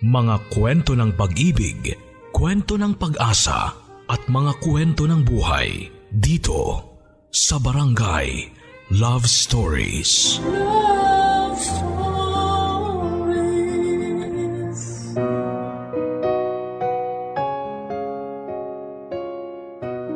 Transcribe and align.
Mga 0.00 0.48
kwento 0.48 0.96
ng 0.96 1.12
pag-ibig, 1.12 1.92
kwento 2.32 2.80
ng 2.80 2.96
pag-asa 2.96 3.68
at 4.08 4.22
mga 4.32 4.56
kwento 4.64 5.04
ng 5.04 5.20
buhay 5.20 5.92
dito 6.08 6.88
sa 7.28 7.60
Barangay 7.60 8.48
Love 8.96 9.28
Stories. 9.28 10.40
Love 10.40 11.60
Stories. 11.60 12.00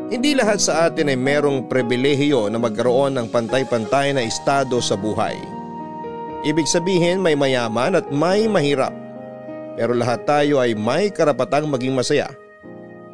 Hindi 0.09 0.32
lahat 0.32 0.64
sa 0.64 0.89
atin 0.89 1.12
ay 1.12 1.21
merong 1.21 1.69
pribilehiyo 1.69 2.48
na 2.48 2.57
magkaroon 2.57 3.21
ng 3.21 3.29
pantay-pantay 3.29 4.16
na 4.16 4.25
estado 4.25 4.80
sa 4.80 4.96
buhay. 4.96 5.37
Ibig 6.41 6.64
sabihin 6.73 7.21
may 7.21 7.37
mayaman 7.37 8.01
at 8.01 8.09
may 8.09 8.48
mahirap. 8.48 9.04
Pero 9.75 9.93
lahat 9.95 10.22
tayo 10.22 10.62
ay 10.62 10.79
may 10.79 11.11
karapatang 11.11 11.66
maging 11.66 11.98
masaya 11.98 12.30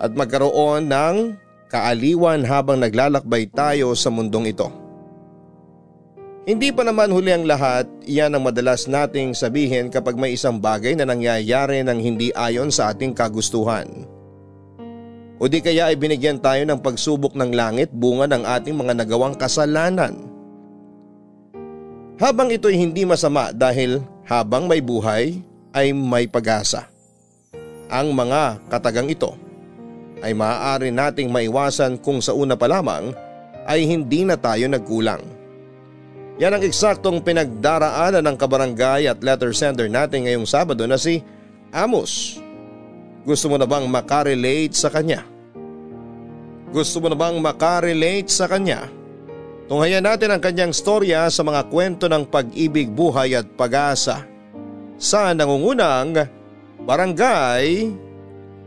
at 0.01 0.13
magkaroon 0.13 0.89
ng 0.89 1.17
kaaliwan 1.73 2.45
habang 2.45 2.81
naglalakbay 2.81 3.49
tayo 3.53 3.97
sa 3.97 4.13
mundong 4.13 4.53
ito. 4.53 4.69
Hindi 6.49 6.73
pa 6.73 6.83
naman 6.83 7.13
huli 7.13 7.37
ang 7.37 7.45
lahat, 7.45 7.85
iyan 8.09 8.35
ang 8.35 8.43
madalas 8.49 8.89
nating 8.89 9.37
sabihin 9.37 9.93
kapag 9.93 10.17
may 10.17 10.35
isang 10.35 10.57
bagay 10.57 10.97
na 10.97 11.05
nangyayari 11.05 11.85
ng 11.85 12.01
hindi 12.01 12.33
ayon 12.33 12.73
sa 12.73 12.91
ating 12.91 13.13
kagustuhan. 13.13 14.09
O 15.41 15.49
di 15.49 15.61
kaya 15.65 15.89
ay 15.89 15.97
binigyan 15.97 16.41
tayo 16.41 16.61
ng 16.65 16.81
pagsubok 16.81 17.33
ng 17.33 17.57
langit 17.57 17.89
bunga 17.93 18.29
ng 18.29 18.45
ating 18.45 18.77
mga 18.77 19.05
nagawang 19.05 19.37
kasalanan. 19.37 20.29
Habang 22.21 22.53
ito'y 22.53 22.77
hindi 22.77 23.09
masama 23.09 23.49
dahil 23.49 24.05
habang 24.29 24.69
may 24.69 24.85
buhay 24.85 25.41
ay 25.75 25.95
may 25.95 26.27
pag-asa. 26.27 26.91
Ang 27.91 28.15
mga 28.15 28.63
katagang 28.71 29.11
ito 29.11 29.35
ay 30.23 30.37
maaari 30.37 30.95
nating 30.95 31.33
maiwasan 31.33 31.99
kung 31.99 32.23
sa 32.23 32.37
una 32.37 32.55
pa 32.55 32.71
lamang 32.71 33.11
ay 33.67 33.87
hindi 33.87 34.23
na 34.23 34.39
tayo 34.39 34.67
nagkulang. 34.71 35.23
Yan 36.41 36.57
ang 36.57 36.63
eksaktong 36.65 37.21
pinagdaraanan 37.21 38.25
ng 38.25 38.37
kabarangay 38.39 39.05
at 39.11 39.21
letter 39.21 39.53
sender 39.53 39.93
natin 39.93 40.25
ngayong 40.25 40.49
Sabado 40.49 40.89
na 40.89 40.97
si 40.97 41.21
Amos. 41.69 42.41
Gusto 43.29 43.53
mo 43.53 43.61
na 43.61 43.69
bang 43.69 43.85
makarelate 43.85 44.73
sa 44.73 44.89
kanya? 44.89 45.21
Gusto 46.73 47.05
mo 47.05 47.13
na 47.13 47.19
bang 47.19 47.37
makarelate 47.37 48.33
sa 48.33 48.49
kanya? 48.49 48.89
Tunghayan 49.69 50.03
natin 50.03 50.33
ang 50.33 50.43
kanyang 50.43 50.73
storya 50.73 51.29
sa 51.29 51.45
mga 51.45 51.69
kwento 51.69 52.09
ng 52.09 52.27
pag-ibig, 52.27 52.91
buhay 52.91 53.37
at 53.37 53.47
pag-asa 53.55 54.30
sa 55.01 55.33
nangungunang 55.33 56.29
Barangay 56.85 57.89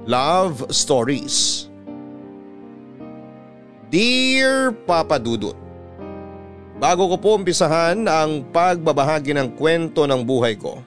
Love 0.09 0.65
Stories. 0.73 1.69
Dear 3.93 4.73
Papa 4.73 5.21
Dudut, 5.21 5.53
Bago 6.83 7.07
ko 7.13 7.15
po 7.15 7.29
umpisahan 7.39 8.03
ang 8.09 8.43
pagbabahagi 8.51 9.31
ng 9.31 9.55
kwento 9.55 10.03
ng 10.03 10.19
buhay 10.19 10.59
ko, 10.59 10.83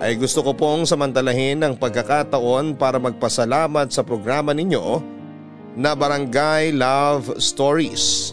ay 0.00 0.16
gusto 0.16 0.40
ko 0.40 0.56
pong 0.56 0.88
samantalahin 0.88 1.60
ang 1.60 1.76
pagkakataon 1.76 2.80
para 2.80 2.96
magpasalamat 2.96 3.92
sa 3.92 4.00
programa 4.00 4.56
ninyo 4.56 5.04
na 5.76 5.92
Barangay 5.92 6.72
Love 6.72 7.36
Stories. 7.36 8.32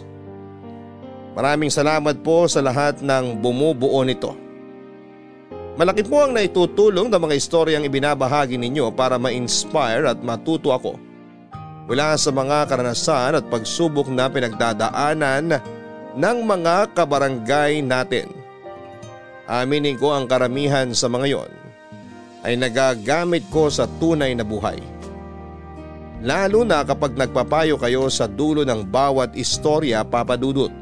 Maraming 1.36 1.68
salamat 1.68 2.24
po 2.24 2.48
sa 2.48 2.64
lahat 2.64 3.04
ng 3.04 3.44
bumubuo 3.44 4.00
nito. 4.00 4.47
Malaki 5.78 6.02
po 6.02 6.26
ang 6.26 6.34
naitutulong 6.34 7.06
ng 7.06 7.22
mga 7.22 7.38
istoryang 7.38 7.86
ibinabahagi 7.86 8.58
ninyo 8.58 8.90
para 8.98 9.14
ma-inspire 9.14 10.10
at 10.10 10.18
matuto 10.26 10.74
ako 10.74 10.98
mula 11.86 12.18
sa 12.18 12.34
mga 12.34 12.66
karanasan 12.66 13.38
at 13.38 13.46
pagsubok 13.46 14.10
na 14.10 14.26
pinagdadaanan 14.26 15.62
ng 16.18 16.38
mga 16.42 16.98
kabarangay 16.98 17.78
natin. 17.78 18.26
Aminin 19.46 19.94
ko 19.94 20.12
ang 20.18 20.26
karamihan 20.26 20.90
sa 20.90 21.06
mga 21.06 21.26
yon 21.30 21.50
ay 22.42 22.58
nagagamit 22.58 23.46
ko 23.48 23.70
sa 23.70 23.86
tunay 24.02 24.34
na 24.34 24.42
buhay. 24.42 24.82
Lalo 26.26 26.66
na 26.66 26.82
kapag 26.82 27.14
nagpapayo 27.14 27.78
kayo 27.78 28.10
sa 28.10 28.26
dulo 28.26 28.66
ng 28.66 28.82
bawat 28.82 29.38
istorya 29.38 30.02
papadudot. 30.02 30.74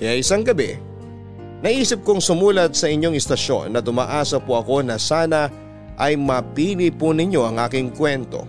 Kaya 0.00 0.16
isang 0.16 0.40
gabi, 0.40 0.74
naisip 1.62 2.02
kong 2.02 2.18
sumulat 2.18 2.74
sa 2.74 2.90
inyong 2.90 3.14
istasyon 3.16 3.72
na 3.72 3.80
tumaasa 3.80 4.42
po 4.42 4.58
ako 4.58 4.82
na 4.82 4.98
sana 4.98 5.48
ay 5.96 6.18
mapili 6.18 6.90
po 6.90 7.14
ninyo 7.14 7.40
ang 7.46 7.56
aking 7.62 7.94
kwento. 7.94 8.44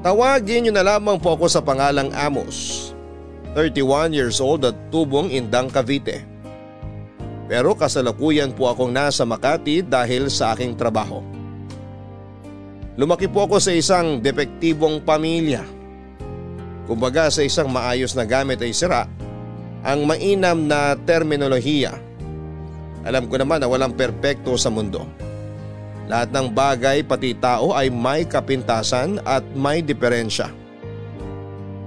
Tawagin 0.00 0.66
niyo 0.66 0.72
na 0.72 0.86
lamang 0.86 1.20
po 1.20 1.34
ako 1.34 1.46
sa 1.50 1.60
pangalang 1.60 2.14
Amos, 2.14 2.90
31 3.52 4.16
years 4.16 4.38
old 4.40 4.64
at 4.64 4.76
tubong 4.88 5.28
Indang 5.28 5.68
Cavite. 5.68 6.24
Pero 7.46 7.78
kasalukuyan 7.78 8.54
po 8.54 8.70
akong 8.70 8.90
nasa 8.90 9.22
Makati 9.22 9.82
dahil 9.84 10.26
sa 10.30 10.54
aking 10.54 10.74
trabaho. 10.74 11.22
Lumaki 12.96 13.28
po 13.28 13.44
ako 13.44 13.60
sa 13.60 13.70
isang 13.76 14.18
depektibong 14.24 15.04
pamilya 15.04 15.76
Kumbaga 16.86 17.26
sa 17.34 17.42
isang 17.42 17.66
maayos 17.66 18.14
na 18.14 18.22
gamit 18.22 18.62
ay 18.62 18.70
sira 18.70 19.10
ang 19.86 20.02
mainam 20.02 20.66
na 20.66 20.98
terminolohiya. 20.98 21.94
Alam 23.06 23.30
ko 23.30 23.38
naman 23.38 23.62
na 23.62 23.70
walang 23.70 23.94
perpekto 23.94 24.58
sa 24.58 24.66
mundo. 24.66 25.06
Lahat 26.10 26.26
ng 26.34 26.50
bagay 26.50 27.06
pati 27.06 27.38
tao 27.38 27.70
ay 27.70 27.86
may 27.86 28.26
kapintasan 28.26 29.22
at 29.22 29.46
may 29.54 29.78
diferensya. 29.78 30.50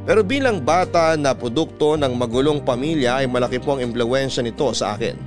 Pero 0.08 0.24
bilang 0.24 0.64
bata 0.64 1.20
na 1.20 1.36
produkto 1.36 2.00
ng 2.00 2.16
magulong 2.16 2.64
pamilya 2.64 3.20
ay 3.20 3.28
malaki 3.28 3.60
po 3.60 3.76
ang 3.76 3.84
impluensya 3.84 4.48
nito 4.48 4.72
sa 4.72 4.96
akin. 4.96 5.20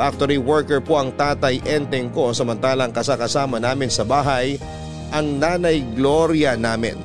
Factory 0.00 0.40
worker 0.40 0.80
po 0.80 0.96
ang 0.96 1.12
tatay 1.12 1.60
enteng 1.68 2.08
ko 2.08 2.32
samantalang 2.32 2.90
kasakasama 2.90 3.60
namin 3.60 3.92
sa 3.92 4.02
bahay 4.02 4.56
ang 5.12 5.36
nanay 5.36 5.84
Gloria 5.92 6.56
namin. 6.56 6.96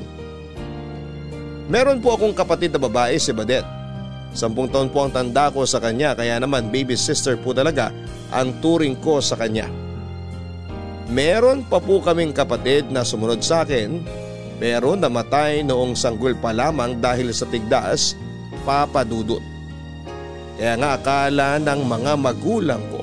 Meron 1.68 2.00
po 2.00 2.16
akong 2.16 2.36
kapatid 2.36 2.72
na 2.72 2.80
babae 2.80 3.20
si 3.20 3.36
Badet. 3.36 3.83
Sampung 4.34 4.66
taon 4.66 4.90
po 4.90 5.06
ang 5.06 5.14
tanda 5.14 5.54
ko 5.54 5.62
sa 5.64 5.78
kanya 5.78 6.18
kaya 6.18 6.42
naman 6.42 6.74
baby 6.74 6.98
sister 6.98 7.38
po 7.38 7.54
talaga 7.54 7.94
ang 8.34 8.58
turing 8.66 8.98
ko 8.98 9.22
sa 9.22 9.38
kanya. 9.38 9.70
Meron 11.14 11.62
pa 11.70 11.78
po 11.78 12.02
kaming 12.02 12.34
kapatid 12.34 12.90
na 12.90 13.06
sumunod 13.06 13.46
sa 13.46 13.62
akin 13.62 14.02
pero 14.58 14.98
namatay 14.98 15.62
noong 15.62 15.94
sanggol 15.94 16.34
pa 16.34 16.50
lamang 16.50 16.98
dahil 16.98 17.30
sa 17.30 17.46
tigdas 17.46 18.18
papadudot. 18.66 19.42
Kaya 20.58 20.74
nga 20.82 20.98
akala 20.98 21.62
ng 21.62 21.82
mga 21.86 22.14
magulang 22.18 22.82
ko 22.90 23.02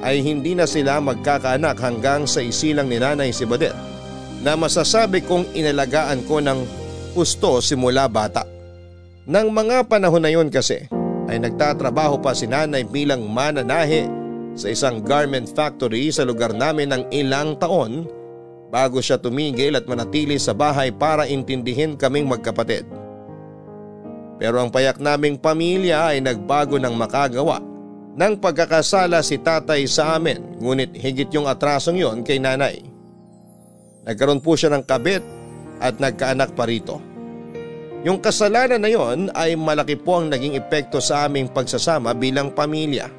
ay 0.00 0.24
hindi 0.24 0.58
na 0.58 0.66
sila 0.66 0.98
magkakaanak 0.98 1.76
hanggang 1.78 2.26
sa 2.26 2.42
isilang 2.42 2.90
ni 2.90 2.98
nanay 2.98 3.30
si 3.30 3.46
Badet 3.46 3.76
na 4.40 4.56
masasabi 4.56 5.20
kong 5.22 5.52
inalagaan 5.52 6.24
ko 6.24 6.40
ng 6.40 6.58
gusto 7.12 7.60
simula 7.60 8.08
bata. 8.08 8.59
Nang 9.30 9.54
mga 9.54 9.86
panahon 9.86 10.26
na 10.26 10.34
yon 10.34 10.50
kasi 10.50 10.90
ay 11.30 11.38
nagtatrabaho 11.38 12.18
pa 12.18 12.34
si 12.34 12.50
nanay 12.50 12.82
bilang 12.82 13.30
mananahe 13.30 14.10
sa 14.58 14.66
isang 14.66 14.98
garment 15.06 15.46
factory 15.54 16.10
sa 16.10 16.26
lugar 16.26 16.50
namin 16.50 16.90
ng 16.90 17.02
ilang 17.14 17.54
taon 17.62 18.10
bago 18.74 18.98
siya 18.98 19.22
tumigil 19.22 19.78
at 19.78 19.86
manatili 19.86 20.34
sa 20.34 20.50
bahay 20.50 20.90
para 20.90 21.30
intindihin 21.30 21.94
kaming 21.94 22.26
magkapatid. 22.26 22.82
Pero 24.42 24.58
ang 24.58 24.74
payak 24.74 24.98
naming 24.98 25.38
pamilya 25.38 26.10
ay 26.10 26.18
nagbago 26.18 26.82
ng 26.82 26.94
makagawa 26.98 27.62
ng 28.18 28.34
pagkakasala 28.42 29.22
si 29.22 29.38
tatay 29.38 29.86
sa 29.86 30.18
amin 30.18 30.58
ngunit 30.58 30.90
higit 30.98 31.30
yung 31.30 31.46
atrasong 31.46 32.02
yon 32.02 32.26
kay 32.26 32.42
nanay. 32.42 32.82
Nagkaroon 34.10 34.42
po 34.42 34.58
siya 34.58 34.74
ng 34.74 34.82
kabit 34.82 35.22
at 35.78 36.02
nagkaanak 36.02 36.50
pa 36.58 36.66
rito. 36.66 37.09
Yung 38.00 38.16
kasalanan 38.16 38.80
na 38.80 38.88
yon 38.88 39.28
ay 39.36 39.52
malaki 39.60 39.92
po 39.92 40.16
ang 40.16 40.32
naging 40.32 40.56
epekto 40.56 41.04
sa 41.04 41.28
aming 41.28 41.52
pagsasama 41.52 42.16
bilang 42.16 42.48
pamilya. 42.48 43.12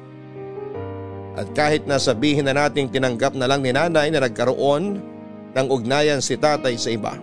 At 1.38 1.54
kahit 1.54 1.86
na 1.86 2.02
sabihin 2.02 2.50
na 2.50 2.66
nating 2.66 2.90
tinanggap 2.90 3.38
na 3.38 3.46
lang 3.46 3.62
ni 3.62 3.70
nanay 3.70 4.10
na 4.10 4.26
nagkaroon 4.26 4.98
ng 5.54 5.66
ugnayan 5.70 6.18
si 6.18 6.34
tatay 6.34 6.74
sa 6.74 6.90
iba, 6.90 7.14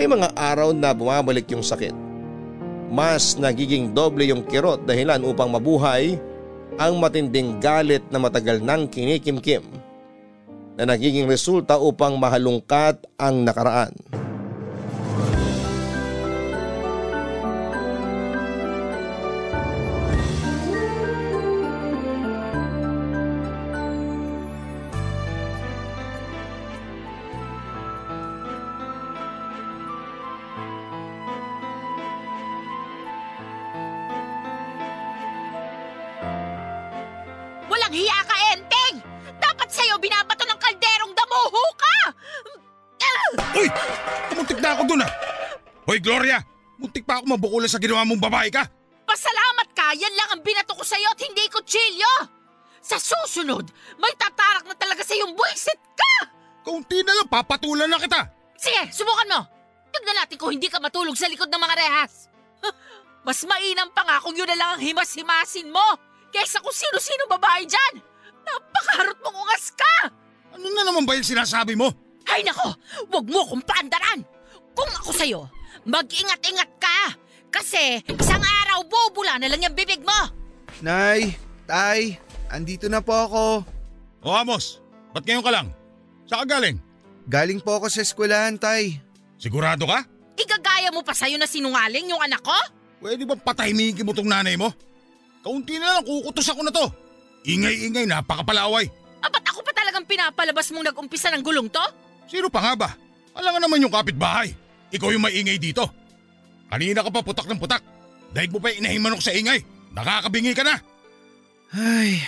may 0.00 0.08
mga 0.08 0.32
araw 0.32 0.72
na 0.72 0.96
bumabalik 0.96 1.44
yung 1.52 1.62
sakit. 1.62 1.92
Mas 2.88 3.36
nagiging 3.36 3.92
doble 3.92 4.24
yung 4.24 4.40
kirot 4.48 4.88
dahilan 4.88 5.20
upang 5.28 5.52
mabuhay 5.52 6.16
ang 6.80 6.96
matinding 6.96 7.60
galit 7.60 8.04
na 8.08 8.16
matagal 8.16 8.64
nang 8.64 8.88
kinikimkim 8.88 9.64
na 10.76 10.88
nagiging 10.88 11.28
resulta 11.28 11.76
upang 11.76 12.16
mahalungkat 12.16 13.00
ang 13.20 13.44
nakaraan. 13.44 13.92
Mabukulan 47.36 47.68
sa 47.68 47.78
ginawa 47.78 48.02
mong 48.08 48.18
babae 48.18 48.48
ka! 48.48 48.64
Pasalamat 49.06 49.68
ka! 49.76 49.92
Yan 49.94 50.14
lang 50.16 50.28
ang 50.34 50.42
binato 50.42 50.72
ko 50.74 50.82
sa'yo 50.82 51.12
at 51.12 51.20
hindi 51.20 51.44
kutsilyo! 51.52 52.12
Sa 52.80 52.96
susunod, 52.96 53.68
may 54.00 54.14
tatarak 54.16 54.64
na 54.66 54.74
talaga 54.74 55.04
sa 55.04 55.14
iyong 55.14 55.36
buwisit 55.36 55.78
ka! 55.94 56.14
Kaunti 56.64 57.04
na 57.04 57.14
lang, 57.14 57.28
papatulan 57.30 57.86
na 57.86 58.00
kita! 58.00 58.26
Sige, 58.56 58.90
subukan 58.90 59.30
mo! 59.30 59.40
Tignan 59.92 60.16
natin 60.18 60.36
kung 60.40 60.50
hindi 60.50 60.66
ka 60.66 60.80
matulog 60.82 61.14
sa 61.14 61.30
likod 61.30 61.46
ng 61.46 61.62
mga 61.62 61.76
rehas. 61.76 62.26
Mas 63.26 63.42
mainam 63.46 63.90
pa 63.94 64.02
nga 64.02 64.22
kung 64.22 64.34
yun 64.34 64.48
na 64.48 64.58
lang 64.58 64.70
ang 64.76 64.82
himas-himasin 64.82 65.70
mo 65.70 65.86
kaysa 66.34 66.58
kung 66.60 66.74
sino-sino 66.74 67.30
babae 67.30 67.68
dyan! 67.68 67.94
Napakaharot 68.46 69.18
mong 69.22 69.36
ungas 69.44 69.66
ka! 69.74 69.96
Ano 70.56 70.66
na 70.72 70.82
naman 70.86 71.04
ba 71.04 71.18
yung 71.18 71.26
sinasabi 71.26 71.74
mo? 71.74 71.90
Ay 72.26 72.42
nako, 72.42 72.74
wag 73.10 73.26
mo 73.26 73.40
kong 73.50 73.64
paandaran! 73.66 74.22
Kung 74.76 74.90
ako 75.02 75.10
sa'yo, 75.14 75.40
mag-ingat-ingat 75.86 76.70
ka! 76.78 76.98
Kasi 77.50 78.02
isang 78.04 78.42
araw 78.42 78.84
bubula 78.84 79.40
na 79.40 79.48
lang 79.48 79.62
yung 79.62 79.76
bibig 79.76 80.02
mo! 80.02 80.20
Nay, 80.84 81.34
tay, 81.64 82.20
andito 82.52 82.86
na 82.86 83.00
po 83.00 83.16
ako. 83.16 83.44
O 84.20 84.28
Amos, 84.34 84.82
ba't 85.14 85.24
ngayon 85.24 85.44
ka 85.44 85.52
lang? 85.54 85.66
Saan 86.26 86.44
ka 86.44 86.58
galing? 86.58 86.76
Galing 87.26 87.62
po 87.62 87.78
ako 87.78 87.86
sa 87.90 88.02
eskwelahan, 88.02 88.58
tay. 88.58 89.00
Sigurado 89.38 89.86
ka? 89.86 90.04
Igagaya 90.36 90.92
mo 90.92 91.00
pa 91.00 91.16
sa'yo 91.16 91.40
na 91.40 91.48
sinungaling 91.48 92.12
yung 92.12 92.20
anak 92.20 92.44
ko? 92.44 92.54
Pwede 93.00 93.24
ba 93.24 93.36
patahimikin 93.36 94.04
mo 94.04 94.12
tong 94.12 94.28
nanay 94.28 94.54
mo? 94.58 94.72
Kaunti 95.40 95.78
na 95.78 95.98
lang, 95.98 96.04
kukutos 96.04 96.48
ako 96.50 96.60
na 96.66 96.72
to. 96.74 96.86
Ingay-ingay, 97.46 98.04
napakapalaway. 98.04 98.90
Apat 99.22 99.44
ako 99.48 99.62
pa 99.62 99.72
talagang 99.72 100.04
pinapalabas 100.04 100.68
mong 100.74 100.90
nag-umpisa 100.92 101.30
ng 101.32 101.42
gulong 101.46 101.70
to? 101.70 101.82
Sino 102.26 102.50
pa 102.50 102.60
nga 102.62 102.72
ba? 102.74 102.90
Alam 103.38 103.54
nga 103.56 103.60
naman 103.62 103.82
yung 103.82 103.94
kapitbahay. 103.94 104.50
Ikaw 104.90 105.08
yung 105.14 105.24
maingay 105.24 105.58
dito. 105.60 105.86
Kanina 106.66 107.02
ka 107.02 107.10
pa 107.10 107.22
putak 107.22 107.46
ng 107.46 107.60
putak. 107.60 107.82
Dahil 108.34 108.50
mo 108.50 108.58
pa 108.58 108.74
inahimanok 108.74 109.22
sa 109.22 109.32
ingay. 109.32 109.62
Nakakabingi 109.94 110.52
ka 110.52 110.66
na. 110.66 110.76
Ay, 111.72 112.20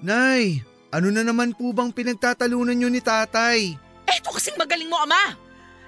Nay, 0.00 0.64
ano 0.88 1.12
na 1.12 1.20
naman 1.20 1.52
po 1.52 1.70
bang 1.76 1.92
pinagtatalunan 1.92 2.72
nyo 2.72 2.88
ni 2.88 3.02
tatay? 3.04 3.76
Eto 4.08 4.32
kasing 4.32 4.56
magaling 4.56 4.88
mo, 4.88 4.96
Ama! 5.04 5.36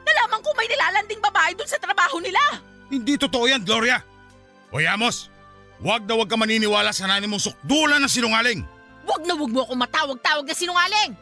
Nalaman 0.03 0.43
ko 0.43 0.51
may 0.59 0.67
nilalanding 0.69 1.23
babae 1.23 1.55
dun 1.57 1.69
sa 1.71 1.81
trabaho 1.81 2.19
nila! 2.19 2.43
Hindi 2.93 3.17
totoo 3.17 3.49
yan, 3.49 3.65
Gloria. 3.65 4.03
Hoy 4.69 4.85
Amos, 4.85 5.33
wag 5.81 6.05
na 6.05 6.19
wag 6.19 6.29
ka 6.29 6.37
maniniwala 6.37 6.93
sa 6.93 7.09
nanay 7.09 7.25
mong 7.31 7.49
sukdulan 7.49 8.03
ng 8.03 8.13
sinungaling. 8.13 8.61
Huwag 9.03 9.23
na 9.25 9.35
huwag 9.35 9.53
mo 9.53 9.61
akong 9.65 9.81
matawag-tawag 9.81 10.45
na 10.45 10.55
sinungaling! 10.55 11.13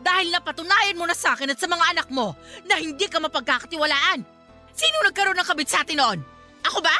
Dahil 0.00 0.32
napatunayan 0.32 0.96
mo 0.96 1.04
na 1.04 1.12
sa 1.12 1.36
akin 1.36 1.52
at 1.52 1.60
sa 1.60 1.68
mga 1.68 1.84
anak 1.92 2.08
mo 2.08 2.32
na 2.64 2.80
hindi 2.80 3.04
ka 3.04 3.20
mapagkakatiwalaan. 3.20 4.24
Sino 4.80 4.96
nagkaroon 5.04 5.36
ng 5.36 5.44
kabit 5.44 5.68
sa 5.68 5.84
atin 5.84 6.00
noon? 6.00 6.18
Ako 6.64 6.80
ba? 6.80 6.96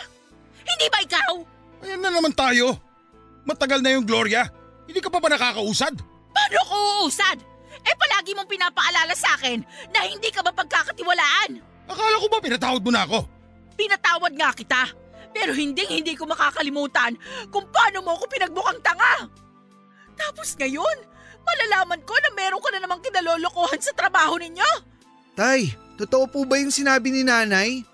Hindi 0.60 0.86
ba 0.92 1.00
ikaw? 1.00 1.32
Ayan 1.80 2.04
na 2.04 2.12
naman 2.12 2.36
tayo. 2.36 2.76
Matagal 3.48 3.80
na 3.80 3.96
yung 3.96 4.04
Gloria. 4.04 4.44
Hindi 4.84 5.00
ka 5.00 5.08
pa 5.08 5.16
ba 5.16 5.32
nakakausad? 5.32 5.96
Paano 6.28 6.60
ko 6.68 6.76
uusad? 7.08 7.40
Eh 7.80 7.96
palagi 7.96 8.36
mong 8.36 8.52
pinapaalala 8.52 9.16
sa 9.16 9.32
akin 9.40 9.64
na 9.96 10.04
hindi 10.04 10.28
ka 10.28 10.44
mapagkakatiwalaan. 10.44 11.56
Akala 11.88 12.20
ko 12.20 12.26
ba 12.28 12.44
pinatawad 12.44 12.84
mo 12.84 12.92
na 12.92 13.08
ako? 13.08 13.24
Pinatawad 13.80 14.32
nga 14.36 14.52
kita. 14.52 14.82
Pero 15.32 15.56
hindi 15.56 15.88
hindi 15.88 16.12
ko 16.12 16.28
makakalimutan 16.28 17.16
kung 17.48 17.64
paano 17.72 18.04
mo 18.04 18.12
ako 18.18 18.28
pinagbukang 18.28 18.82
tanga. 18.84 19.24
Tapos 20.20 20.52
ngayon, 20.60 20.96
malalaman 21.40 22.04
ko 22.04 22.12
na 22.20 22.30
meron 22.36 22.60
ka 22.60 22.68
na 22.76 22.84
namang 22.84 23.00
kinalolokohan 23.00 23.80
sa 23.80 23.96
trabaho 23.96 24.36
ninyo. 24.36 24.70
Tay, 25.32 25.72
totoo 26.00 26.24
po 26.26 26.38
ba 26.48 26.56
yung 26.56 26.72
sinabi 26.72 27.12
ni 27.12 27.22
nanay? 27.22 27.84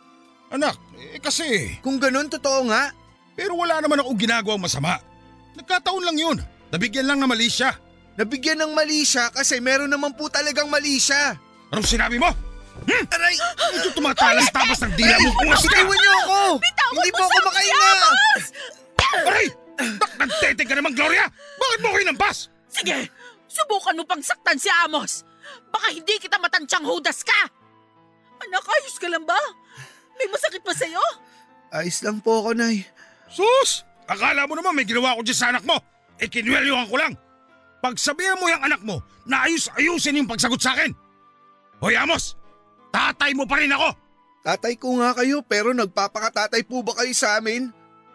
Anak, 0.55 0.79
eh 0.95 1.19
kasi... 1.19 1.75
Kung 1.83 1.99
ganun, 1.99 2.31
totoo 2.31 2.71
nga. 2.71 2.95
Pero 3.35 3.59
wala 3.59 3.83
naman 3.83 3.99
akong 3.99 4.17
ginagawang 4.17 4.63
masama. 4.63 5.03
Nagkataon 5.59 6.07
lang 6.07 6.17
yun. 6.17 6.39
Nabigyan 6.71 7.11
lang 7.11 7.19
na 7.19 7.27
mali 7.27 7.51
siya. 7.51 7.75
Nabigyan 8.17 8.65
ng 8.65 8.73
mali 8.73 9.05
siya 9.05 9.29
kasi 9.29 9.61
meron 9.61 9.93
naman 9.93 10.17
po 10.17 10.33
talagang 10.33 10.71
mali 10.73 10.97
siya. 10.97 11.37
Anong 11.69 11.85
sinabi 11.85 12.17
mo? 12.17 12.33
Hmm? 12.87 13.05
Aray! 13.13 13.37
Ito 13.81 13.89
tumatalas 13.93 14.49
tapos 14.53 14.79
ng 14.85 14.95
dila 14.95 15.17
mo! 15.21 15.31
Iwan 15.53 15.99
niyo 15.99 16.13
ako! 16.25 16.41
Bitawan 16.61 16.93
Hindi 16.97 17.11
mo 17.13 17.19
po 17.19 17.25
ako! 17.27 17.61
Amos! 17.61 18.45
Aray! 19.27 19.47
Nak, 19.77 20.13
nagteteng 20.17 20.69
ka 20.69 20.75
naman, 20.77 20.93
Gloria! 20.97 21.25
Bakit 21.61 21.79
mo 21.85 21.89
ko 21.93 21.97
inampas? 22.01 22.49
Sige, 22.69 23.09
subukan 23.49 23.97
mo 23.97 24.05
pang 24.05 24.21
saktan 24.21 24.57
si 24.61 24.69
Amos. 24.85 25.25
Baka 25.69 25.93
hindi 25.93 26.17
kita 26.21 26.41
matansyang 26.41 26.85
hudas 26.85 27.21
ka. 27.25 27.49
Anak, 28.43 28.65
ayos 28.65 28.97
ka 29.01 29.09
lang 29.09 29.25
ba? 29.25 29.39
May 30.17 30.29
masakit 30.29 30.61
pa 30.65 30.73
sa'yo? 30.73 31.03
Ayos 31.73 32.01
lang 32.05 32.21
po 32.21 32.45
ako, 32.45 32.57
Nay. 32.57 32.85
Sus! 33.29 33.85
Akala 34.07 34.47
mo 34.47 34.55
naman 34.55 34.77
may 34.77 34.87
ginawa 34.87 35.19
ko 35.19 35.27
dyan 35.27 35.39
sa 35.39 35.51
anak 35.51 35.67
mo. 35.67 35.77
Eh, 36.23 36.31
kinwelyuhan 36.31 36.89
ko 36.89 36.97
lang. 36.97 37.13
Pagsabihan 37.83 38.39
mo 38.39 38.49
yung 38.49 38.63
anak 38.63 38.81
mo 38.87 39.03
na 39.27 39.45
ayus-ayusin 39.45 40.23
yung 40.23 40.31
pagsagot 40.31 40.63
sa 40.63 40.73
akin. 40.79 40.95
Hoy 41.83 41.99
Amos, 41.99 42.39
tatay 42.95 43.37
mo 43.37 43.45
pa 43.45 43.61
rin 43.61 43.75
ako. 43.75 43.93
Tatay 44.47 44.79
ko 44.79 45.03
nga 45.03 45.11
kayo 45.13 45.43
pero 45.43 45.75
nagpapakatatay 45.75 46.63
po 46.65 46.87
ba 46.87 46.95
kayo 47.03 47.13
sa 47.13 47.37
amin? 47.37 47.69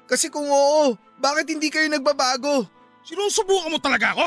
Kasi 0.08 0.32
kung 0.32 0.48
oo, 0.48 0.96
bakit 1.20 1.52
hindi 1.52 1.68
kayo 1.68 1.92
nagbabago? 1.92 2.66
Sinusubukan 3.04 3.70
mo 3.70 3.80
talaga 3.84 4.16
ako? 4.16 4.26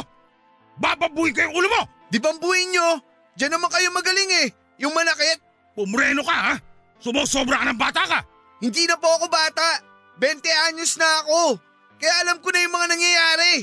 Bababuhin 0.79 1.32
ko 1.32 1.41
yung 1.49 1.56
ulo 1.56 1.69
mo! 1.73 1.82
Di 2.12 2.20
bambuhin 2.23 2.70
nyo? 2.70 3.00
Diyan 3.35 3.58
naman 3.58 3.73
kayo 3.73 3.91
magaling 3.91 4.31
eh. 4.46 4.49
Yung 4.79 4.94
manakit. 4.94 5.43
Pumreno 5.75 6.23
ka 6.23 6.35
ha? 6.35 6.55
Sumusobra 7.03 7.62
ka 7.62 7.67
ng 7.69 7.79
bata 7.79 8.03
ka! 8.06 8.21
Hindi 8.62 8.87
na 8.87 8.97
po 8.97 9.11
ako 9.19 9.26
bata. 9.29 9.82
20 10.17 10.71
anyos 10.71 10.94
na 10.97 11.26
ako. 11.26 11.59
Kaya 11.99 12.15
alam 12.25 12.38
ko 12.38 12.49
na 12.55 12.62
yung 12.62 12.75
mga 12.75 12.88
nangyayari. 12.94 13.55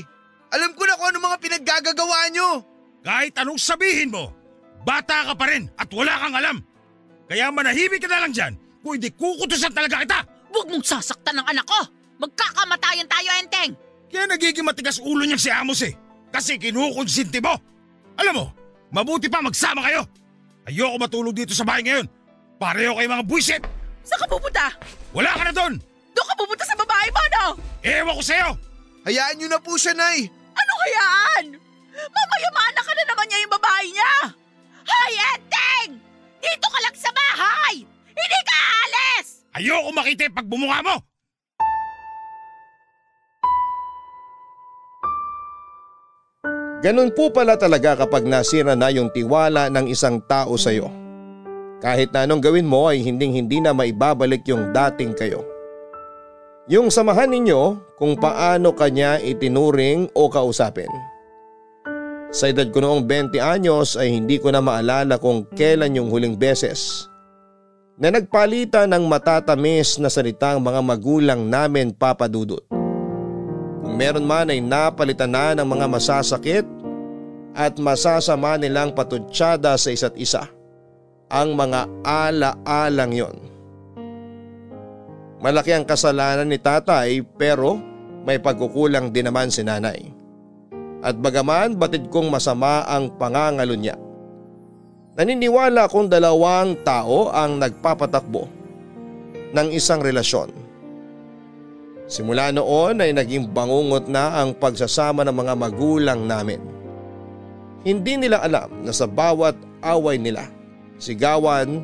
Alam 0.52 0.70
ko 0.76 0.82
na 0.84 0.94
kung 1.00 1.08
ano 1.08 1.18
mga 1.18 1.38
pinaggagagawa 1.40 2.28
nyo. 2.30 2.48
Kahit 3.02 3.34
anong 3.40 3.58
sabihin 3.58 4.12
mo, 4.12 4.30
bata 4.84 5.32
ka 5.32 5.34
pa 5.34 5.48
rin 5.48 5.72
at 5.74 5.88
wala 5.90 6.12
kang 6.20 6.36
alam. 6.36 6.56
Kaya 7.26 7.48
manahimik 7.48 8.04
ka 8.04 8.08
na 8.12 8.22
lang 8.22 8.32
dyan 8.36 8.52
kung 8.84 9.00
hindi 9.00 9.08
kukutusan 9.10 9.72
talaga 9.72 10.04
kita. 10.04 10.18
Huwag 10.52 10.68
mong 10.68 10.84
sasaktan 10.84 11.40
ng 11.40 11.46
anak 11.48 11.64
ko. 11.64 11.80
Magkakamatayan 12.20 13.08
tayo, 13.08 13.30
Enteng. 13.40 13.72
Kaya 14.12 14.28
nagiging 14.28 14.68
matigas 14.68 15.00
ulo 15.00 15.24
niya 15.24 15.40
si 15.40 15.48
Amos 15.48 15.80
eh. 15.80 15.96
Kasi 16.28 16.60
kinukonsinti 16.60 17.40
mo. 17.40 17.56
Alam 18.20 18.34
mo, 18.36 18.46
mabuti 18.92 19.32
pa 19.32 19.40
magsama 19.40 19.80
kayo. 19.88 20.04
Ayoko 20.66 20.96
matulog 20.98 21.34
dito 21.34 21.54
sa 21.54 21.66
bahay 21.66 21.82
ngayon. 21.82 22.06
Pareho 22.58 22.94
kayo 22.94 23.08
mga 23.10 23.26
buwisit. 23.26 23.62
Saan 24.06 24.20
ka 24.22 24.26
pupunta? 24.30 24.70
Wala 25.10 25.34
ka 25.34 25.42
na 25.46 25.52
doon. 25.54 25.74
Doon 26.14 26.26
ka 26.30 26.34
pupunta 26.38 26.64
sa 26.66 26.78
babae 26.78 27.08
mo, 27.10 27.22
no? 27.34 27.46
Ewan 27.82 28.14
ko 28.14 28.22
sa'yo. 28.22 28.50
Hayaan 29.02 29.34
nyo 29.42 29.48
na 29.50 29.58
po 29.58 29.74
siya, 29.74 29.94
Nay. 29.98 30.30
Ano 30.54 30.72
kayaan? 30.78 31.44
Mamayamana 31.90 32.80
ka 32.82 32.92
na 32.94 33.04
naman 33.10 33.26
niya 33.26 33.42
yung 33.42 33.54
babae 33.58 33.86
niya. 33.90 34.12
Hoy, 34.82 35.14
Enteng! 35.34 35.90
Dito 36.38 36.66
ka 36.70 36.78
lang 36.82 36.96
sa 36.98 37.10
bahay! 37.10 37.74
Hindi 38.14 38.38
ka 38.46 38.54
aalis! 38.54 39.26
Ayoko 39.58 39.90
makita 39.90 40.30
yung 40.30 40.38
pagbumukha 40.38 40.78
mo. 40.86 40.96
Ganun 46.82 47.14
po 47.14 47.30
pala 47.30 47.54
talaga 47.54 47.94
kapag 47.94 48.26
nasira 48.26 48.74
na 48.74 48.90
yung 48.90 49.06
tiwala 49.14 49.70
ng 49.70 49.86
isang 49.86 50.18
tao 50.26 50.58
sa 50.58 50.74
iyo. 50.74 50.90
Kahit 51.78 52.10
na 52.10 52.26
anong 52.26 52.42
gawin 52.42 52.66
mo 52.66 52.90
ay 52.90 52.98
hinding 53.06 53.38
hindi 53.38 53.62
na 53.62 53.70
maibabalik 53.70 54.42
yung 54.50 54.74
dating 54.74 55.14
kayo. 55.14 55.46
Yung 56.66 56.90
samahan 56.90 57.30
ninyo 57.30 57.94
kung 57.94 58.18
paano 58.18 58.74
kanya 58.74 59.22
itinuring 59.22 60.10
o 60.10 60.26
kausapin. 60.26 60.90
Sa 62.34 62.50
edad 62.50 62.66
ko 62.74 62.82
noong 62.82 63.06
20 63.06 63.38
anyos 63.38 63.94
ay 63.94 64.18
hindi 64.18 64.42
ko 64.42 64.50
na 64.50 64.58
maalala 64.58 65.22
kung 65.22 65.46
kailan 65.54 65.94
yung 65.94 66.10
huling 66.10 66.34
beses 66.34 67.06
na 67.94 68.10
nagpalitan 68.10 68.90
ng 68.90 69.06
matatamis 69.06 70.02
na 70.02 70.10
salitang 70.10 70.58
mga 70.58 70.82
magulang 70.82 71.46
namin 71.46 71.94
papadudot. 71.94 72.81
Kung 73.82 73.98
meron 73.98 74.22
man 74.22 74.46
ay 74.46 74.62
napalitan 74.62 75.34
na 75.34 75.58
ng 75.58 75.66
mga 75.66 75.86
masasakit 75.90 76.66
at 77.52 77.76
masasama 77.82 78.54
nilang 78.54 78.94
patutsyada 78.94 79.74
sa 79.74 79.90
isa't 79.90 80.14
isa. 80.14 80.46
Ang 81.26 81.58
mga 81.58 81.90
ala-alang 82.06 83.12
yon. 83.12 83.36
Malaki 85.42 85.74
ang 85.74 85.82
kasalanan 85.82 86.46
ni 86.46 86.62
tatay 86.62 87.26
pero 87.34 87.74
may 88.22 88.38
pagkukulang 88.38 89.10
din 89.10 89.26
naman 89.26 89.50
si 89.50 89.66
nanay. 89.66 89.98
At 91.02 91.18
bagaman 91.18 91.74
batid 91.74 92.06
kong 92.14 92.30
masama 92.30 92.86
ang 92.86 93.10
pangangalo 93.18 93.74
niya. 93.74 93.98
Naniniwala 95.18 95.90
kong 95.90 96.06
dalawang 96.06 96.78
tao 96.86 97.34
ang 97.34 97.58
nagpapatakbo 97.58 98.46
ng 99.50 99.68
isang 99.74 99.98
relasyon. 99.98 100.61
Simula 102.10 102.50
noon 102.50 102.98
ay 102.98 103.14
naging 103.14 103.48
bangungot 103.50 104.10
na 104.10 104.42
ang 104.42 104.52
pagsasama 104.52 105.22
ng 105.24 105.36
mga 105.36 105.54
magulang 105.54 106.20
namin. 106.26 106.60
Hindi 107.82 108.14
nila 108.18 108.42
alam 108.42 108.70
na 108.86 108.94
sa 108.94 109.10
bawat 109.10 109.58
away 109.82 110.18
nila, 110.18 110.46
sigawan, 110.98 111.82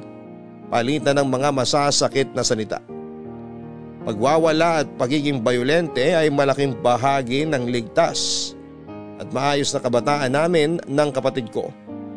palitan 0.70 1.18
ng 1.18 1.28
mga 1.28 1.48
masasakit 1.50 2.30
na 2.34 2.46
salita. 2.46 2.78
Pagwawala 4.06 4.86
at 4.86 4.88
pagiging 4.96 5.42
bayolente 5.42 6.14
ay 6.14 6.30
malaking 6.30 6.72
bahagi 6.78 7.44
ng 7.44 7.66
ligtas 7.68 8.52
at 9.18 9.28
maayos 9.34 9.74
na 9.74 9.82
kabataan 9.82 10.32
namin 10.32 10.78
ng 10.86 11.10
kapatid 11.10 11.50
ko 11.50 11.68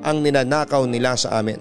ang 0.05 0.22
ninanakaw 0.22 0.86
nila 0.86 1.17
sa 1.17 1.41
amin. 1.41 1.60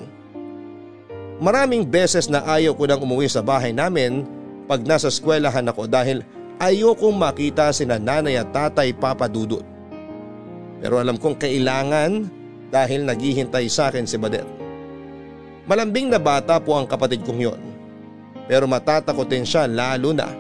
Maraming 1.41 1.89
beses 1.89 2.29
na 2.29 2.45
ayaw 2.45 2.77
ko 2.77 2.85
nang 2.85 3.01
umuwi 3.01 3.25
sa 3.25 3.41
bahay 3.41 3.73
namin 3.73 4.29
pag 4.71 4.87
nasa 4.87 5.11
eskwelahan 5.11 5.67
ako 5.67 5.91
dahil 5.91 6.23
ayokong 6.63 7.19
makita 7.19 7.75
si 7.75 7.83
nanay 7.83 8.39
at 8.39 8.55
tatay 8.55 8.95
papadudot. 8.95 9.67
Pero 10.79 11.03
alam 11.03 11.19
kong 11.19 11.43
kailangan 11.43 12.31
dahil 12.71 13.03
naghihintay 13.03 13.67
sa 13.67 13.91
akin 13.91 14.07
si 14.07 14.15
Badet. 14.15 14.47
Malambing 15.67 16.15
na 16.15 16.23
bata 16.23 16.63
po 16.63 16.79
ang 16.79 16.87
kapatid 16.87 17.27
kong 17.27 17.43
yon. 17.43 17.61
Pero 18.47 18.71
matatakotin 18.71 19.43
siya 19.43 19.67
lalo 19.67 20.15
na 20.15 20.31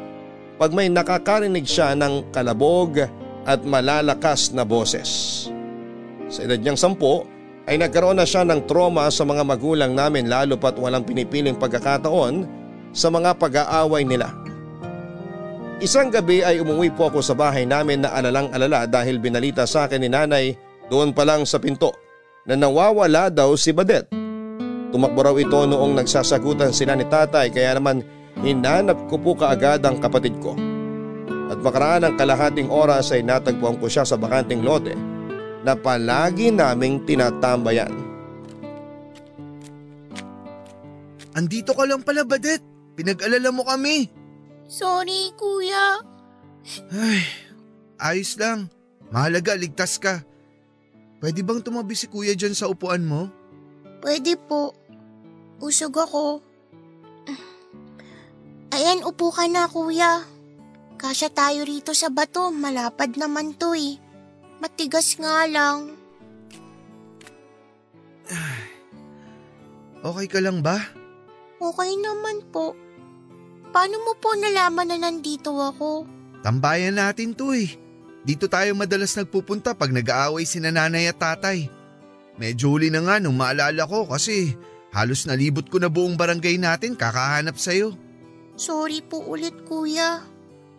pag 0.62 0.70
may 0.70 0.86
nakakarinig 0.86 1.66
siya 1.66 1.98
ng 1.98 2.30
kalabog 2.30 3.02
at 3.42 3.60
malalakas 3.66 4.54
na 4.54 4.62
boses. 4.62 5.50
Sa 6.30 6.46
edad 6.46 6.62
niyang 6.62 6.78
sampo 6.78 7.26
ay 7.66 7.82
nagkaroon 7.82 8.22
na 8.22 8.26
siya 8.28 8.46
ng 8.46 8.62
trauma 8.70 9.10
sa 9.10 9.26
mga 9.26 9.42
magulang 9.42 9.90
namin 9.90 10.30
lalo 10.30 10.54
pat 10.54 10.78
walang 10.78 11.02
pinipiling 11.02 11.58
pagkakataon 11.58 12.59
sa 12.90 13.08
mga 13.08 13.36
pag-aaway 13.38 14.02
nila. 14.02 14.30
Isang 15.80 16.12
gabi 16.12 16.44
ay 16.44 16.60
umuwi 16.60 16.92
po 16.92 17.08
ako 17.08 17.24
sa 17.24 17.32
bahay 17.32 17.64
namin 17.64 18.04
na 18.04 18.12
alalang 18.12 18.52
alala 18.52 18.84
dahil 18.84 19.16
binalita 19.16 19.64
sa 19.64 19.88
akin 19.88 20.04
ni 20.04 20.12
nanay 20.12 20.52
doon 20.92 21.16
pa 21.16 21.24
lang 21.24 21.48
sa 21.48 21.56
pinto 21.56 21.96
na 22.44 22.52
nawawala 22.52 23.32
daw 23.32 23.56
si 23.56 23.72
Badet. 23.72 24.04
Tumakbo 24.92 25.20
raw 25.24 25.36
ito 25.40 25.56
noong 25.64 25.96
nagsasagutan 25.96 26.76
sila 26.76 26.98
ni 26.98 27.08
tatay 27.08 27.48
kaya 27.48 27.80
naman 27.80 28.04
hinanap 28.44 29.08
ko 29.08 29.16
po 29.16 29.32
kaagad 29.32 29.80
ang 29.86 29.96
kapatid 30.02 30.36
ko. 30.44 30.52
At 31.50 31.58
makaraan 31.64 32.06
ng 32.06 32.14
kalahating 32.20 32.68
oras 32.68 33.10
ay 33.16 33.24
natagpuan 33.24 33.80
ko 33.80 33.88
siya 33.88 34.04
sa 34.04 34.20
bakanting 34.20 34.60
lote 34.60 34.92
na 35.64 35.72
palagi 35.72 36.52
naming 36.52 37.02
tinatambayan. 37.08 37.90
Andito 41.34 41.72
ka 41.72 41.86
lang 41.86 42.02
pala, 42.02 42.26
Badet. 42.26 42.69
Pinag-alala 43.00 43.48
mo 43.48 43.64
kami. 43.64 44.12
Sorry, 44.68 45.32
kuya. 45.40 46.04
Ay, 46.92 47.24
ayos 47.96 48.36
lang. 48.36 48.68
Mahalaga, 49.08 49.56
ligtas 49.56 49.96
ka. 49.96 50.20
Pwede 51.16 51.40
bang 51.40 51.64
tumabi 51.64 51.96
si 51.96 52.04
kuya 52.12 52.36
dyan 52.36 52.52
sa 52.52 52.68
upuan 52.68 53.00
mo? 53.00 53.32
Pwede 54.04 54.36
po. 54.36 54.76
Usog 55.64 55.96
ako. 55.96 56.44
Ayan, 58.76 59.00
upo 59.00 59.32
ka 59.32 59.48
na, 59.48 59.64
kuya. 59.64 60.20
Kasya 61.00 61.32
tayo 61.32 61.64
rito 61.64 61.96
sa 61.96 62.12
bato. 62.12 62.52
Malapad 62.52 63.16
naman 63.16 63.56
to 63.56 63.72
eh. 63.72 63.96
Matigas 64.60 65.16
nga 65.16 65.48
lang. 65.48 65.96
Okay 70.04 70.28
ka 70.28 70.44
lang 70.44 70.60
ba? 70.60 70.76
Okay 71.64 71.96
naman 71.96 72.44
po. 72.52 72.76
Paano 73.70 74.02
mo 74.02 74.18
po 74.18 74.34
nalaman 74.34 74.90
na 74.90 74.98
nandito 74.98 75.54
ako? 75.54 76.02
Tambayan 76.42 76.98
natin 76.98 77.38
to 77.38 77.54
eh. 77.54 77.70
Dito 78.26 78.50
tayo 78.50 78.74
madalas 78.74 79.14
nagpupunta 79.16 79.72
pag 79.72 79.94
nag-aaway 79.94 80.44
si 80.44 80.58
nanay 80.58 81.08
at 81.08 81.22
tatay. 81.22 81.70
Medyo 82.36 82.74
huli 82.74 82.90
na 82.90 83.00
nga 83.06 83.16
nung 83.22 83.38
maalala 83.38 83.86
ko 83.86 84.10
kasi 84.10 84.58
halos 84.90 85.24
nalibot 85.24 85.64
ko 85.70 85.78
na 85.78 85.86
buong 85.86 86.18
barangay 86.18 86.58
natin 86.58 86.98
kakahanap 86.98 87.56
sa'yo. 87.56 87.94
Sorry 88.58 89.00
po 89.06 89.22
ulit 89.22 89.64
kuya. 89.64 90.24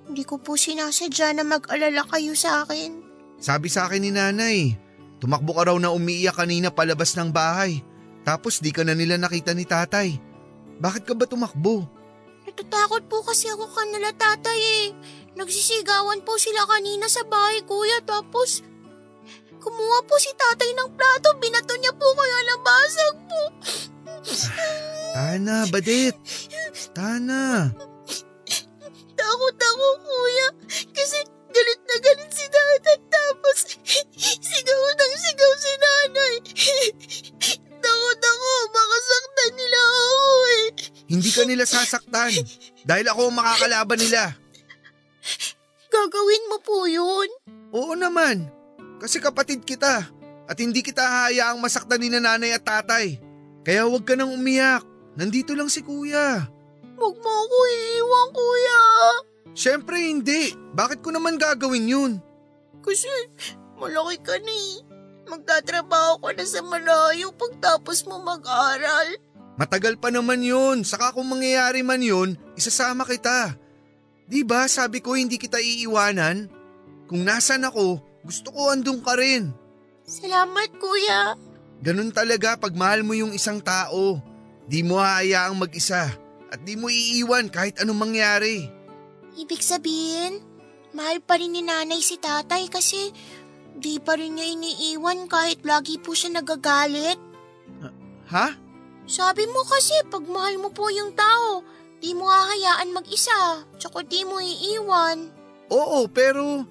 Hindi 0.06 0.28
ko 0.28 0.38
po 0.38 0.60
sinasadya 0.60 1.38
na 1.38 1.48
mag-alala 1.48 2.04
kayo 2.12 2.36
sa 2.36 2.68
akin. 2.68 3.00
Sabi 3.42 3.72
sa 3.72 3.88
akin 3.88 4.02
ni 4.04 4.12
nanay, 4.12 4.76
tumakbo 5.24 5.56
ka 5.56 5.72
raw 5.72 5.78
na 5.80 5.96
umiiyak 5.96 6.38
kanina 6.38 6.70
palabas 6.70 7.16
ng 7.16 7.32
bahay. 7.32 7.82
Tapos 8.28 8.60
di 8.60 8.70
ka 8.70 8.84
na 8.86 8.94
nila 8.94 9.16
nakita 9.18 9.56
ni 9.56 9.66
tatay. 9.66 10.20
Bakit 10.78 11.08
ka 11.08 11.14
ba 11.18 11.26
tumakbo? 11.26 12.01
Natatakot 12.52 13.08
po 13.08 13.24
kasi 13.24 13.48
ako 13.48 13.64
kanila 13.72 14.12
tatay 14.12 14.60
eh. 14.60 14.92
Nagsisigawan 15.40 16.20
po 16.28 16.36
sila 16.36 16.68
kanina 16.68 17.08
sa 17.08 17.24
bahay 17.24 17.64
kuya 17.64 18.04
tapos 18.04 18.60
kumuha 19.56 20.04
po 20.04 20.20
si 20.20 20.36
tatay 20.36 20.76
ng 20.76 20.92
plato. 20.92 21.32
Binato 21.40 21.72
niya 21.80 21.96
po 21.96 22.12
kaya 22.12 22.38
nabasag 22.52 23.16
po. 23.24 23.42
Tana, 25.16 25.64
Badet. 25.72 26.12
Tana. 26.92 27.72
Takot 29.16 29.56
ako 29.56 29.88
kuya 30.04 30.48
kasi 30.92 31.24
galit 31.56 31.82
na 31.88 31.96
galit 32.04 32.32
si 32.36 32.46
tatay 32.52 33.00
tapos 33.08 33.58
sigaw 34.52 34.84
ng 34.92 35.14
sigaw 35.24 35.54
si 35.56 35.74
nanay. 35.80 36.36
Takot 37.88 38.20
ako 38.20 38.50
baka 38.76 38.98
saktan 39.08 39.52
nila 39.56 39.80
ako 39.80 40.36
eh. 40.52 40.68
Hindi 41.12 41.28
ka 41.28 41.44
nila 41.44 41.68
sasaktan 41.68 42.32
dahil 42.88 43.06
ako 43.12 43.28
ang 43.28 43.36
makakalaban 43.36 44.00
nila. 44.00 44.32
Gagawin 45.92 46.48
mo 46.48 46.58
po 46.64 46.88
yun? 46.88 47.28
Oo 47.76 47.94
naman, 48.00 48.48
kasi 49.04 49.20
kapatid 49.20 49.68
kita 49.68 50.08
at 50.48 50.58
hindi 50.60 50.80
kita 50.80 51.04
hahayaang 51.04 51.60
masaktan 51.60 52.00
ni 52.00 52.08
nanay 52.08 52.56
at 52.56 52.64
tatay. 52.64 53.20
Kaya 53.68 53.86
huwag 53.92 54.08
ka 54.08 54.16
nang 54.16 54.32
umiyak, 54.32 54.88
nandito 55.20 55.52
lang 55.52 55.68
si 55.68 55.84
kuya. 55.84 56.48
Huwag 56.96 57.16
mo 57.20 57.32
ako 57.32 57.58
iiwan 57.68 58.30
kuya. 58.32 58.82
Siyempre 59.52 60.00
hindi, 60.00 60.56
bakit 60.72 61.04
ko 61.04 61.12
naman 61.12 61.36
gagawin 61.36 61.92
yun? 61.92 62.12
Kasi 62.80 63.12
malaki 63.76 64.18
ka 64.24 64.40
na 64.40 64.56
eh. 64.56 64.80
Magtatrabaho 65.28 66.24
ka 66.24 66.32
na 66.34 66.46
sa 66.48 66.64
malayo 66.64 67.36
pagtapos 67.36 68.08
mo 68.08 68.20
mag-aral. 68.24 69.16
Matagal 69.62 70.02
pa 70.02 70.10
naman 70.10 70.42
yun, 70.42 70.82
saka 70.82 71.14
kung 71.14 71.30
mangyayari 71.30 71.86
man 71.86 72.02
yun, 72.02 72.34
isasama 72.58 73.06
kita. 73.06 73.54
Di 74.26 74.42
ba 74.42 74.66
sabi 74.66 75.06
ko 75.06 75.14
hindi 75.14 75.38
kita 75.38 75.62
iiwanan? 75.62 76.50
Kung 77.06 77.22
nasan 77.22 77.70
ako, 77.70 78.02
gusto 78.26 78.50
ko 78.50 78.74
andun 78.74 79.06
ka 79.06 79.14
rin. 79.14 79.54
Salamat 80.02 80.66
kuya. 80.82 81.38
Ganun 81.78 82.10
talaga 82.10 82.58
pag 82.58 82.74
mahal 82.74 83.06
mo 83.06 83.14
yung 83.14 83.38
isang 83.38 83.62
tao. 83.62 84.18
Di 84.66 84.82
mo 84.82 84.98
hahayaang 84.98 85.54
mag-isa 85.54 86.10
at 86.50 86.60
di 86.66 86.74
mo 86.74 86.90
iiwan 86.90 87.46
kahit 87.54 87.78
anong 87.86 88.02
mangyari. 88.02 88.66
Ibig 89.38 89.62
sabihin, 89.62 90.42
mahal 90.98 91.22
pa 91.22 91.38
rin 91.38 91.54
ni 91.54 91.62
nanay 91.62 92.02
si 92.02 92.18
tatay 92.18 92.66
kasi 92.66 93.14
di 93.78 94.02
pa 94.02 94.18
rin 94.18 94.42
niya 94.42 94.58
iniiwan 94.58 95.30
kahit 95.30 95.62
lagi 95.62 96.02
po 96.02 96.18
siya 96.18 96.42
nagagalit. 96.42 97.22
Ha? 98.34 98.61
Sabi 99.12 99.44
mo 99.52 99.68
kasi 99.68 99.92
pag 100.08 100.24
mahal 100.24 100.56
mo 100.56 100.72
po 100.72 100.88
yung 100.88 101.12
tao, 101.12 101.68
di 102.00 102.16
mo 102.16 102.32
hahayaan 102.32 102.96
mag-isa, 102.96 103.68
tsaka 103.76 104.08
di 104.08 104.24
mo 104.24 104.40
iiwan. 104.40 105.28
Oo, 105.68 106.08
pero... 106.08 106.64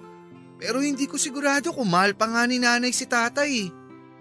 Pero 0.57 0.81
hindi 0.81 1.05
ko 1.05 1.21
sigurado 1.21 1.69
kung 1.69 1.93
mahal 1.93 2.17
pa 2.17 2.25
nga 2.25 2.49
ni 2.49 2.57
nanay 2.57 2.89
si 2.89 3.05
tatay. 3.05 3.69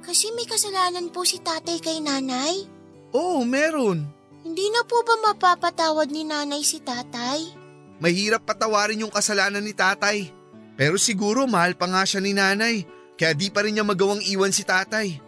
Kasi 0.04 0.36
may 0.36 0.44
kasalanan 0.44 1.08
po 1.08 1.24
si 1.24 1.40
tatay 1.40 1.80
kay 1.80 2.00
nanay. 2.04 2.68
Oo, 3.16 3.40
meron. 3.44 4.04
Hindi 4.44 4.68
na 4.72 4.84
po 4.84 5.00
ba 5.04 5.20
mapapatawad 5.20 6.08
ni 6.12 6.24
nanay 6.24 6.60
si 6.60 6.80
tatay? 6.80 7.56
Mahirap 8.00 8.44
patawarin 8.44 9.04
yung 9.04 9.12
kasalanan 9.12 9.64
ni 9.64 9.72
tatay. 9.72 10.32
Pero 10.76 10.96
siguro 10.96 11.44
mahal 11.44 11.76
pa 11.76 11.88
nga 11.88 12.04
siya 12.08 12.24
ni 12.24 12.32
nanay, 12.32 12.84
kaya 13.20 13.36
di 13.36 13.52
pa 13.52 13.64
rin 13.64 13.76
niya 13.76 13.84
magawang 13.84 14.24
iwan 14.24 14.52
si 14.52 14.64
tatay. 14.64 15.20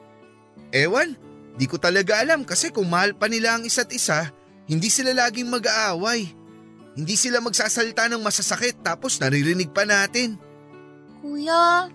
Ewan, 0.73 1.13
di 1.57 1.67
ko 1.69 1.77
talaga 1.77 2.21
alam 2.21 2.45
kasi 2.47 2.73
kung 2.73 2.89
mahal 2.89 3.13
pa 3.17 3.29
nila 3.29 3.57
ang 3.59 3.65
isa't 3.69 3.93
isa, 3.93 4.33
hindi 4.67 4.89
sila 4.89 5.13
laging 5.13 5.53
mag-aaway. 5.53 6.25
Hindi 6.93 7.17
sila 7.17 7.41
magsasalita 7.41 8.09
ng 8.13 8.21
masasakit 8.21 8.85
tapos 8.85 9.17
naririnig 9.17 9.73
pa 9.73 9.89
natin. 9.89 10.37
Kuya, 11.25 11.89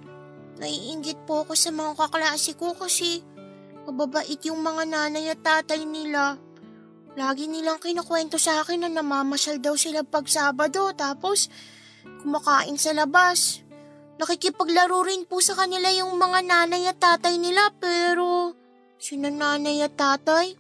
naiingit 0.58 1.22
po 1.30 1.46
ako 1.46 1.54
sa 1.54 1.70
mga 1.70 1.94
kaklase 1.94 2.58
ko 2.58 2.74
kasi 2.74 3.22
mababait 3.86 4.42
yung 4.50 4.60
mga 4.60 4.84
nanay 4.90 5.30
at 5.32 5.42
tatay 5.46 5.86
nila. 5.86 6.42
Lagi 7.18 7.50
nilang 7.50 7.82
kinukwento 7.82 8.38
sa 8.38 8.62
akin 8.62 8.86
na 8.86 8.90
namamasyal 8.90 9.58
daw 9.58 9.74
sila 9.74 10.06
pag 10.06 10.30
Sabado 10.30 10.94
tapos 10.94 11.50
kumakain 12.22 12.78
sa 12.78 12.94
labas. 12.94 13.66
Nakikipaglaro 14.18 15.06
rin 15.06 15.30
po 15.30 15.42
sa 15.42 15.54
kanila 15.54 15.94
yung 15.94 16.18
mga 16.18 16.46
nanay 16.46 16.90
at 16.90 16.98
tatay 16.98 17.38
nila 17.38 17.70
pero 17.78 18.54
sina 18.98 19.30
nanay 19.32 19.86
at 19.86 19.94
tatay 19.98 20.58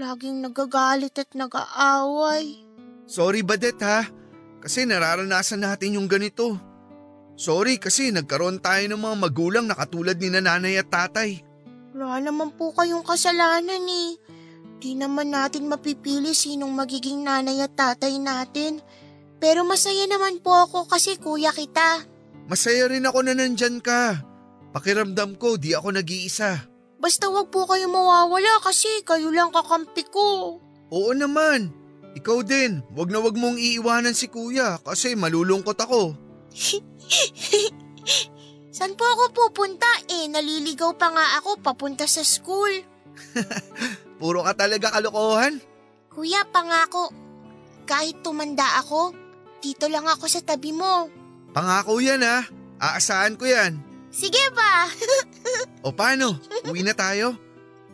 laging 0.00 0.40
nagagalit 0.40 1.12
at 1.20 1.28
nag-aaway. 1.36 2.64
Sorry 3.04 3.44
Badet 3.44 3.76
ha, 3.84 4.08
Kasi 4.60 4.88
nararanasan 4.88 5.64
natin 5.64 6.00
yung 6.00 6.08
ganito. 6.08 6.56
Sorry 7.36 7.80
kasi 7.80 8.12
nagkaroon 8.12 8.60
tayo 8.60 8.84
ng 8.88 9.00
mga 9.00 9.16
magulang 9.16 9.64
na 9.64 9.76
katulad 9.76 10.16
ni 10.20 10.28
nanay 10.28 10.76
at 10.76 10.88
tatay. 10.92 11.40
Wala 11.96 12.20
naman 12.20 12.52
po 12.52 12.72
kayong 12.76 13.04
kasalanan 13.04 13.80
eh. 13.88 14.20
Di 14.80 14.96
naman 14.96 15.32
natin 15.32 15.68
mapipili 15.68 16.36
sinong 16.36 16.72
magiging 16.72 17.24
nanay 17.24 17.64
at 17.64 17.72
tatay 17.72 18.20
natin. 18.20 18.84
Pero 19.40 19.64
masaya 19.64 20.04
naman 20.04 20.44
po 20.44 20.52
ako 20.52 20.84
kasi 20.84 21.16
kuya 21.16 21.52
kita. 21.56 22.04
Masaya 22.44 22.84
rin 22.92 23.08
ako 23.08 23.24
na 23.24 23.32
nandyan 23.32 23.80
ka. 23.80 24.20
Pakiramdam 24.76 25.40
ko 25.40 25.56
di 25.56 25.72
ako 25.72 25.96
nag-iisa. 25.96 26.69
Basta 27.00 27.32
wag 27.32 27.48
po 27.48 27.64
kayo 27.64 27.88
mawawala 27.88 28.60
kasi 28.60 29.00
kayo 29.08 29.32
lang 29.32 29.48
kakampi 29.48 30.04
ko. 30.12 30.60
Oo 30.92 31.12
naman. 31.16 31.72
Ikaw 32.12 32.44
din, 32.44 32.84
wag 32.92 33.08
na 33.08 33.24
wag 33.24 33.40
mong 33.40 33.56
iiwanan 33.56 34.12
si 34.12 34.28
kuya 34.28 34.76
kasi 34.84 35.16
malulungkot 35.16 35.80
ako. 35.80 36.12
Saan 38.76 38.92
po 38.96 39.04
ako 39.08 39.32
pupunta? 39.32 39.88
Eh, 40.12 40.28
naliligaw 40.28 40.92
pa 41.00 41.08
nga 41.08 41.40
ako 41.40 41.64
papunta 41.64 42.04
sa 42.04 42.20
school. 42.20 42.84
Puro 44.20 44.44
ka 44.44 44.52
talaga 44.52 44.92
kalokohan. 44.92 45.56
Kuya, 46.12 46.44
pangako. 46.52 47.08
Kahit 47.88 48.20
tumanda 48.20 48.76
ako, 48.82 49.16
dito 49.64 49.88
lang 49.88 50.04
ako 50.04 50.28
sa 50.28 50.44
tabi 50.44 50.76
mo. 50.76 51.08
Pangako 51.56 51.98
yan 52.02 52.22
ha. 52.22 52.44
Aasahan 52.80 53.40
ko 53.40 53.48
yan. 53.48 53.89
Sige 54.10 54.42
ba? 54.52 54.90
o 55.86 55.94
paano? 55.94 56.34
Uwi 56.66 56.82
na 56.82 56.94
tayo? 56.94 57.38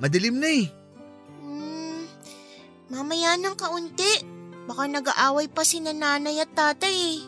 Madilim 0.00 0.40
na 0.40 0.49
eh. 0.49 0.66
Hmm, 1.44 2.04
mamaya 2.88 3.37
ng 3.37 3.56
kaunti. 3.56 4.37
Baka 4.66 4.90
nag-aaway 4.90 5.46
pa 5.46 5.62
si 5.62 5.78
nanay 5.78 6.42
at 6.42 6.50
tatay 6.56 6.90
eh. 6.92 7.18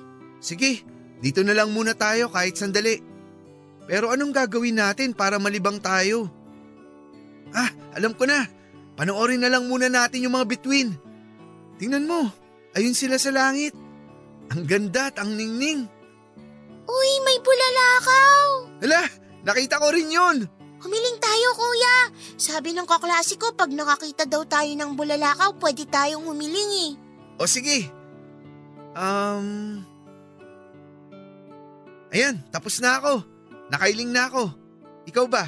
Sige, 0.43 0.83
dito 1.23 1.45
na 1.47 1.55
lang 1.55 1.71
muna 1.71 1.95
tayo 1.95 2.33
kahit 2.33 2.59
sandali. 2.59 2.99
Pero 3.89 4.11
anong 4.13 4.35
gagawin 4.35 4.77
natin 4.77 5.15
para 5.15 5.41
malibang 5.41 5.81
tayo? 5.81 6.29
Ah, 7.55 7.73
alam 7.97 8.13
ko 8.13 8.29
na. 8.29 8.45
Panoorin 8.99 9.41
na 9.41 9.49
lang 9.49 9.71
muna 9.71 9.87
natin 9.87 10.27
yung 10.27 10.35
mga 10.35 10.49
bituin. 10.51 10.91
Tingnan 11.79 12.05
mo, 12.05 12.29
ayun 12.75 12.93
sila 12.93 13.17
sa 13.17 13.31
langit. 13.31 13.73
Ang 14.51 14.67
ganda 14.67 15.09
at 15.09 15.17
ang 15.23 15.33
ningning. 15.39 15.87
Uy, 16.89 17.11
may 17.25 17.39
bulalakaw! 17.41 18.68
Hala, 18.79 19.03
nakita 19.43 19.83
ko 19.83 19.91
rin 19.91 20.09
yun. 20.11 20.47
Humiling 20.79 21.19
tayo, 21.19 21.49
kuya. 21.59 21.97
Sabi 22.39 22.71
ng 22.71 22.87
kaklase 22.87 23.35
ko, 23.35 23.51
pag 23.59 23.75
nakakita 23.75 24.31
daw 24.31 24.47
tayo 24.47 24.71
ng 24.79 24.95
bulalakaw, 24.95 25.59
pwede 25.59 25.83
tayong 25.91 26.23
humiling 26.23 26.73
eh. 26.87 26.93
O 27.39 27.51
sige. 27.51 27.91
Um... 28.95 29.83
Ayan, 32.15 32.41
tapos 32.55 32.79
na 32.79 33.03
ako. 33.03 33.27
Nakailing 33.69 34.15
na 34.15 34.31
ako. 34.31 34.55
Ikaw 35.11 35.27
ba? 35.27 35.45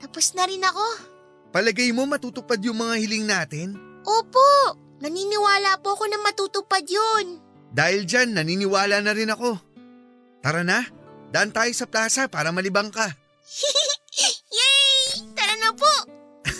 Tapos 0.00 0.34
na 0.34 0.48
rin 0.48 0.64
ako. 0.64 0.86
Palagay 1.52 1.92
mo 1.92 2.08
matutupad 2.08 2.58
yung 2.64 2.80
mga 2.80 2.94
hiling 2.96 3.26
natin? 3.28 3.76
Opo, 4.02 4.74
naniniwala 5.04 5.78
po 5.84 5.94
ako 5.94 6.08
na 6.08 6.18
matutupad 6.24 6.82
yun. 6.82 7.38
Dahil 7.70 8.08
dyan, 8.08 8.34
naniniwala 8.34 9.04
na 9.04 9.12
rin 9.14 9.30
ako. 9.30 9.60
Tara 10.42 10.66
na, 10.66 10.82
daan 11.32 11.48
tayo 11.48 11.72
sa 11.72 11.88
plaza 11.88 12.28
para 12.28 12.52
malibang 12.52 12.92
ka. 12.92 13.08
Yay! 14.52 15.24
Tara 15.32 15.56
na 15.56 15.72
po! 15.72 15.94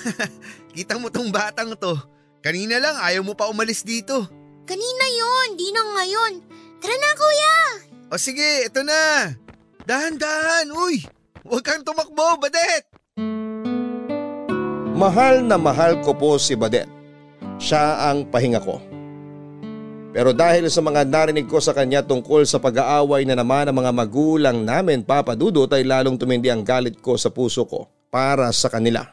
Kita 0.74 0.96
mo 0.96 1.12
tong 1.12 1.28
batang 1.28 1.76
to. 1.76 1.92
Kanina 2.40 2.80
lang 2.80 2.96
ayaw 2.98 3.22
mo 3.22 3.36
pa 3.36 3.52
umalis 3.52 3.84
dito. 3.84 4.24
Kanina 4.64 5.06
yon, 5.12 5.48
di 5.60 5.68
na 5.70 5.82
ngayon. 5.84 6.32
Tara 6.80 6.96
na 6.96 7.10
kuya! 7.12 7.56
O 8.08 8.16
sige, 8.16 8.66
ito 8.66 8.80
na. 8.82 9.30
Dahan-dahan, 9.84 10.72
uy! 10.72 11.04
Huwag 11.44 11.62
kang 11.62 11.84
tumakbo, 11.84 12.40
Badet! 12.40 12.88
Mahal 14.96 15.42
na 15.44 15.58
mahal 15.58 16.00
ko 16.00 16.14
po 16.16 16.38
si 16.38 16.56
Badet. 16.56 16.86
Siya 17.58 18.10
ang 18.10 18.26
pahinga 18.26 18.62
ko. 18.62 18.91
Pero 20.12 20.36
dahil 20.36 20.68
sa 20.68 20.84
mga 20.84 21.08
narinig 21.08 21.48
ko 21.48 21.56
sa 21.56 21.72
kanya 21.72 22.04
tungkol 22.04 22.44
sa 22.44 22.60
pag-aaway 22.60 23.24
na 23.24 23.32
naman 23.32 23.72
ng 23.72 23.76
mga 23.80 23.92
magulang 23.96 24.60
namin 24.60 25.00
papadudot 25.00 25.72
ay 25.72 25.88
lalong 25.88 26.20
tumindi 26.20 26.52
ang 26.52 26.60
galit 26.60 27.00
ko 27.00 27.16
sa 27.16 27.32
puso 27.32 27.64
ko 27.64 27.88
para 28.12 28.52
sa 28.52 28.68
kanila. 28.68 29.08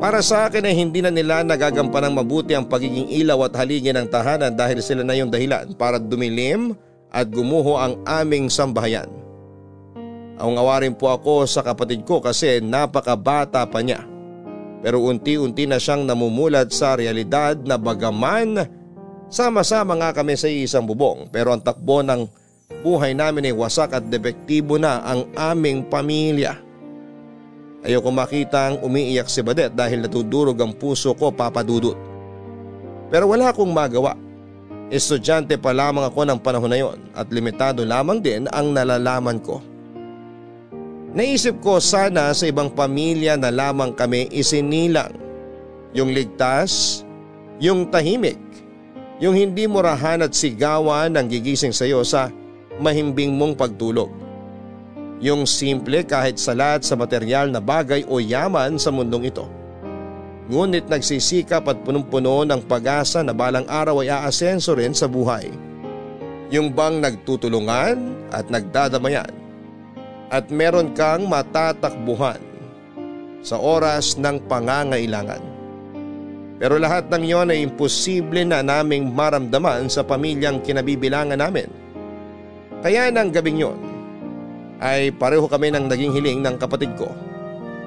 Para 0.00 0.24
sa 0.24 0.48
akin 0.48 0.66
ay 0.66 0.74
hindi 0.74 1.04
na 1.04 1.12
nila 1.12 1.44
nagagampan 1.44 2.10
ng 2.10 2.14
mabuti 2.16 2.56
ang 2.56 2.66
pagiging 2.66 3.12
ilaw 3.12 3.46
at 3.46 3.54
haligi 3.54 3.92
ng 3.92 4.08
tahanan 4.08 4.56
dahil 4.56 4.80
sila 4.80 5.04
na 5.04 5.14
yung 5.14 5.30
dahilan 5.30 5.76
para 5.76 6.00
dumilim 6.00 6.72
at 7.12 7.28
gumuho 7.28 7.76
ang 7.76 8.00
aming 8.08 8.48
sambahayan. 8.48 9.06
Aungawarin 10.40 10.96
po 10.96 11.12
ako 11.12 11.46
sa 11.46 11.62
kapatid 11.62 12.02
ko 12.08 12.18
kasi 12.18 12.58
napakabata 12.58 13.62
pa 13.68 13.78
niya. 13.84 14.02
Pero 14.82 14.98
unti-unti 15.06 15.70
na 15.70 15.78
siyang 15.78 16.02
namumulat 16.02 16.74
sa 16.74 16.98
realidad 16.98 17.54
na 17.62 17.78
bagaman 17.78 18.66
sama-sama 19.32 19.96
nga 19.96 20.12
kami 20.12 20.36
sa 20.36 20.44
isang 20.44 20.84
bubong 20.84 21.32
pero 21.32 21.56
ang 21.56 21.64
takbo 21.64 22.04
ng 22.04 22.28
buhay 22.84 23.16
namin 23.16 23.48
ay 23.48 23.54
wasak 23.56 23.96
at 23.96 24.04
depektibo 24.12 24.76
na 24.76 25.00
ang 25.00 25.24
aming 25.32 25.88
pamilya. 25.88 26.60
Ayoko 27.82 28.12
makita 28.14 28.70
ang 28.70 28.76
umiiyak 28.84 29.26
si 29.26 29.40
Badet 29.42 29.74
dahil 29.74 30.04
natudurog 30.04 30.54
ang 30.60 30.76
puso 30.76 31.16
ko 31.16 31.34
papadudot. 31.34 31.96
Pero 33.10 33.26
wala 33.26 33.50
akong 33.50 33.72
magawa. 33.72 34.14
Estudyante 34.92 35.56
pa 35.56 35.72
lamang 35.72 36.04
ako 36.04 36.20
ng 36.28 36.38
panahon 36.44 36.68
na 36.68 36.78
yon 36.78 37.00
at 37.16 37.26
limitado 37.32 37.82
lamang 37.82 38.20
din 38.20 38.44
ang 38.52 38.76
nalalaman 38.76 39.40
ko. 39.40 39.64
Naisip 41.12 41.60
ko 41.64 41.80
sana 41.80 42.32
sa 42.32 42.44
ibang 42.44 42.72
pamilya 42.72 43.40
na 43.40 43.48
lamang 43.48 43.96
kami 43.96 44.28
isinilang. 44.32 45.12
Yung 45.92 46.12
ligtas, 46.12 47.04
yung 47.60 47.88
tahimik, 47.88 48.40
yung 49.22 49.38
hindi 49.38 49.70
murahan 49.70 50.26
at 50.26 50.34
sigawan 50.34 51.14
ang 51.14 51.30
gigising 51.30 51.70
sa 51.70 51.86
iyo 51.86 52.02
sa 52.02 52.26
mahimbing 52.82 53.38
mong 53.38 53.54
pagtulog. 53.54 54.10
Yung 55.22 55.46
simple 55.46 56.02
kahit 56.02 56.42
salat 56.42 56.82
sa 56.82 56.98
material 56.98 57.46
na 57.46 57.62
bagay 57.62 58.02
o 58.10 58.18
yaman 58.18 58.74
sa 58.82 58.90
mundong 58.90 59.30
ito. 59.30 59.46
Ngunit 60.50 60.90
nagsisikap 60.90 61.62
at 61.70 61.78
punong-puno 61.86 62.42
ng 62.42 62.66
pag-asa 62.66 63.22
na 63.22 63.30
balang 63.30 63.62
araw 63.70 64.02
ay 64.02 64.10
aasenso 64.10 64.74
rin 64.74 64.90
sa 64.90 65.06
buhay. 65.06 65.46
Yung 66.50 66.74
bang 66.74 66.98
nagtutulungan 66.98 68.26
at 68.34 68.50
nagdadamayan 68.50 69.30
at 70.34 70.50
meron 70.50 70.90
kang 70.98 71.30
matatakbuhan 71.30 72.42
sa 73.46 73.54
oras 73.54 74.18
ng 74.18 74.42
pangangailangan. 74.50 75.51
Pero 76.56 76.76
lahat 76.78 77.08
ng 77.08 77.24
yon 77.24 77.52
ay 77.52 77.64
imposible 77.64 78.42
na 78.44 78.60
naming 78.60 79.10
maramdaman 79.10 79.88
sa 79.88 80.02
pamilyang 80.04 80.62
kinabibilangan 80.64 81.40
namin. 81.40 81.66
Kaya 82.82 83.08
ng 83.14 83.30
gabing 83.30 83.62
yon 83.62 83.78
ay 84.82 85.14
pareho 85.14 85.46
kami 85.46 85.70
ng 85.70 85.86
naging 85.86 86.10
hiling 86.10 86.42
ng 86.42 86.58
kapatid 86.58 86.90
ko 86.98 87.06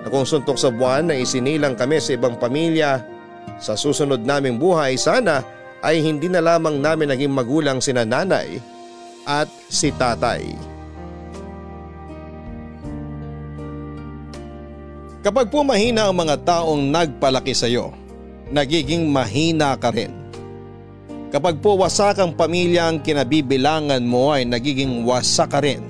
na 0.01 0.07
kung 0.07 0.23
suntok 0.23 0.55
sa 0.55 0.71
buwan 0.71 1.11
na 1.11 1.19
isinilang 1.19 1.75
kami 1.75 1.99
sa 1.99 2.15
ibang 2.15 2.39
pamilya 2.39 3.03
sa 3.59 3.75
susunod 3.75 4.23
naming 4.23 4.55
buhay 4.55 4.95
sana 4.95 5.43
ay 5.83 5.99
hindi 5.99 6.31
na 6.31 6.39
lamang 6.39 6.79
namin 6.79 7.11
naging 7.11 7.33
magulang 7.35 7.83
sina 7.83 8.07
nanay 8.07 8.57
at 9.27 9.49
si 9.67 9.91
tatay. 9.91 10.55
Kapag 15.25 15.49
po 15.49 15.65
mahina 15.65 16.05
ang 16.05 16.15
mga 16.21 16.45
taong 16.45 16.85
nagpalaki 16.93 17.57
sa 17.57 17.65
iyo, 17.65 17.89
nagiging 18.49 19.09
mahina 19.09 19.73
ka 19.77 19.89
rin. 19.89 20.13
Kapag 21.33 21.59
po 21.59 21.75
wasak 21.75 22.21
ang 22.21 22.31
pamilya 22.31 22.87
ang 22.87 23.01
kinabibilangan 23.01 24.03
mo 24.05 24.31
ay 24.31 24.47
nagiging 24.47 25.03
wasak 25.03 25.51
ka 25.51 25.59
rin. 25.59 25.81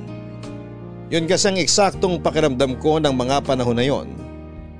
Yun 1.13 1.29
kasi 1.29 1.53
ang 1.53 1.59
eksaktong 1.61 2.17
pakiramdam 2.23 2.81
ko 2.81 2.97
ng 2.97 3.13
mga 3.13 3.45
panahon 3.45 3.77
na 3.77 3.85
yon. 3.85 4.09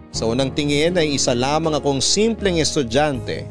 Sa 0.10 0.32
unang 0.32 0.50
tingin 0.56 0.96
ay 0.98 1.20
isa 1.20 1.36
lamang 1.36 1.76
akong 1.78 2.02
simpleng 2.02 2.58
estudyante 2.58 3.46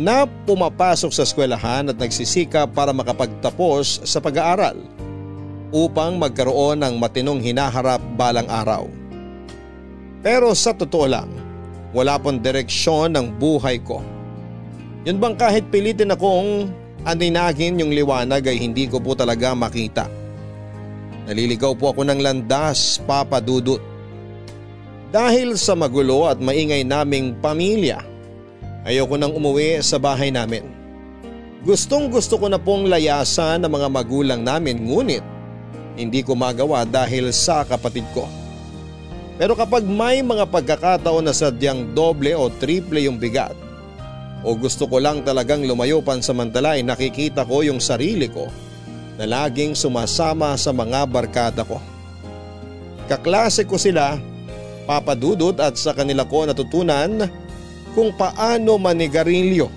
na 0.00 0.24
pumapasok 0.24 1.12
sa 1.12 1.22
eskwelahan 1.28 1.92
at 1.92 2.00
nagsisika 2.00 2.64
para 2.64 2.90
makapagtapos 2.90 4.02
sa 4.08 4.18
pag-aaral 4.18 4.80
upang 5.70 6.18
magkaroon 6.18 6.82
ng 6.82 6.98
matinong 6.98 7.38
hinaharap 7.38 8.02
balang 8.16 8.48
araw. 8.50 8.88
Pero 10.24 10.56
sa 10.56 10.74
totoo 10.74 11.06
lang, 11.06 11.30
wala 11.90 12.18
pong 12.18 12.38
direksyon 12.38 13.14
ng 13.14 13.38
buhay 13.38 13.82
ko. 13.82 14.02
Yun 15.08 15.16
bang 15.18 15.34
kahit 15.34 15.72
pilitin 15.72 16.12
akong 16.12 16.70
aninagin 17.08 17.80
yung 17.80 17.90
liwanag 17.90 18.44
ay 18.46 18.60
hindi 18.60 18.84
ko 18.86 19.00
po 19.00 19.16
talaga 19.16 19.56
makita. 19.56 20.06
Naliligaw 21.24 21.72
po 21.78 21.94
ako 21.94 22.04
ng 22.04 22.20
landas, 22.20 23.00
Papa 23.06 23.40
Dudut. 23.40 23.80
Dahil 25.10 25.58
sa 25.58 25.74
magulo 25.74 26.30
at 26.30 26.38
maingay 26.38 26.86
naming 26.86 27.34
pamilya, 27.42 27.98
ayoko 28.86 29.18
nang 29.18 29.34
umuwi 29.34 29.82
sa 29.82 29.98
bahay 29.98 30.30
namin. 30.30 30.62
Gustong 31.60 32.08
gusto 32.08 32.40
ko 32.40 32.46
na 32.48 32.56
pong 32.56 32.88
layasan 32.88 33.60
ng 33.66 33.72
mga 33.72 33.88
magulang 33.92 34.40
namin 34.40 34.80
ngunit 34.80 35.20
hindi 35.98 36.24
ko 36.24 36.32
magawa 36.32 36.88
dahil 36.88 37.28
sa 37.34 37.66
kapatid 37.68 38.06
ko. 38.16 38.24
Pero 39.40 39.56
kapag 39.56 39.88
may 39.88 40.20
mga 40.20 40.44
pagkakataon 40.52 41.24
na 41.24 41.32
sadyang 41.32 41.96
doble 41.96 42.36
o 42.36 42.52
triple 42.52 43.00
yung 43.00 43.16
bigat 43.16 43.56
o 44.44 44.52
gusto 44.52 44.84
ko 44.84 45.00
lang 45.00 45.24
talagang 45.24 45.64
lumayo 45.64 46.04
pansamantala 46.04 46.76
ay 46.76 46.84
nakikita 46.84 47.48
ko 47.48 47.64
yung 47.64 47.80
sarili 47.80 48.28
ko 48.28 48.52
na 49.16 49.24
laging 49.24 49.72
sumasama 49.72 50.52
sa 50.60 50.76
mga 50.76 51.08
barkada 51.08 51.64
ko. 51.64 51.80
Kaklase 53.08 53.64
ko 53.64 53.80
sila, 53.80 54.20
papadudot 54.84 55.56
at 55.56 55.76
sa 55.80 55.96
kanila 55.96 56.28
ko 56.28 56.44
natutunan 56.44 57.24
kung 57.96 58.12
paano 58.12 58.76
manigarilyo. 58.76 59.72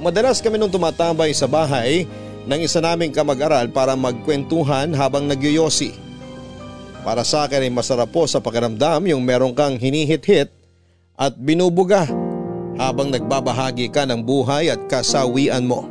Madalas 0.00 0.40
kami 0.40 0.56
nung 0.56 0.72
tumatambay 0.72 1.36
sa 1.36 1.44
bahay 1.44 2.08
ng 2.48 2.60
isa 2.64 2.80
naming 2.80 3.12
kamag-aral 3.12 3.68
para 3.68 3.92
magkwentuhan 3.92 4.96
habang 4.96 5.28
nagyoyosi. 5.28 6.09
Para 7.00 7.24
sa 7.24 7.48
akin 7.48 7.64
ay 7.64 7.72
masarap 7.72 8.12
po 8.12 8.28
sa 8.28 8.44
pakiramdam 8.44 9.08
yung 9.08 9.24
meron 9.24 9.56
kang 9.56 9.80
hinihit-hit 9.80 10.52
at 11.16 11.32
binubuga 11.36 12.04
habang 12.76 13.08
nagbabahagi 13.08 13.88
ka 13.88 14.04
ng 14.04 14.20
buhay 14.24 14.68
at 14.68 14.80
kasawian 14.88 15.64
mo. 15.64 15.88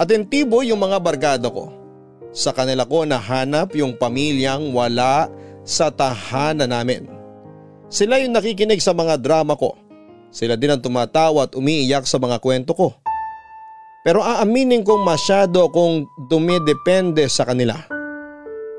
Atentibo 0.00 0.64
yung 0.64 0.80
mga 0.80 0.98
barkada 1.00 1.48
ko. 1.52 1.72
Sa 2.32 2.56
kanila 2.56 2.88
ko 2.88 3.04
nahanap 3.04 3.76
yung 3.76 3.92
pamilyang 3.96 4.72
wala 4.72 5.28
sa 5.64 5.92
tahanan 5.92 6.72
namin. 6.72 7.04
Sila 7.92 8.16
yung 8.22 8.32
nakikinig 8.32 8.80
sa 8.80 8.96
mga 8.96 9.20
drama 9.20 9.58
ko. 9.58 9.76
Sila 10.30 10.54
din 10.54 10.72
ang 10.72 10.80
tumatawa 10.80 11.50
at 11.50 11.58
umiiyak 11.58 12.06
sa 12.06 12.16
mga 12.16 12.38
kwento 12.38 12.72
ko. 12.72 12.94
Pero 14.00 14.24
aaminin 14.24 14.80
kong 14.80 15.04
masyado 15.04 15.68
akong 15.68 16.08
dumidepende 16.30 17.28
sa 17.28 17.44
kanila. 17.44 17.99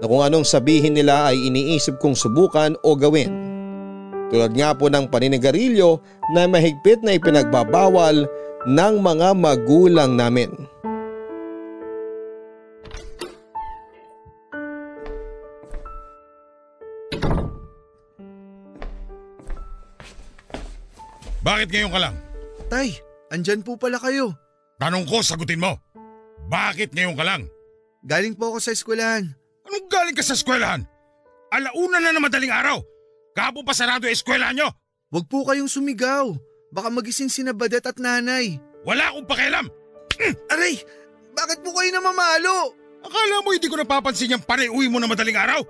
Na 0.02 0.10
kung 0.10 0.26
anong 0.26 0.50
sabihin 0.50 0.98
nila 0.98 1.30
ay 1.30 1.38
iniisip 1.46 2.02
kong 2.02 2.18
subukan 2.18 2.74
o 2.82 2.98
gawin. 2.98 3.30
Tulad 4.34 4.58
nga 4.58 4.74
po 4.74 4.90
ng 4.90 5.06
paninigarilyo 5.06 6.02
na 6.34 6.50
mahigpit 6.50 7.06
na 7.06 7.14
ipinagbabawal 7.14 8.26
ng 8.66 8.94
mga 8.98 9.30
magulang 9.38 10.18
namin. 10.18 10.50
Bakit 21.42 21.74
ngayon 21.74 21.92
ka 21.94 22.00
lang? 22.02 22.16
Tay, 22.70 22.90
andyan 23.34 23.66
po 23.66 23.78
pala 23.78 23.98
kayo. 23.98 24.34
Tanong 24.78 25.10
ko, 25.10 25.26
sagutin 25.26 25.62
mo. 25.62 25.78
Bakit 26.50 26.94
ngayon 26.94 27.18
ka 27.18 27.26
lang? 27.26 27.50
Galing 28.06 28.34
po 28.38 28.54
ako 28.54 28.58
sa 28.62 28.74
eskwelahan. 28.74 29.41
Anong 29.72 29.88
galing 29.88 30.16
ka 30.20 30.20
sa 30.20 30.36
eskwelahan? 30.36 30.84
Alauna 31.48 32.04
na 32.04 32.12
na 32.12 32.20
madaling 32.20 32.52
araw. 32.52 32.84
Kapo 33.32 33.64
pa 33.64 33.72
sarado 33.72 34.04
ang 34.04 34.12
eskwelahan 34.12 34.60
nyo. 34.60 34.68
Huwag 35.16 35.32
po 35.32 35.48
kayong 35.48 35.72
sumigaw. 35.72 36.28
Baka 36.76 36.92
magising 36.92 37.32
sina 37.32 37.56
Badet 37.56 37.88
at 37.88 37.96
nanay. 37.96 38.60
Wala 38.84 39.16
akong 39.16 39.28
pakialam. 39.32 39.72
Aray! 40.52 40.76
Bakit 41.32 41.64
po 41.64 41.72
kayo 41.72 41.88
namamalo? 41.96 42.76
Akala 43.00 43.40
mo 43.40 43.56
hindi 43.56 43.72
ko 43.72 43.80
napapansin 43.80 44.36
yung 44.36 44.44
panay-uwi 44.44 44.92
mo 44.92 45.00
na 45.00 45.08
madaling 45.08 45.40
araw? 45.40 45.64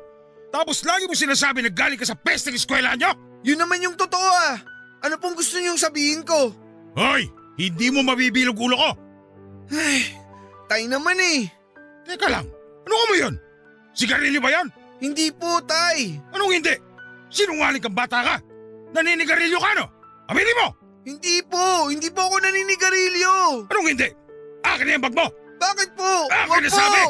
Tapos 0.50 0.82
lagi 0.82 1.06
mo 1.06 1.14
sinasabi 1.14 1.62
na 1.62 1.70
galing 1.70 2.02
ka 2.02 2.10
sa 2.10 2.18
pesteng 2.18 2.58
eskwelahan 2.58 2.98
nyo? 2.98 3.14
Yun 3.46 3.62
naman 3.62 3.86
yung 3.86 3.94
totoo 3.94 4.30
ah. 4.50 4.58
Ano 5.06 5.22
pong 5.22 5.38
gusto 5.38 5.62
niyong 5.62 5.78
sabihin 5.78 6.26
ko? 6.26 6.50
Hoy! 6.98 7.30
Hindi 7.62 7.94
mo 7.94 8.02
mabibilog 8.02 8.58
ulo 8.58 8.74
ko! 8.74 8.92
Ay, 9.70 10.18
tay 10.66 10.90
naman 10.90 11.22
eh. 11.22 11.46
Teka 12.10 12.26
lang, 12.26 12.50
ano 12.90 12.94
ka 12.98 13.06
mo 13.06 13.16
yun? 13.16 13.36
Sigarilyo 13.92 14.40
ba 14.40 14.52
yan? 14.52 14.68
Hindi 15.02 15.34
po, 15.34 15.60
tay. 15.66 16.22
Anong 16.32 16.54
hindi? 16.54 16.76
Sinungaling 17.32 17.82
kang 17.82 17.96
bata 17.96 18.22
ka? 18.22 18.36
Naninigarilyo 18.92 19.58
ka 19.58 19.72
no? 19.80 19.86
Aminin 20.28 20.60
mo! 20.62 20.68
Hindi 21.02 21.42
po. 21.42 21.90
Hindi 21.90 22.08
po 22.14 22.30
ako 22.30 22.36
naninigarilyo. 22.40 23.34
Anong 23.68 23.88
hindi? 23.90 24.08
Akin 24.62 24.86
na 24.86 24.96
yung 24.96 25.06
bag 25.10 25.16
mo! 25.18 25.26
Bakit 25.58 25.90
po? 25.98 26.12
Akin 26.30 26.50
Wag 26.50 26.62
na 26.62 26.70
po. 26.70 26.78
sabi! 26.78 27.02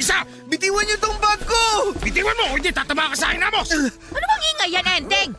Isa! 0.00 0.18
Bitiwan 0.46 0.84
niyo 0.86 0.96
tong 0.98 1.18
bag 1.18 1.40
ko! 1.44 1.92
Bitiwan 1.98 2.36
mo 2.38 2.44
o 2.52 2.56
hindi 2.56 2.70
tatama 2.70 3.10
ka 3.12 3.16
sa 3.18 3.26
akin, 3.32 3.42
Amos! 3.42 3.68
Ano 3.74 4.24
bang 4.24 4.44
ingay 4.54 4.70
yan, 4.72 4.86
Enteng? 4.96 5.30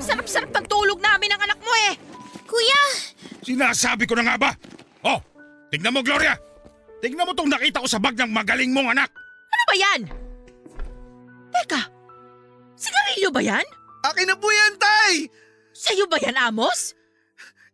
Sarap-sarap 0.00 0.50
ng 0.50 0.66
tulog 0.66 0.98
namin 0.98 1.30
ng 1.30 1.42
anak 1.42 1.60
mo 1.60 1.72
eh. 1.90 1.94
Kuya, 2.42 2.82
Sinasabi 3.42 4.04
ko 4.04 4.14
na 4.16 4.24
nga 4.24 4.36
ba? 4.38 4.50
Oh, 5.02 5.18
tignan 5.68 5.92
mo, 5.92 6.00
Gloria! 6.00 6.36
Tignan 7.02 7.26
mo 7.26 7.34
tong 7.34 7.50
nakita 7.50 7.82
ko 7.82 7.88
sa 7.88 7.98
bag 7.98 8.14
ng 8.14 8.30
magaling 8.30 8.70
mong 8.70 8.94
anak! 8.94 9.10
Ano 9.52 9.62
ba 9.66 9.74
yan? 9.74 10.00
Teka, 11.52 11.80
sigarilyo 12.74 13.28
ba 13.30 13.40
yan? 13.40 13.66
Akin 14.02 14.26
na 14.26 14.34
po 14.34 14.48
yan, 14.50 14.74
tay! 14.80 15.28
Sa'yo 15.72 16.08
ba 16.08 16.18
yan, 16.18 16.34
Amos? 16.34 16.96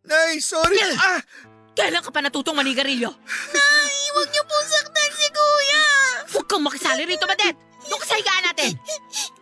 Nay, 0.05 0.41
sorry. 0.41 0.77
Yeah. 0.77 0.97
Ah, 0.99 1.21
Kailan 1.73 2.03
ka 2.03 2.11
pa 2.11 2.21
natutong 2.21 2.59
manigarilyo? 2.59 3.09
Nay, 3.55 3.97
huwag 4.13 4.29
niyo 4.29 4.43
po 4.45 4.57
saktan 4.67 5.11
si 5.15 5.27
Kuya. 5.31 5.85
Huwag 6.35 6.47
kang 6.51 6.65
makisali 6.65 7.07
rito, 7.07 7.25
Badet! 7.25 7.55
Doon 7.89 8.01
ka 8.03 8.07
sa 8.07 8.19
higaan 8.19 8.45
natin! 8.45 8.73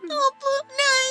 Opo, 0.07 0.51
Nay. 0.71 1.07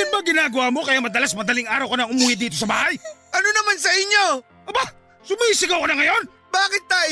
Yan 0.00 0.08
ba 0.10 0.18
ginagawa 0.24 0.66
mo 0.72 0.82
kaya 0.82 0.98
madalas 0.98 1.36
madaling 1.36 1.68
araw 1.68 1.92
ka 1.92 1.96
na 2.00 2.08
umuwi 2.08 2.34
dito 2.34 2.56
sa 2.56 2.66
bahay? 2.66 2.96
ano 3.32 3.48
naman 3.52 3.76
sa 3.78 3.92
inyo? 3.92 4.24
Aba, 4.66 4.84
sumisigaw 5.22 5.78
ka 5.84 5.88
na 5.92 5.96
ngayon? 6.00 6.22
Bakit, 6.50 6.82
tay? 6.88 7.10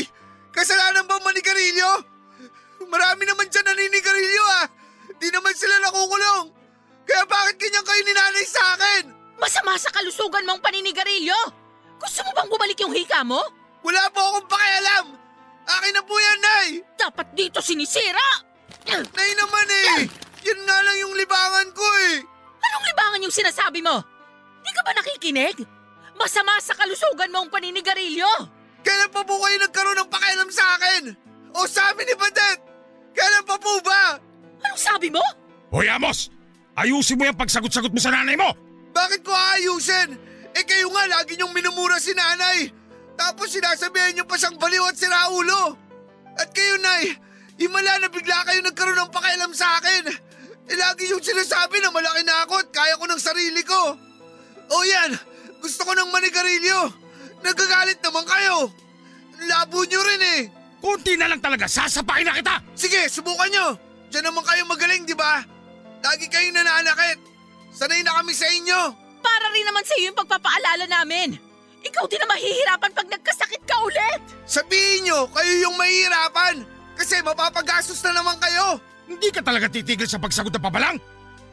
Kasalanan 0.51 1.07
ba 1.07 1.21
manigarilyo? 1.23 1.91
Marami 2.91 3.23
naman 3.23 3.47
dyan 3.47 3.67
naninigarilyo 3.71 4.45
ah. 4.59 4.67
Di 5.21 5.29
naman 5.29 5.53
sila 5.53 5.77
nakukulong. 5.85 6.49
Kaya 7.05 7.23
bakit 7.29 7.61
ganyan 7.61 7.85
kayo 7.85 8.01
ninanay 8.09 8.47
sa 8.49 8.63
akin? 8.73 9.05
Masama 9.37 9.77
sa 9.77 9.93
kalusugan 9.93 10.49
mong 10.49 10.65
paninigarilyo! 10.65 11.37
Gusto 12.01 12.25
mo 12.25 12.31
bang 12.33 12.49
bumalik 12.49 12.79
yung 12.81 12.97
hika 12.97 13.21
mo? 13.21 13.41
Wala 13.85 14.09
po 14.09 14.21
akong 14.21 14.49
pakialam. 14.49 15.07
Akin 15.69 15.93
na 15.93 16.03
po 16.05 16.17
yan, 16.17 16.41
Nay. 16.41 16.69
Dapat 16.97 17.37
dito 17.37 17.61
sinisira! 17.61 18.49
Nay 18.89 19.31
naman 19.37 19.69
eh. 19.69 20.09
Yan 20.49 20.61
nga 20.65 20.77
lang 20.81 20.97
yung 21.05 21.13
libangan 21.13 21.69
ko 21.77 21.85
eh. 22.09 22.25
Anong 22.61 22.85
libangan 22.89 23.25
yung 23.29 23.37
sinasabi 23.37 23.85
mo? 23.85 24.01
Di 24.65 24.71
ka 24.73 24.81
ba 24.85 24.93
nakikinig? 24.97 25.57
Masama 26.17 26.57
sa 26.65 26.73
kalusugan 26.73 27.29
mong 27.29 27.53
paninigarilyo! 27.53 28.29
Kailan 28.81 29.13
pa 29.13 29.21
po 29.21 29.37
kayo 29.37 29.57
nagkaroon 29.61 30.01
ng 30.01 30.09
pakialam 30.09 30.49
sa 30.49 30.65
akin? 30.81 31.13
O 31.53 31.69
sa 31.69 31.93
amin 31.93 32.09
ni 32.09 32.17
Badet? 32.17 32.59
Kailan 33.13 33.45
pa 33.45 33.61
po 33.61 33.77
ba? 33.85 34.30
Anong 34.65 34.81
sabi 34.81 35.09
mo? 35.09 35.23
Hoy, 35.71 35.87
Amos! 35.89 36.29
Ayusin 36.77 37.19
mo 37.19 37.27
yung 37.29 37.37
pagsagot-sagot 37.37 37.93
mo 37.93 38.01
sa 38.01 38.15
nanay 38.15 38.39
mo! 38.39 38.53
Bakit 38.91 39.21
ko 39.23 39.31
aayusin? 39.31 40.19
Eh 40.57 40.65
kayo 40.67 40.91
nga 40.91 41.07
lagi 41.07 41.39
niyong 41.39 41.55
minumura 41.55 42.03
si 42.03 42.11
nanay. 42.11 42.71
Tapos 43.15 43.53
sinasabihan 43.53 44.17
niyo 44.17 44.25
pa 44.27 44.35
siyang 44.35 44.59
baliw 44.59 44.83
at 44.89 44.97
siraulo. 44.99 45.77
At 46.41 46.51
kayo, 46.51 46.81
Nay, 46.81 47.15
himala 47.61 48.01
na 48.01 48.09
bigla 48.09 48.43
kayo 48.49 48.65
nagkaroon 48.65 48.99
ng 48.99 49.13
pakialam 49.13 49.53
sa 49.55 49.79
akin. 49.79 50.11
Eh 50.71 50.77
lagi 50.79 51.11
yung 51.11 51.23
sinasabi 51.23 51.83
na 51.83 51.91
malaki 51.91 52.23
na 52.25 52.47
ako 52.47 52.55
at 52.63 52.69
kaya 52.71 52.95
ko 52.99 53.05
ng 53.07 53.21
sarili 53.21 53.63
ko. 53.63 53.99
O 54.71 54.77
yan, 54.87 55.19
gusto 55.59 55.83
ko 55.83 55.93
ng 55.95 56.11
manigarilyo. 56.11 56.81
Nagagalit 57.43 57.99
naman 58.01 58.25
kayo. 58.27 58.71
Labo 59.41 59.83
niyo 59.85 60.01
rin 60.01 60.23
eh. 60.23 60.41
Kunti 60.81 61.13
na 61.19 61.29
lang 61.29 61.43
talaga, 61.45 61.69
sasapakin 61.69 62.25
na 62.25 62.39
kita! 62.39 62.57
Sige, 62.73 63.05
subukan 63.13 63.51
nyo. 63.53 63.67
Diyan 64.11 64.27
naman 64.27 64.43
kayo 64.43 64.63
magaling, 64.67 65.07
di 65.07 65.15
ba? 65.15 65.43
Lagi 66.03 66.27
kayong 66.27 66.57
nananakit. 66.59 67.19
Sanay 67.71 68.03
na 68.03 68.19
kami 68.19 68.35
sa 68.35 68.51
inyo. 68.51 68.81
Para 69.23 69.47
rin 69.55 69.63
naman 69.63 69.87
sa 69.87 69.95
iyo 69.95 70.11
yung 70.11 70.19
pagpapaalala 70.19 70.85
namin. 70.91 71.39
Ikaw 71.81 72.05
din 72.11 72.21
na 72.21 72.29
mahihirapan 72.29 72.93
pag 72.93 73.09
nagkasakit 73.09 73.63
ka 73.65 73.77
ulit. 73.87 74.21
Sabihin 74.45 75.07
nyo, 75.07 75.31
kayo 75.31 75.53
yung 75.65 75.77
mahihirapan. 75.79 76.67
Kasi 76.99 77.23
mapapagastos 77.25 78.03
na 78.05 78.21
naman 78.21 78.37
kayo. 78.43 78.83
Hindi 79.09 79.31
ka 79.33 79.41
talaga 79.41 79.71
titigil 79.71 80.11
sa 80.11 80.21
pagsagot 80.21 80.53
ng 80.53 80.61
pabalang? 80.61 80.99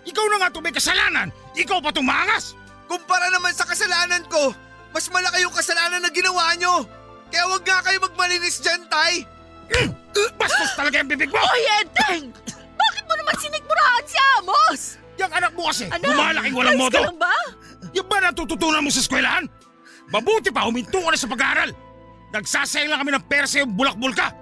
Ikaw 0.08 0.26
na 0.28 0.38
nga 0.42 0.50
itong 0.52 0.66
may 0.66 0.76
kasalanan! 0.76 1.28
Ikaw 1.56 1.78
pa 1.84 1.92
itong 1.92 2.08
maangas! 2.08 2.56
Kumpara 2.88 3.28
naman 3.28 3.52
sa 3.52 3.68
kasalanan 3.68 4.24
ko, 4.32 4.56
mas 4.96 5.12
malaki 5.12 5.44
yung 5.44 5.52
kasalanan 5.52 6.00
na 6.00 6.12
ginawa 6.12 6.56
nyo. 6.56 6.88
Kaya 7.28 7.44
wag 7.52 7.64
nga 7.68 7.84
kayo 7.84 8.00
magmalinis 8.00 8.64
dyan, 8.64 8.88
Tay. 8.88 9.28
Bastos 10.38 10.72
talaga 10.74 11.02
yung 11.02 11.10
bibig 11.12 11.30
mo! 11.30 11.38
Hoy, 11.38 11.64
Enteng! 11.84 12.34
Bakit 12.78 13.04
mo 13.06 13.14
naman 13.14 13.36
sinigmurahan 13.38 14.04
si 14.10 14.18
Amos? 14.40 14.82
Yung 15.18 15.32
anak 15.34 15.52
mo 15.54 15.70
kasi, 15.70 15.86
Anak, 15.90 16.10
lumalaking 16.10 16.56
walang 16.58 16.78
modo! 16.78 17.00
lang 17.02 17.20
ba? 17.22 17.36
Yung 17.94 18.08
ba 18.10 18.18
natututunan 18.22 18.82
mo 18.82 18.90
sa 18.90 19.02
eskwelahan? 19.02 19.46
Mabuti 20.10 20.50
pa, 20.50 20.66
huminto 20.66 20.98
ka 20.98 21.10
na 21.14 21.20
sa 21.20 21.30
pag-aaral! 21.30 21.70
Nagsasayang 22.34 22.90
lang 22.92 23.00
kami 23.06 23.12
ng 23.14 23.26
pera 23.30 23.46
sa 23.46 23.62
iyong 23.62 23.74
bulak-bul 23.74 24.14
ka! 24.18 24.34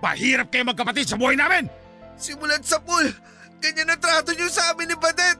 Pahirap 0.00 0.52
kayo 0.52 0.68
magkapatid 0.68 1.08
sa 1.08 1.16
buhay 1.16 1.36
namin! 1.36 1.68
Simulat 2.16 2.64
sa 2.64 2.80
pool, 2.80 3.08
ganyan 3.60 3.88
na 3.88 3.96
trato 3.96 4.32
nyo 4.32 4.48
sa 4.48 4.72
amin 4.72 4.92
ni 4.92 4.96
Badet. 4.96 5.36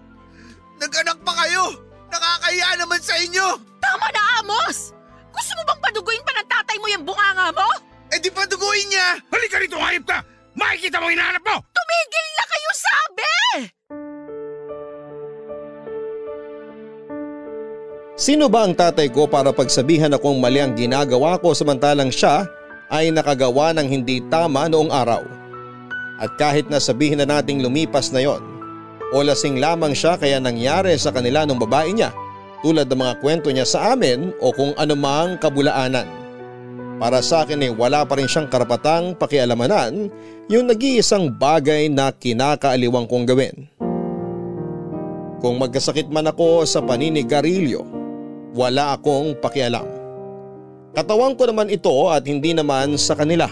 Nag-anak 0.76 1.18
pa 1.24 1.32
kayo. 1.44 1.72
Nakakahiya 2.12 2.68
naman 2.76 3.00
sa 3.00 3.16
inyo. 3.16 3.46
Tama 3.80 4.06
na, 4.12 4.22
Amos! 4.44 4.92
Gusto 5.32 5.52
mo 5.56 5.62
bang 5.68 5.80
paduguin 5.80 6.24
pa 6.24 6.32
ng 6.36 6.48
tatay 6.48 6.76
mo 6.80 6.86
mo 6.86 6.94
yung 6.94 7.02
bunganga 7.02 7.50
mo? 7.50 7.66
Eh 8.14 8.18
di 8.22 8.30
pa 8.30 8.46
duguin 8.46 8.86
niya! 8.90 9.18
Halika 9.34 9.56
rito, 9.58 9.78
hayop 9.78 10.04
ka! 10.06 10.22
Makikita 10.54 11.02
mo 11.02 11.10
hinahanap 11.10 11.42
mo! 11.42 11.56
Tumigil 11.74 12.26
na 12.32 12.44
kayo 12.46 12.70
sabi! 12.72 13.32
Sino 18.16 18.48
ba 18.48 18.64
ang 18.64 18.72
tatay 18.72 19.12
ko 19.12 19.28
para 19.28 19.52
pagsabihan 19.52 20.14
akong 20.16 20.40
mali 20.40 20.64
ang 20.64 20.72
ginagawa 20.72 21.36
ko 21.36 21.52
samantalang 21.52 22.08
siya 22.08 22.48
ay 22.88 23.12
nakagawa 23.12 23.76
ng 23.76 23.88
hindi 23.90 24.24
tama 24.32 24.70
noong 24.72 24.88
araw? 24.88 25.20
At 26.16 26.32
kahit 26.40 26.72
na 26.72 26.80
sabihin 26.80 27.20
na 27.20 27.28
nating 27.28 27.60
lumipas 27.60 28.08
na 28.08 28.24
yon, 28.24 28.40
o 29.12 29.20
lasing 29.20 29.60
lamang 29.60 29.92
siya 29.92 30.16
kaya 30.16 30.40
nangyari 30.40 30.96
sa 30.96 31.12
kanila 31.12 31.44
ng 31.44 31.60
babae 31.60 31.92
niya 31.92 32.10
tulad 32.64 32.88
ng 32.88 32.98
mga 32.98 33.14
kwento 33.20 33.52
niya 33.52 33.68
sa 33.68 33.92
amin 33.92 34.32
o 34.40 34.50
kung 34.50 34.72
anumang 34.80 35.36
kabulaanan. 35.36 36.25
Para 36.96 37.20
sa 37.20 37.44
akin 37.44 37.60
ay 37.60 37.72
wala 37.76 38.08
pa 38.08 38.16
rin 38.16 38.24
siyang 38.24 38.48
karapatang 38.48 39.12
pakialamanan 39.20 40.08
yung 40.48 40.64
nag-iisang 40.64 41.28
bagay 41.36 41.92
na 41.92 42.08
kinakaaliwang 42.08 43.04
kong 43.04 43.28
gawin. 43.28 43.56
Kung 45.44 45.60
magkasakit 45.60 46.08
man 46.08 46.32
ako 46.32 46.64
sa 46.64 46.80
paninigarilyo, 46.80 47.84
wala 48.56 48.96
akong 48.96 49.36
pakialam. 49.36 49.84
Katawan 50.96 51.36
ko 51.36 51.44
naman 51.44 51.68
ito 51.68 52.08
at 52.08 52.24
hindi 52.24 52.56
naman 52.56 52.96
sa 52.96 53.12
kanila. 53.12 53.44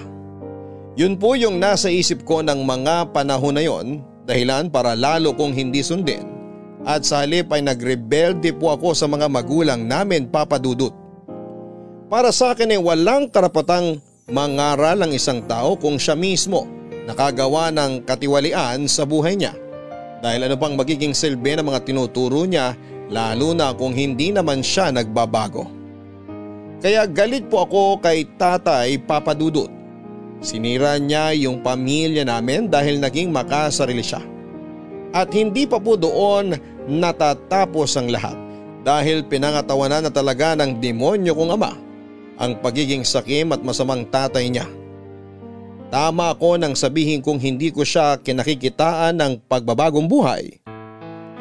Yun 0.97 1.21
po 1.21 1.37
yung 1.37 1.61
nasa 1.61 1.93
isip 1.93 2.25
ko 2.25 2.41
ng 2.41 2.65
mga 2.65 3.13
panahon 3.13 3.61
na 3.61 3.61
yon 3.61 4.01
dahilan 4.25 4.73
para 4.73 4.97
lalo 4.97 5.37
kong 5.37 5.53
hindi 5.53 5.85
sundin 5.85 6.25
at 6.89 7.05
sa 7.05 7.25
halip 7.25 7.53
ay 7.53 7.61
nagrebelde 7.61 8.57
po 8.57 8.73
ako 8.73 8.97
sa 8.97 9.05
mga 9.05 9.29
magulang 9.29 9.85
namin 9.85 10.29
papadudot. 10.33 11.04
Para 12.15 12.31
sa 12.31 12.55
akin 12.55 12.71
ay 12.71 12.79
walang 12.79 13.27
karapatang 13.27 13.99
mangaral 14.31 15.03
ang 15.03 15.11
isang 15.11 15.43
tao 15.51 15.75
kung 15.75 15.99
siya 15.99 16.15
mismo 16.15 16.63
nakagawa 17.11 17.75
ng 17.75 18.07
katiwalian 18.07 18.87
sa 18.87 19.03
buhay 19.03 19.35
niya. 19.35 19.51
Dahil 20.23 20.47
ano 20.47 20.55
pang 20.55 20.79
magiging 20.79 21.11
silbi 21.11 21.59
ng 21.59 21.67
mga 21.67 21.83
tinuturo 21.83 22.47
niya 22.47 22.79
lalo 23.11 23.51
na 23.51 23.75
kung 23.75 23.91
hindi 23.99 24.31
naman 24.31 24.63
siya 24.63 24.95
nagbabago. 24.95 25.67
Kaya 26.79 27.03
galit 27.11 27.51
po 27.51 27.67
ako 27.67 27.99
kay 27.99 28.23
tatay 28.39 28.95
papadudot. 29.03 29.67
Sinira 30.39 30.95
niya 31.03 31.35
yung 31.35 31.67
pamilya 31.67 32.23
namin 32.23 32.71
dahil 32.71 33.03
naging 33.03 33.35
makasarili 33.35 34.07
siya. 34.07 34.23
At 35.11 35.35
hindi 35.35 35.67
pa 35.67 35.83
po 35.83 35.99
doon 35.99 36.55
natatapos 36.87 37.99
ang 37.99 38.07
lahat 38.07 38.39
dahil 38.87 39.27
pinangatawanan 39.27 40.07
na 40.07 40.13
talaga 40.15 40.55
ng 40.55 40.79
demonyo 40.79 41.35
kong 41.35 41.59
ama 41.59 41.75
ang 42.39 42.59
pagiging 42.59 43.07
sakim 43.07 43.55
at 43.55 43.63
masamang 43.63 44.07
tatay 44.09 44.51
niya. 44.51 44.67
Tama 45.95 46.35
ako 46.35 46.59
nang 46.59 46.75
sabihin 46.75 47.23
kong 47.23 47.39
hindi 47.39 47.71
ko 47.71 47.87
siya 47.87 48.19
kinakikitaan 48.19 49.15
ng 49.15 49.33
pagbabagong 49.47 50.11
buhay. 50.11 50.59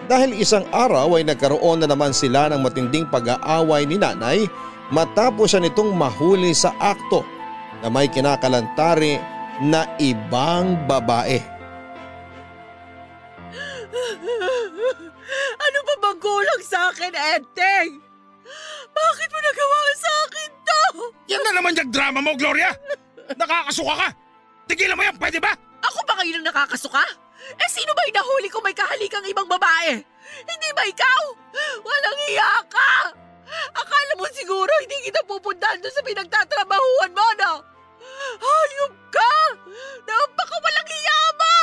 Dahil 0.05 0.35
isang 0.37 0.67
araw 0.69 1.15
ay 1.17 1.23
nagkaroon 1.25 1.81
na 1.81 1.87
naman 1.89 2.11
sila 2.13 2.51
ng 2.51 2.61
matinding 2.61 3.07
pag-aaway 3.07 3.87
ni 3.87 3.97
nanay 3.97 4.45
matapos 4.93 5.55
siya 5.55 5.63
nitong 5.63 5.95
mahuli 5.95 6.51
sa 6.53 6.75
akto 6.77 7.23
na 7.81 7.87
may 7.89 8.11
kinakalantari 8.11 9.17
na 9.63 9.87
ibang 9.97 10.85
babae. 10.85 11.39
Ano 15.63 15.79
ba 15.87 15.93
bang 15.97 16.19
kulang 16.19 16.61
sa 16.61 16.91
akin, 16.91 17.13
Enteng? 17.15 18.03
Bakit 18.93 19.29
mo 19.33 19.39
nagawa 19.41 19.79
sa 19.97 20.11
akin 20.29 20.51
to? 20.73 21.03
Yan 21.29 21.41
na 21.45 21.51
naman 21.55 21.77
yung 21.77 21.91
drama 21.93 22.19
mo, 22.19 22.33
Gloria! 22.35 22.73
Nakakasuka 23.39 23.93
ka! 23.95 24.09
Tigilan 24.67 24.95
mo 24.97 25.03
yan, 25.03 25.15
pwede 25.19 25.39
ba? 25.39 25.51
Ako 25.83 25.99
ba 26.07 26.19
kayo 26.19 26.31
nang 26.39 26.47
nakakasuka? 26.47 27.03
Eh 27.59 27.69
sino 27.69 27.91
ba 27.91 28.07
yung 28.07 28.15
nahuli 28.15 28.47
kung 28.47 28.63
may 28.63 28.75
kahalikang 28.75 29.25
ibang 29.27 29.47
babae? 29.47 29.99
Hindi 30.47 30.69
ba 30.71 30.83
ikaw? 30.87 31.21
Walang 31.83 32.19
iya 32.31 32.51
ka! 32.71 32.91
Akala 33.75 34.13
mo 34.17 34.25
siguro 34.31 34.71
hindi 34.81 35.11
kita 35.11 35.21
pupuntahan 35.27 35.77
doon 35.83 35.93
sa 35.93 36.01
pinagtatrabahuan 36.01 37.11
mo, 37.11 37.27
no? 37.37 37.53
Hayop 38.39 38.93
ka! 39.11 39.33
Napakawalang 40.07 40.89
iya 40.89 41.19
mo! 41.35 41.55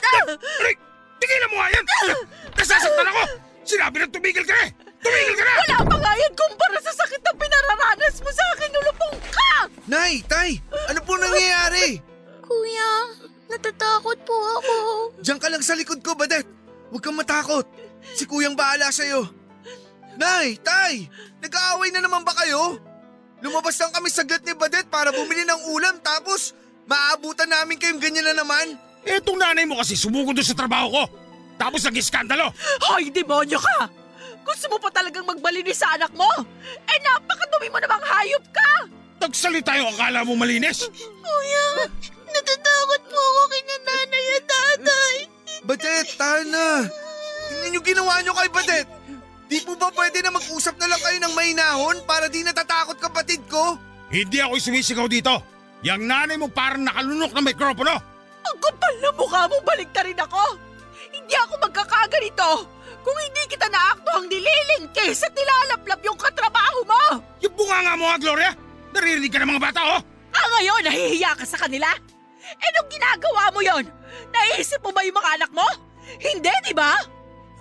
Ah! 0.00 0.24
Aray! 0.64 0.74
Tigilan 1.20 1.50
mo 1.52 1.56
nga 1.60 1.68
yan! 1.68 1.84
Nasasaktan 2.56 3.10
ako! 3.12 3.22
Sinabi 3.64 3.96
na 4.00 4.08
tumigil 4.08 4.44
ka 4.48 4.56
eh! 4.64 4.89
Tumigil 5.00 5.34
ka 5.34 5.42
na! 5.44 5.52
Wala 5.56 5.76
pa 5.88 5.96
nga 5.96 6.12
yan 6.16 6.32
kumpara 6.36 6.78
sa 6.84 6.92
sakit 6.92 7.20
na 7.24 7.32
pinararanas 7.36 8.16
mo 8.20 8.30
sa 8.30 8.44
akin, 8.56 8.70
ulupong 8.76 9.18
ka! 9.32 9.52
Nay, 9.88 10.14
tay, 10.28 10.50
ano 10.92 11.00
po 11.02 11.16
nangyayari? 11.16 11.98
Kuya, 12.44 12.92
natatakot 13.48 14.18
po 14.28 14.36
ako. 14.60 14.76
Diyan 15.24 15.40
ka 15.40 15.48
lang 15.48 15.64
sa 15.64 15.74
likod 15.74 16.04
ko, 16.04 16.12
Badet. 16.14 16.44
Huwag 16.92 17.02
kang 17.02 17.16
matakot. 17.16 17.64
Si 18.14 18.26
kuyang 18.26 18.58
bahala 18.58 18.90
sa'yo. 18.92 19.24
Nay, 20.20 20.60
tay, 20.60 21.08
nag-aaway 21.40 21.88
na 21.94 22.04
naman 22.04 22.26
ba 22.26 22.36
kayo? 22.36 22.76
Lumabas 23.40 23.80
lang 23.80 23.94
kami 23.94 24.12
saglit 24.12 24.44
ni 24.44 24.52
Badet 24.52 24.84
para 24.92 25.08
bumili 25.16 25.48
ng 25.48 25.72
ulam 25.72 25.96
tapos 26.04 26.52
maaabutan 26.84 27.48
namin 27.48 27.80
kayong 27.80 28.02
ganyan 28.02 28.28
na 28.28 28.44
naman. 28.44 28.76
Etong 29.00 29.40
nanay 29.40 29.64
mo 29.64 29.80
kasi 29.80 29.96
sumugod 29.96 30.36
doon 30.36 30.44
sa 30.44 30.58
trabaho 30.58 30.92
ko. 30.92 31.04
Tapos 31.56 31.80
nag-iskandalo. 31.88 32.52
Hoy, 32.84 33.08
demonyo 33.08 33.56
ka! 33.56 33.99
Gusto 34.44 34.64
mo 34.72 34.76
pa 34.80 34.90
talagang 34.92 35.28
magbalinis 35.28 35.80
sa 35.80 35.96
anak 35.96 36.12
mo? 36.16 36.28
Eh 36.64 36.98
napakadumi 37.04 37.68
mo 37.68 37.78
namang 37.80 38.02
hayop 38.02 38.44
ka! 38.50 38.72
Nagsalita 39.20 39.76
yung 39.76 39.92
akala 39.92 40.24
mo 40.24 40.32
malinis. 40.32 40.88
Kuya, 40.96 41.66
natatakot 42.24 43.02
po 43.04 43.20
ako 43.20 43.42
kina 43.52 43.76
nanay 43.84 44.24
at 44.32 44.44
tatay. 44.48 45.16
Badet, 45.60 46.08
tayo 46.16 46.42
na. 46.48 46.88
Tingnan 47.52 47.68
niyo 47.76 47.80
ginawa 47.84 48.24
niyo 48.24 48.32
kay 48.32 48.48
Badet. 48.48 48.88
Di 49.50 49.60
po 49.60 49.76
ba 49.76 49.92
pwede 49.92 50.24
na 50.24 50.32
mag-usap 50.32 50.78
na 50.80 50.88
lang 50.88 51.00
kayo 51.02 51.18
ng 51.20 51.34
mainahon 51.36 51.96
para 52.08 52.32
di 52.32 52.40
natatakot 52.40 52.96
kapatid 52.96 53.44
ko? 53.50 53.76
Hindi 54.08 54.40
ako 54.40 54.56
sumisigaw 54.56 55.04
dito. 55.10 55.36
Yang 55.84 56.00
nanay 56.06 56.36
mo 56.40 56.48
parang 56.48 56.86
nakalunok 56.86 57.36
ng 57.36 57.44
mikropono. 57.44 57.96
Ang 58.40 58.56
kapal 58.56 58.94
na 59.04 59.10
mukha 59.12 59.42
mo, 59.52 59.56
balik 59.62 59.92
rin 60.00 60.16
ako! 60.16 60.56
Hindi 61.12 61.34
ako 61.36 61.54
magkakaganito 61.60 62.79
kung 63.00 63.16
hindi 63.16 63.42
kita 63.48 63.66
naaktuhang 63.68 64.26
nililingkis 64.28 65.24
at 65.24 65.32
nilalaplap 65.32 66.00
yung 66.04 66.18
katrabaho 66.18 66.80
mo! 66.84 67.02
Yung 67.40 67.54
bunganga 67.56 67.94
mo 67.96 68.06
ha, 68.08 68.16
Gloria. 68.20 68.52
Naririnig 68.90 69.30
ka 69.32 69.40
ng 69.40 69.50
mga 69.54 69.64
bata, 69.70 69.80
oh. 69.98 70.00
Ah, 70.30 70.46
ngayon, 70.58 70.82
nahihiya 70.86 71.34
ka 71.34 71.44
sa 71.46 71.58
kanila? 71.58 71.88
Eh, 72.50 72.70
nung 72.74 72.88
ginagawa 72.90 73.52
mo 73.54 73.60
yon, 73.62 73.84
naisip 74.34 74.82
mo 74.82 74.90
ba 74.90 75.06
yung 75.06 75.16
mga 75.16 75.30
anak 75.38 75.50
mo? 75.54 75.66
Hindi, 76.18 76.50
di 76.66 76.74
ba? 76.74 76.98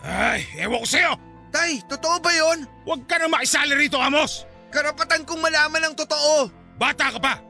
Ay, 0.01 0.47
ewan 0.57 0.81
ko 0.81 0.87
sa'yo. 0.87 1.13
Tay, 1.49 1.81
totoo 1.89 2.17
ba 2.21 2.31
yon? 2.33 2.65
Huwag 2.85 3.05
ka 3.09 3.17
na 3.17 3.29
makisali 3.29 3.73
rito, 3.77 3.97
Amos. 3.97 4.45
Karapatan 4.69 5.25
kong 5.25 5.41
malaman 5.41 5.81
ang 5.81 5.95
totoo. 5.97 6.49
Bata 6.77 7.09
ka 7.13 7.19
pa. 7.19 7.41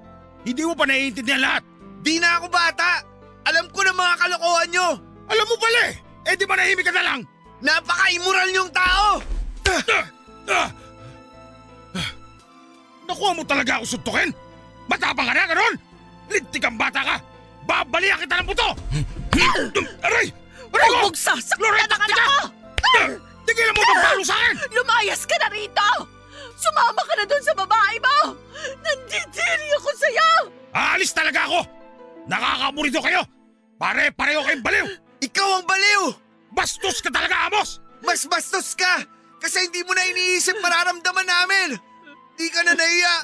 Hindi 0.48 0.64
mo 0.64 0.74
pa 0.74 0.88
naiintindihan 0.88 1.44
lahat. 1.44 1.64
Di 2.00 2.16
na 2.18 2.40
ako 2.40 2.48
bata. 2.48 3.04
Alam 3.44 3.68
ko 3.76 3.84
na 3.84 3.92
mga 3.92 4.14
kalokohan 4.16 4.70
nyo. 4.72 4.88
Alam 5.28 5.46
mo 5.46 5.56
pala 5.60 5.80
eh. 5.92 5.96
Eh 6.32 6.36
di 6.40 6.48
manahimik 6.48 6.88
ka 6.88 6.96
na 6.96 7.04
lang. 7.04 7.20
Napaka-immoral 7.60 8.50
yung 8.56 8.72
tao. 8.72 9.20
Nakuha 13.10 13.32
mo 13.36 13.44
talaga 13.44 13.82
ako 13.82 13.86
suntukin? 13.98 14.30
Matapang 14.88 15.28
ka 15.28 15.34
na, 15.36 15.50
ganon? 15.50 15.76
Lintik 16.30 16.64
ang 16.66 16.78
bata 16.78 17.02
ka! 17.02 17.16
Babalihan 17.66 18.22
kita 18.22 18.42
ng 18.42 18.48
buto! 18.50 18.70
Aray! 20.06 20.30
Aray 20.74 20.90
ko! 20.90 20.98
Huwag 21.10 21.18
sasaktan 21.18 21.58
Gloria, 21.58 21.86
ang 21.90 22.04
anak 22.06 22.18
ko! 22.18 22.40
Tigilan 23.46 23.74
mo 23.74 23.82
magpalo 23.82 24.22
sa 24.26 24.38
akin! 24.38 24.54
Lumayas 24.74 25.22
ka 25.26 25.36
na 25.42 25.50
rito! 25.50 25.90
Sumama 26.58 27.02
ka 27.02 27.14
na 27.18 27.26
doon 27.26 27.44
sa 27.46 27.54
babae 27.58 27.96
mo! 27.98 28.18
Nandidiri 28.82 29.68
ako 29.78 29.90
sa'yo! 29.98 30.32
Aalis 30.74 31.12
talaga 31.14 31.50
ako! 31.50 31.60
Nakakaburito 32.30 33.02
kayo! 33.02 33.22
Pare-pareho 33.82 34.42
kayong 34.46 34.66
baliw! 34.66 34.86
Ikaw 35.20 35.50
ang 35.60 35.66
baliw. 35.66 36.29
Bastos 36.54 37.02
ka 37.02 37.10
talaga, 37.14 37.50
Amos! 37.50 37.82
Mas 38.04 38.26
bastos 38.26 38.74
ka. 38.74 39.06
Kasi 39.40 39.70
hindi 39.70 39.84
mo 39.88 39.96
na 39.96 40.04
iniisip 40.08 40.56
mararamdaman 40.60 41.28
namin. 41.28 41.70
Di 42.36 42.48
ka 42.52 42.64
na 42.64 42.76
nahiya. 42.76 43.16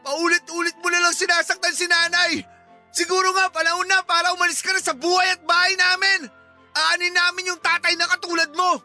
Paulit-ulit 0.00 0.76
mo 0.80 0.88
na 0.90 1.02
lang 1.02 1.14
sinasaktan 1.14 1.74
si 1.76 1.86
nanay. 1.86 2.42
Siguro 2.90 3.30
nga 3.36 3.52
panahon 3.54 3.86
na 3.86 4.02
para 4.02 4.34
umalis 4.34 4.62
ka 4.62 4.74
na 4.74 4.82
sa 4.82 4.96
buhay 4.96 5.30
at 5.30 5.42
bahay 5.46 5.78
namin. 5.78 6.26
Aanin 6.74 7.14
namin 7.14 7.54
yung 7.54 7.60
tatay 7.62 7.94
na 7.94 8.06
katulad 8.10 8.50
mo. 8.54 8.82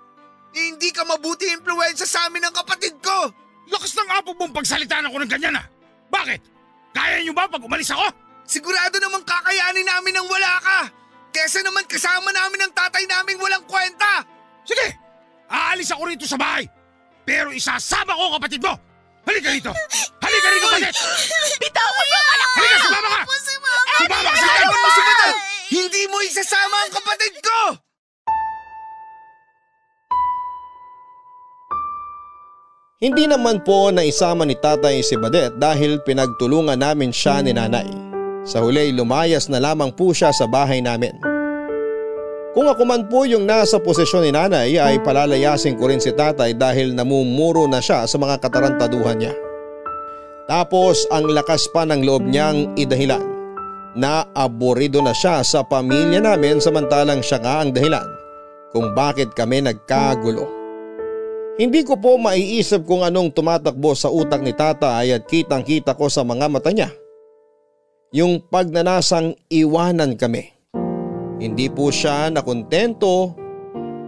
Ni 0.54 0.74
hindi 0.74 0.90
ka 0.94 1.06
mabuti 1.06 1.50
impluensya 1.52 2.06
sa 2.06 2.30
amin 2.30 2.46
ng 2.46 2.54
kapatid 2.54 2.98
ko. 3.02 3.34
Lakas 3.70 3.98
ng 3.98 4.10
apo 4.14 4.38
mong 4.38 4.54
pagsalitaan 4.54 5.10
ako 5.10 5.18
ng 5.26 5.32
ganyan 5.32 5.58
ah! 5.58 5.66
Bakit? 6.14 6.42
Kaya 6.94 7.18
niyo 7.26 7.34
ba 7.34 7.50
pag 7.50 7.66
umalis 7.66 7.90
ako? 7.90 8.08
Sigurado 8.46 9.02
namang 9.02 9.26
kakayanin 9.26 9.90
namin 9.90 10.16
ang 10.22 10.28
wala 10.30 10.54
ka. 10.62 10.80
Kesa 11.36 11.60
naman 11.68 11.84
kasama 11.84 12.32
namin 12.32 12.64
ang 12.64 12.72
tatay 12.72 13.04
naming 13.12 13.36
walang 13.44 13.68
kwenta. 13.68 14.24
Sige! 14.64 14.96
Aalis 15.52 15.92
ako 15.92 16.08
rito 16.08 16.24
sa 16.24 16.40
bahay! 16.40 16.64
Pero 17.28 17.52
isasama 17.52 18.16
ko 18.16 18.40
kapatid 18.40 18.64
mo! 18.64 18.72
Halika 19.28 19.52
rito! 19.52 19.76
Halika! 20.24 20.48
Rin 20.48 20.62
kapatid! 20.64 20.96
Bitawan 21.60 21.92
mo 21.92 22.04
anak! 22.08 22.50
Halika, 22.56 22.78
sumama 22.88 23.10
ka! 23.12 23.22
Sumama 24.00 24.30
ka 24.32 24.38
sa! 24.40 24.48
Ano 24.48 24.76
mo 24.80 24.90
si? 24.96 25.02
Hindi 25.76 26.02
mo 26.08 26.18
isasama 26.24 26.76
ang 26.88 26.92
kapatid 26.96 27.36
ko! 27.44 27.60
Hindi 33.04 33.28
naman 33.28 33.60
po 33.68 33.92
naisama 33.92 34.48
ni 34.48 34.56
tatay 34.56 35.04
si 35.04 35.20
Badet 35.20 35.60
dahil 35.60 36.00
pinagtulungan 36.00 36.80
namin 36.80 37.12
siya 37.12 37.44
ni 37.44 37.52
nanay. 37.52 38.05
Sa 38.46 38.62
huli 38.62 38.94
lumayas 38.94 39.50
na 39.50 39.58
lamang 39.58 39.90
po 39.90 40.14
siya 40.14 40.30
sa 40.30 40.46
bahay 40.46 40.78
namin. 40.78 41.18
Kung 42.54 42.72
ako 42.72 42.88
man 42.88 43.10
po 43.12 43.28
yung 43.28 43.44
nasa 43.44 43.82
posisyon 43.82 44.30
ni 44.30 44.32
nanay 44.32 44.80
ay 44.80 45.02
palalayasin 45.04 45.76
ko 45.76 45.92
rin 45.92 46.00
si 46.00 46.14
tatay 46.16 46.56
dahil 46.56 46.96
namumuro 46.96 47.68
na 47.68 47.84
siya 47.84 48.08
sa 48.08 48.16
mga 48.16 48.40
katarantaduhan 48.40 49.20
niya. 49.20 49.34
Tapos 50.46 51.04
ang 51.10 51.26
lakas 51.28 51.68
pa 51.74 51.84
ng 51.84 52.06
loob 52.06 52.24
niyang 52.24 52.72
idahilan 52.80 53.26
na 53.98 54.30
aborido 54.38 55.02
na 55.02 55.12
siya 55.12 55.42
sa 55.42 55.66
pamilya 55.66 56.22
namin 56.22 56.62
samantalang 56.62 57.26
siya 57.26 57.42
nga 57.42 57.66
ang 57.66 57.74
dahilan 57.74 58.08
kung 58.72 58.94
bakit 58.94 59.34
kami 59.34 59.66
nagkagulo. 59.66 60.48
Hindi 61.56 61.84
ko 61.88 62.00
po 62.00 62.20
maiisip 62.20 62.84
kung 62.84 63.02
anong 63.02 63.32
tumatakbo 63.32 63.96
sa 63.96 64.12
utak 64.12 64.44
ni 64.44 64.52
tatay 64.52 65.16
at 65.16 65.24
kitang 65.26 65.64
kita 65.64 65.96
ko 65.96 66.12
sa 66.12 66.24
mga 66.24 66.52
mata 66.52 66.72
niya. 66.72 66.92
Yung 68.16 68.40
pagnanasang 68.40 69.36
iwanan 69.52 70.16
kami. 70.16 70.48
Hindi 71.36 71.68
po 71.68 71.92
siya 71.92 72.32
nakontento 72.32 73.36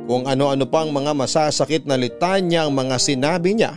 kung 0.07 0.23
ano-ano 0.23 0.63
pang 0.63 0.87
mga 0.95 1.11
masasakit 1.11 1.83
na 1.83 1.99
litanya 1.99 2.63
ang 2.63 2.71
mga 2.71 2.95
sinabi 3.03 3.59
niya 3.59 3.75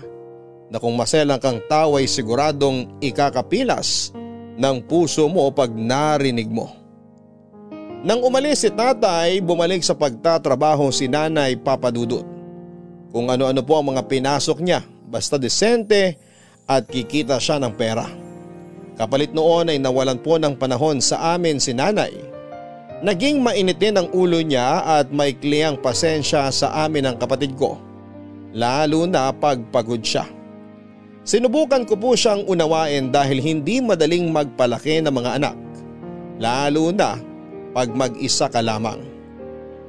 na 0.71 0.79
kung 0.79 0.95
maselang 0.95 1.43
kang 1.43 1.59
tao 1.67 1.99
ay 1.99 2.07
siguradong 2.07 3.03
ikakapilas 3.03 4.15
ng 4.55 4.77
puso 4.87 5.27
mo 5.27 5.51
pag 5.51 5.75
narinig 5.75 6.47
mo. 6.47 6.71
Nang 8.07 8.23
umalis 8.23 8.63
si 8.63 8.71
tatay, 8.71 9.43
bumalik 9.43 9.83
sa 9.83 9.99
pagtatrabaho 9.99 10.95
si 10.95 11.11
nanay 11.11 11.59
papadudot. 11.59 12.23
Kung 13.11 13.27
ano-ano 13.27 13.67
po 13.67 13.83
ang 13.83 13.91
mga 13.91 14.07
pinasok 14.07 14.63
niya, 14.63 14.87
basta 15.11 15.43
desente 15.43 16.15
at 16.71 16.87
kikita 16.87 17.43
siya 17.43 17.59
ng 17.59 17.75
pera. 17.75 18.30
Kapalit 19.01 19.33
noon 19.33 19.73
ay 19.73 19.81
nawalan 19.81 20.21
po 20.21 20.37
ng 20.37 20.61
panahon 20.61 21.01
sa 21.01 21.33
amin 21.33 21.57
si 21.57 21.73
nanay. 21.73 22.13
Naging 23.01 23.41
mainitin 23.41 23.97
ang 23.97 24.13
ulo 24.13 24.45
niya 24.45 24.85
at 24.85 25.09
may 25.09 25.33
kliyang 25.33 25.81
pasensya 25.81 26.53
sa 26.53 26.85
amin 26.85 27.09
ang 27.09 27.17
kapatid 27.17 27.57
ko. 27.57 27.81
Lalo 28.53 29.09
na 29.09 29.33
pagpagod 29.33 30.05
siya. 30.05 30.29
Sinubukan 31.25 31.89
ko 31.89 31.97
po 31.97 32.13
siyang 32.13 32.45
unawain 32.45 33.09
dahil 33.09 33.41
hindi 33.41 33.81
madaling 33.81 34.29
magpalaki 34.29 35.01
ng 35.01 35.15
mga 35.17 35.31
anak. 35.41 35.57
Lalo 36.37 36.93
na 36.93 37.17
pag 37.73 37.89
mag-isa 37.97 38.53
ka 38.53 38.61
lamang. 38.61 39.01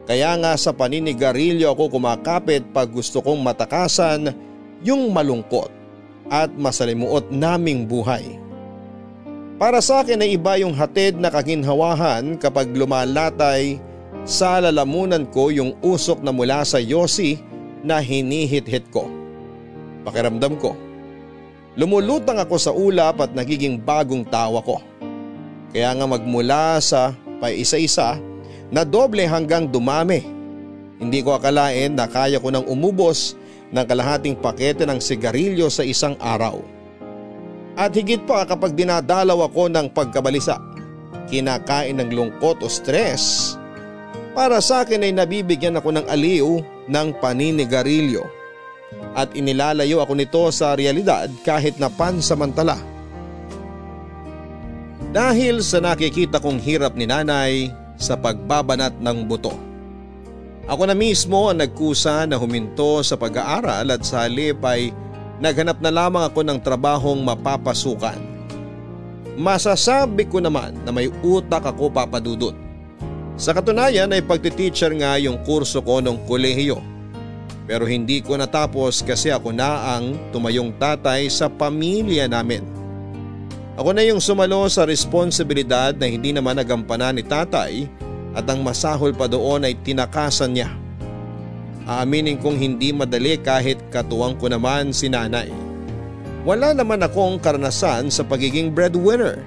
Kaya 0.07 0.39
nga 0.39 0.55
sa 0.55 0.71
paninigarilyo 0.71 1.67
ako 1.75 1.99
kumakapit 1.99 2.63
pag 2.71 2.87
gusto 2.87 3.19
kong 3.19 3.43
matakasan 3.43 4.31
yung 4.87 5.11
malungkot 5.11 5.67
at 6.31 6.47
masalimuot 6.55 7.27
naming 7.27 7.83
buhay. 7.83 8.40
Para 9.61 9.77
sa 9.77 10.01
akin 10.01 10.25
ay 10.25 10.41
iba 10.41 10.57
yung 10.57 10.73
hatid 10.73 11.21
na 11.21 11.29
kaginhawahan 11.29 12.33
kapag 12.41 12.73
lumalatay 12.73 13.77
sa 14.25 14.57
lalamunan 14.57 15.21
ko 15.29 15.53
yung 15.53 15.77
usok 15.85 16.25
na 16.25 16.33
mula 16.33 16.65
sa 16.65 16.81
yosi 16.81 17.37
na 17.85 18.01
hinihit-hit 18.01 18.89
ko. 18.89 19.05
Pakiramdam 20.01 20.57
ko. 20.57 20.73
Lumulutang 21.77 22.41
ako 22.41 22.57
sa 22.57 22.73
ulap 22.73 23.21
at 23.21 23.37
nagiging 23.37 23.77
bagong 23.77 24.25
tawa 24.25 24.65
ko. 24.65 24.81
Kaya 25.69 25.93
nga 25.93 26.09
magmula 26.09 26.81
sa 26.81 27.13
paisa-isa 27.37 28.17
na 28.73 28.81
doble 28.81 29.29
hanggang 29.29 29.69
dumami. 29.69 30.25
Hindi 30.97 31.21
ko 31.21 31.37
akalain 31.37 31.93
na 31.93 32.09
kaya 32.09 32.41
ko 32.41 32.49
nang 32.49 32.65
umubos 32.65 33.37
ng 33.69 33.85
kalahating 33.85 34.33
pakete 34.41 34.89
ng 34.89 34.97
sigarilyo 34.97 35.69
sa 35.69 35.85
isang 35.85 36.17
araw. 36.17 36.80
At 37.81 37.97
higit 37.97 38.29
pa 38.29 38.45
kapag 38.45 38.77
dinadalaw 38.77 39.49
ako 39.49 39.65
ng 39.73 39.89
pagkabalisa, 39.89 40.61
kinakain 41.25 41.97
ng 41.97 42.13
lungkot 42.13 42.61
o 42.61 42.69
stress. 42.69 43.57
Para 44.37 44.61
sa 44.61 44.85
akin 44.85 45.01
ay 45.01 45.17
nabibigyan 45.17 45.81
ako 45.81 45.89
ng 45.97 46.05
aliw 46.05 46.61
ng 46.85 47.07
paninigarilyo 47.17 48.21
at 49.17 49.33
inilalayo 49.33 49.97
ako 49.97 50.13
nito 50.13 50.43
sa 50.53 50.77
realidad 50.77 51.25
kahit 51.41 51.81
na 51.81 51.89
pansamantala. 51.89 52.77
Dahil 55.09 55.65
sa 55.65 55.81
nakikita 55.81 56.37
kong 56.37 56.61
hirap 56.61 56.93
ni 56.93 57.09
nanay 57.09 57.73
sa 57.97 58.13
pagbabanat 58.13 58.93
ng 59.01 59.17
buto. 59.25 59.57
Ako 60.69 60.85
na 60.85 60.95
mismo 60.95 61.49
ang 61.49 61.59
nagkusa 61.59 62.29
na 62.29 62.37
huminto 62.37 63.01
sa 63.01 63.17
pag-aaral 63.17 63.89
at 63.89 64.05
sa 64.05 64.29
halip 64.29 64.61
ay 64.63 64.93
naghanap 65.41 65.81
na 65.81 65.89
lamang 65.89 66.23
ako 66.29 66.45
ng 66.45 66.59
trabahong 66.61 67.19
mapapasukan. 67.25 68.15
Masasabi 69.41 70.29
ko 70.29 70.37
naman 70.37 70.77
na 70.85 70.93
may 70.93 71.09
utak 71.25 71.65
ako 71.65 71.89
papadudot. 71.89 72.53
Sa 73.41 73.57
katunayan 73.57 74.13
ay 74.13 74.21
pagtiteacher 74.21 74.93
nga 75.01 75.17
yung 75.17 75.41
kurso 75.41 75.81
ko 75.81 75.97
nung 75.97 76.21
kolehiyo. 76.29 76.77
Pero 77.65 77.89
hindi 77.89 78.21
ko 78.21 78.37
natapos 78.37 79.01
kasi 79.01 79.33
ako 79.33 79.49
na 79.49 79.97
ang 79.97 80.13
tumayong 80.29 80.77
tatay 80.77 81.25
sa 81.25 81.49
pamilya 81.49 82.29
namin. 82.29 82.61
Ako 83.81 83.97
na 83.97 84.05
yung 84.05 84.21
sumalo 84.21 84.69
sa 84.69 84.85
responsibilidad 84.85 85.95
na 85.95 86.05
hindi 86.05 86.35
naman 86.35 86.59
nagampanan 86.59 87.17
ni 87.17 87.25
tatay 87.25 87.89
at 88.37 88.45
ang 88.45 88.61
masahol 88.61 89.15
pa 89.15 89.25
doon 89.25 89.65
ay 89.65 89.73
tinakasan 89.79 90.53
niya. 90.53 90.69
Aaminin 91.89 92.37
kong 92.37 92.61
hindi 92.61 92.93
madali 92.93 93.41
kahit 93.41 93.81
katuwang 93.89 94.37
ko 94.37 94.49
naman 94.49 94.93
si 94.93 95.09
nanay. 95.09 95.49
Wala 96.45 96.73
naman 96.73 97.01
akong 97.01 97.37
karanasan 97.41 98.09
sa 98.09 98.25
pagiging 98.25 98.73
breadwinner. 98.73 99.41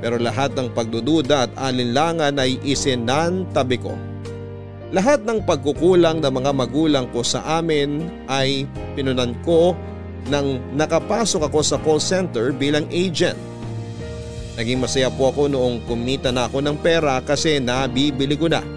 Pero 0.00 0.20
lahat 0.20 0.52
ng 0.52 0.72
pagdududa 0.76 1.48
at 1.48 1.52
alinlangan 1.56 2.36
ay 2.36 2.60
isinantabi 2.60 3.80
ko. 3.80 3.96
Lahat 4.92 5.24
ng 5.24 5.42
pagkukulang 5.44 6.20
ng 6.20 6.32
mga 6.32 6.52
magulang 6.52 7.06
ko 7.10 7.24
sa 7.24 7.42
amin 7.60 8.06
ay 8.28 8.68
pinunan 8.94 9.32
ko 9.42 9.74
nang 10.28 10.60
nakapasok 10.76 11.48
ako 11.48 11.58
sa 11.64 11.76
call 11.80 12.00
center 12.00 12.52
bilang 12.52 12.84
agent. 12.92 13.36
Naging 14.56 14.80
masaya 14.80 15.12
po 15.12 15.28
ako 15.32 15.52
noong 15.52 15.84
kumita 15.84 16.32
na 16.32 16.48
ako 16.48 16.64
ng 16.64 16.76
pera 16.80 17.20
kasi 17.20 17.60
nabibili 17.60 18.40
ko 18.40 18.48
na 18.48 18.75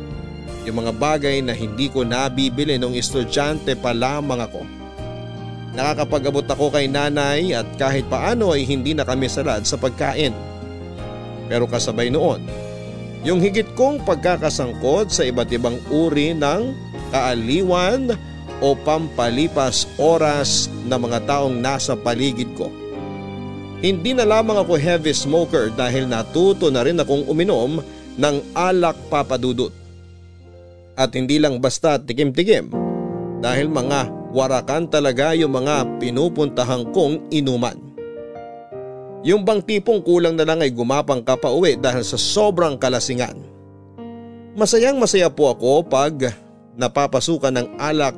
yung 0.67 0.83
mga 0.83 0.91
bagay 0.95 1.39
na 1.39 1.55
hindi 1.55 1.87
ko 1.87 2.03
nabibili 2.03 2.75
nung 2.75 2.95
estudyante 2.95 3.75
pa 3.79 3.95
lamang 3.95 4.43
ako. 4.43 4.61
Nakakapag-abot 5.77 6.47
ako 6.49 6.73
kay 6.73 6.89
nanay 6.89 7.53
at 7.53 7.67
kahit 7.77 8.09
paano 8.09 8.51
ay 8.51 8.65
hindi 8.65 8.97
na 8.97 9.05
kami 9.05 9.29
salad 9.29 9.63
sa 9.63 9.77
pagkain. 9.77 10.33
Pero 11.47 11.69
kasabay 11.69 12.09
noon, 12.11 12.43
yung 13.23 13.43
higit 13.43 13.67
kong 13.75 14.03
pagkakasangkot 14.07 15.11
sa 15.11 15.27
iba't 15.27 15.49
ibang 15.51 15.75
uri 15.91 16.31
ng 16.35 16.71
kaaliwan 17.11 18.15
o 18.59 18.75
pampalipas 18.75 19.87
oras 19.99 20.67
ng 20.87 20.99
mga 20.99 21.19
taong 21.27 21.55
nasa 21.59 21.95
paligid 21.95 22.51
ko. 22.55 22.67
Hindi 23.79 24.11
na 24.11 24.27
lamang 24.27 24.59
ako 24.59 24.75
heavy 24.75 25.15
smoker 25.15 25.71
dahil 25.71 26.03
natuto 26.03 26.67
na 26.67 26.83
rin 26.83 26.99
akong 26.99 27.23
uminom 27.31 27.79
ng 28.19 28.35
alak 28.51 28.99
papadudot. 29.07 29.71
At 30.99 31.15
hindi 31.15 31.39
lang 31.39 31.63
basta 31.63 31.95
tikim-tikim 31.95 32.75
dahil 33.39 33.71
mga 33.71 34.11
warakan 34.35 34.91
talaga 34.91 35.31
yung 35.31 35.55
mga 35.55 35.95
pinupuntahan 36.03 36.91
kong 36.91 37.31
inuman. 37.31 37.79
Yung 39.23 39.47
bang 39.47 39.63
tipong 39.63 40.03
kulang 40.03 40.35
na 40.35 40.43
lang 40.43 40.59
ay 40.59 40.75
gumapang 40.75 41.23
ka 41.23 41.39
pa 41.39 41.51
uwi 41.51 41.79
dahil 41.79 42.03
sa 42.03 42.19
sobrang 42.19 42.75
kalasingan. 42.75 43.35
Masayang 44.59 44.99
masaya 44.99 45.31
po 45.31 45.55
ako 45.55 45.87
pag 45.87 46.35
napapasukan 46.75 47.51
ng 47.51 47.67
alak 47.79 48.15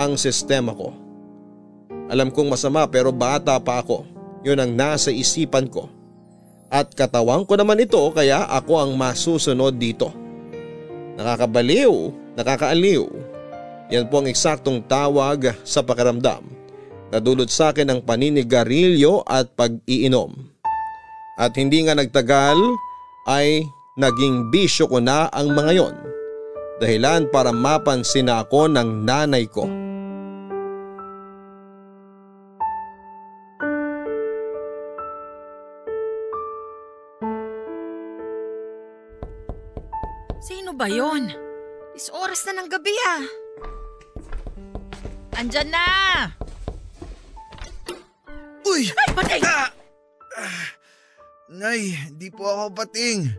ang 0.00 0.16
sistema 0.16 0.72
ko. 0.72 0.96
Alam 2.08 2.32
kong 2.32 2.52
masama 2.52 2.88
pero 2.88 3.12
bata 3.12 3.56
pa 3.60 3.84
ako. 3.84 4.08
Yun 4.40 4.60
ang 4.60 4.72
nasa 4.72 5.12
isipan 5.12 5.68
ko. 5.68 5.88
At 6.72 6.92
katawan 6.96 7.44
ko 7.44 7.60
naman 7.60 7.80
ito 7.80 8.00
kaya 8.12 8.44
ako 8.44 8.72
ang 8.88 8.92
masusunod 8.96 9.76
dito. 9.76 10.25
Nakakabaliw, 11.16 12.12
nakakaaliw. 12.36 13.04
Yan 13.88 14.06
po 14.12 14.20
ang 14.20 14.28
eksaktong 14.28 14.84
tawag 14.84 15.56
sa 15.64 15.80
pakiramdam. 15.80 16.44
Nadulot 17.08 17.48
sa 17.48 17.72
akin 17.72 17.88
ang 17.88 18.00
paninigarilyo 18.04 19.24
at 19.24 19.54
pag-iinom. 19.56 20.34
At 21.40 21.56
hindi 21.56 21.86
nga 21.86 21.96
nagtagal 21.96 22.58
ay 23.30 23.64
naging 23.96 24.52
bisyo 24.52 24.90
ko 24.92 25.00
na 25.00 25.32
ang 25.32 25.56
mga 25.56 25.72
yon. 25.72 25.94
Dahilan 26.76 27.32
para 27.32 27.54
mapansin 27.54 28.28
na 28.28 28.44
ako 28.44 28.68
ng 28.68 29.08
nanay 29.08 29.48
ko. 29.48 29.64
Ba 40.76 40.92
yon? 40.92 41.32
Is 41.96 42.12
oras 42.12 42.44
na 42.44 42.60
ng 42.60 42.68
gabi 42.68 42.92
ah. 43.08 43.24
Andyan 45.40 45.72
na! 45.72 45.84
Uy! 48.68 48.92
Ay, 48.92 49.08
patay! 49.16 49.40
Ah! 49.40 49.72
Ah! 50.36 50.66
Nay, 51.56 51.96
di 52.20 52.28
po 52.28 52.44
ako 52.44 52.84
pating. 52.84 53.32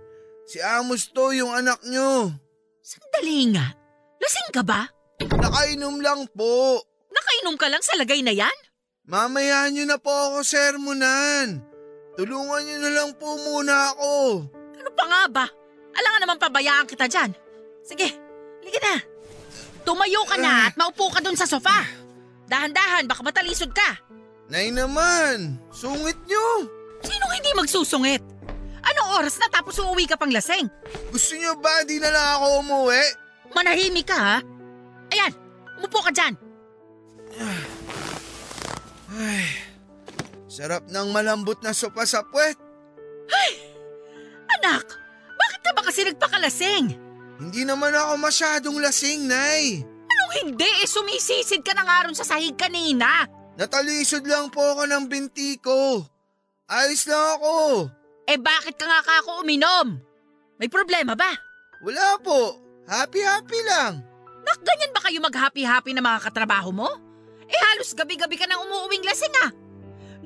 Si 0.49 0.57
Amos 0.63 1.13
to, 1.13 1.35
yung 1.35 1.53
anak 1.53 1.83
nyo. 1.85 2.33
Sandali 2.81 3.53
nga. 3.53 3.75
Lasing 4.17 4.49
ka 4.55 4.63
ba? 4.65 4.89
Nakainom 5.21 6.01
lang 6.01 6.25
po. 6.33 6.81
Nakainom 7.11 7.59
ka 7.59 7.67
lang 7.67 7.83
sa 7.83 7.99
lagay 7.99 8.23
na 8.23 8.33
yan? 8.33 8.55
Mamaya 9.05 9.67
nyo 9.69 9.83
na 9.85 9.99
po 9.99 10.09
ako 10.09 10.41
sermonan. 10.41 11.61
Tulungan 12.15 12.63
nyo 12.63 12.77
na 12.81 12.91
lang 12.95 13.11
po 13.19 13.37
muna 13.37 13.93
ako. 13.93 14.13
Ano 14.79 14.89
pa 14.95 15.03
nga 15.05 15.23
ba? 15.29 15.45
Alangan 15.97 16.21
naman 16.21 16.37
pabayaan 16.37 16.85
kita 16.85 17.09
dyan. 17.09 17.33
Sige, 17.81 18.07
halika 18.61 18.79
na. 18.85 18.95
Tumayo 19.81 20.21
ka 20.27 20.37
na 20.37 20.69
at 20.69 20.75
maupo 20.77 21.09
ka 21.09 21.23
dun 21.23 21.39
sa 21.39 21.49
sofa. 21.49 21.87
Dahan-dahan, 22.47 23.07
baka 23.09 23.23
matalisod 23.23 23.71
ka. 23.73 23.97
Nay 24.47 24.71
naman, 24.71 25.59
sungit 25.73 26.15
nyo. 26.27 26.67
Sinong 27.03 27.33
hindi 27.35 27.51
magsusungit? 27.55 28.23
Anong 28.87 29.19
oras 29.19 29.35
na 29.39 29.51
tapos 29.51 29.75
uuwi 29.83 30.07
ka 30.07 30.15
pang 30.15 30.31
laseng? 30.31 30.71
Gusto 31.11 31.35
nyo 31.35 31.59
ba 31.59 31.83
di 31.83 31.99
na 31.99 32.07
lang 32.07 32.27
ako 32.39 32.45
umuwi? 32.63 33.03
Manahimik 33.51 34.07
ka 34.07 34.15
ha? 34.15 34.37
Ayan, 35.11 35.31
umupo 35.79 35.99
ka 36.03 36.11
dyan. 36.15 36.35
Ay, 39.11 39.47
sarap 40.47 40.87
ng 40.87 41.07
malambot 41.11 41.59
na 41.63 41.75
sopa 41.75 42.07
sa 42.07 42.23
puwet. 42.23 42.55
Anak, 44.47 44.87
bakit 45.47 45.61
ka 45.63 45.71
ba 45.71 45.81
kasi 45.87 46.03
nagpakalasing? 46.03 46.85
Hindi 47.39 47.61
naman 47.63 47.95
ako 47.95 48.19
masyadong 48.19 48.77
lasing, 48.83 49.31
Nay. 49.31 49.79
Anong 49.87 50.33
hindi 50.43 50.67
eh 50.83 50.89
sumisisid 50.89 51.63
ka 51.63 51.71
na 51.71 51.87
nga 51.87 52.03
ron 52.03 52.17
sa 52.17 52.27
sahig 52.27 52.59
kanina? 52.59 53.23
Natalisod 53.55 54.27
lang 54.27 54.51
po 54.51 54.59
ako 54.59 54.83
ng 54.91 55.05
binti 55.07 55.55
ko. 55.55 56.03
Ayos 56.67 57.07
lang 57.07 57.39
ako. 57.39 57.87
Eh 58.27 58.35
bakit 58.35 58.75
ka 58.75 58.83
nga 58.83 58.99
kako 58.99 59.47
uminom? 59.47 59.95
May 60.59 60.67
problema 60.67 61.15
ba? 61.15 61.31
Wala 61.79 62.19
po. 62.19 62.59
Happy-happy 62.89 63.59
lang. 63.63 64.03
Nak, 64.43 64.59
ganyan 64.67 64.91
ba 64.91 64.99
kayo 65.07 65.23
mag-happy-happy 65.23 65.95
na 65.95 66.03
mga 66.03 66.27
katrabaho 66.27 66.75
mo? 66.75 66.89
Eh 67.47 67.61
halos 67.71 67.95
gabi-gabi 67.95 68.35
ka 68.35 68.43
nang 68.43 68.67
umuuwing 68.67 69.05
lasing 69.07 69.31
ah. 69.47 69.51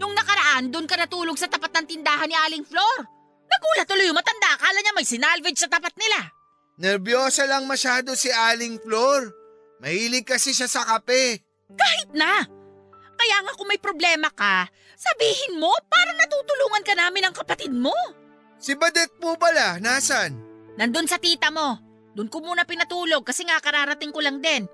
Nung 0.02 0.18
nakaraan, 0.18 0.74
doon 0.74 0.90
ka 0.90 0.98
natulog 0.98 1.38
sa 1.38 1.46
tapat 1.46 1.70
ng 1.78 1.86
tindahan 1.86 2.26
ni 2.26 2.34
Aling 2.34 2.66
Flor. 2.66 3.21
Nagulat 3.52 3.88
tuloy 3.88 4.08
yung 4.08 4.16
matanda, 4.16 4.56
akala 4.56 4.80
niya 4.80 4.96
may 4.96 5.08
sinalvage 5.08 5.60
sa 5.60 5.68
tapat 5.68 5.92
nila. 6.00 6.32
Nervyosa 6.80 7.44
lang 7.46 7.68
masyado 7.68 8.16
si 8.16 8.32
Aling 8.32 8.80
Flor. 8.80 9.30
Mahilig 9.84 10.24
kasi 10.24 10.56
siya 10.56 10.72
sa 10.72 10.88
kape. 10.88 11.44
Kahit 11.76 12.10
na. 12.16 12.48
Kaya 13.22 13.38
nga 13.46 13.54
kung 13.54 13.70
may 13.70 13.78
problema 13.78 14.34
ka, 14.34 14.66
sabihin 14.98 15.62
mo 15.62 15.70
para 15.86 16.10
natutulungan 16.18 16.86
ka 16.86 16.94
namin 16.98 17.30
ng 17.30 17.36
kapatid 17.38 17.70
mo. 17.70 17.94
Si 18.58 18.74
Badet 18.74 19.14
po 19.22 19.38
pala, 19.38 19.78
nasan? 19.78 20.38
Nandun 20.78 21.06
sa 21.06 21.22
tita 21.22 21.54
mo. 21.54 21.78
Doon 22.18 22.30
ko 22.30 22.42
muna 22.42 22.66
pinatulog 22.66 23.22
kasi 23.22 23.46
nga 23.46 23.62
kararating 23.62 24.10
ko 24.10 24.20
lang 24.22 24.42
din. 24.42 24.66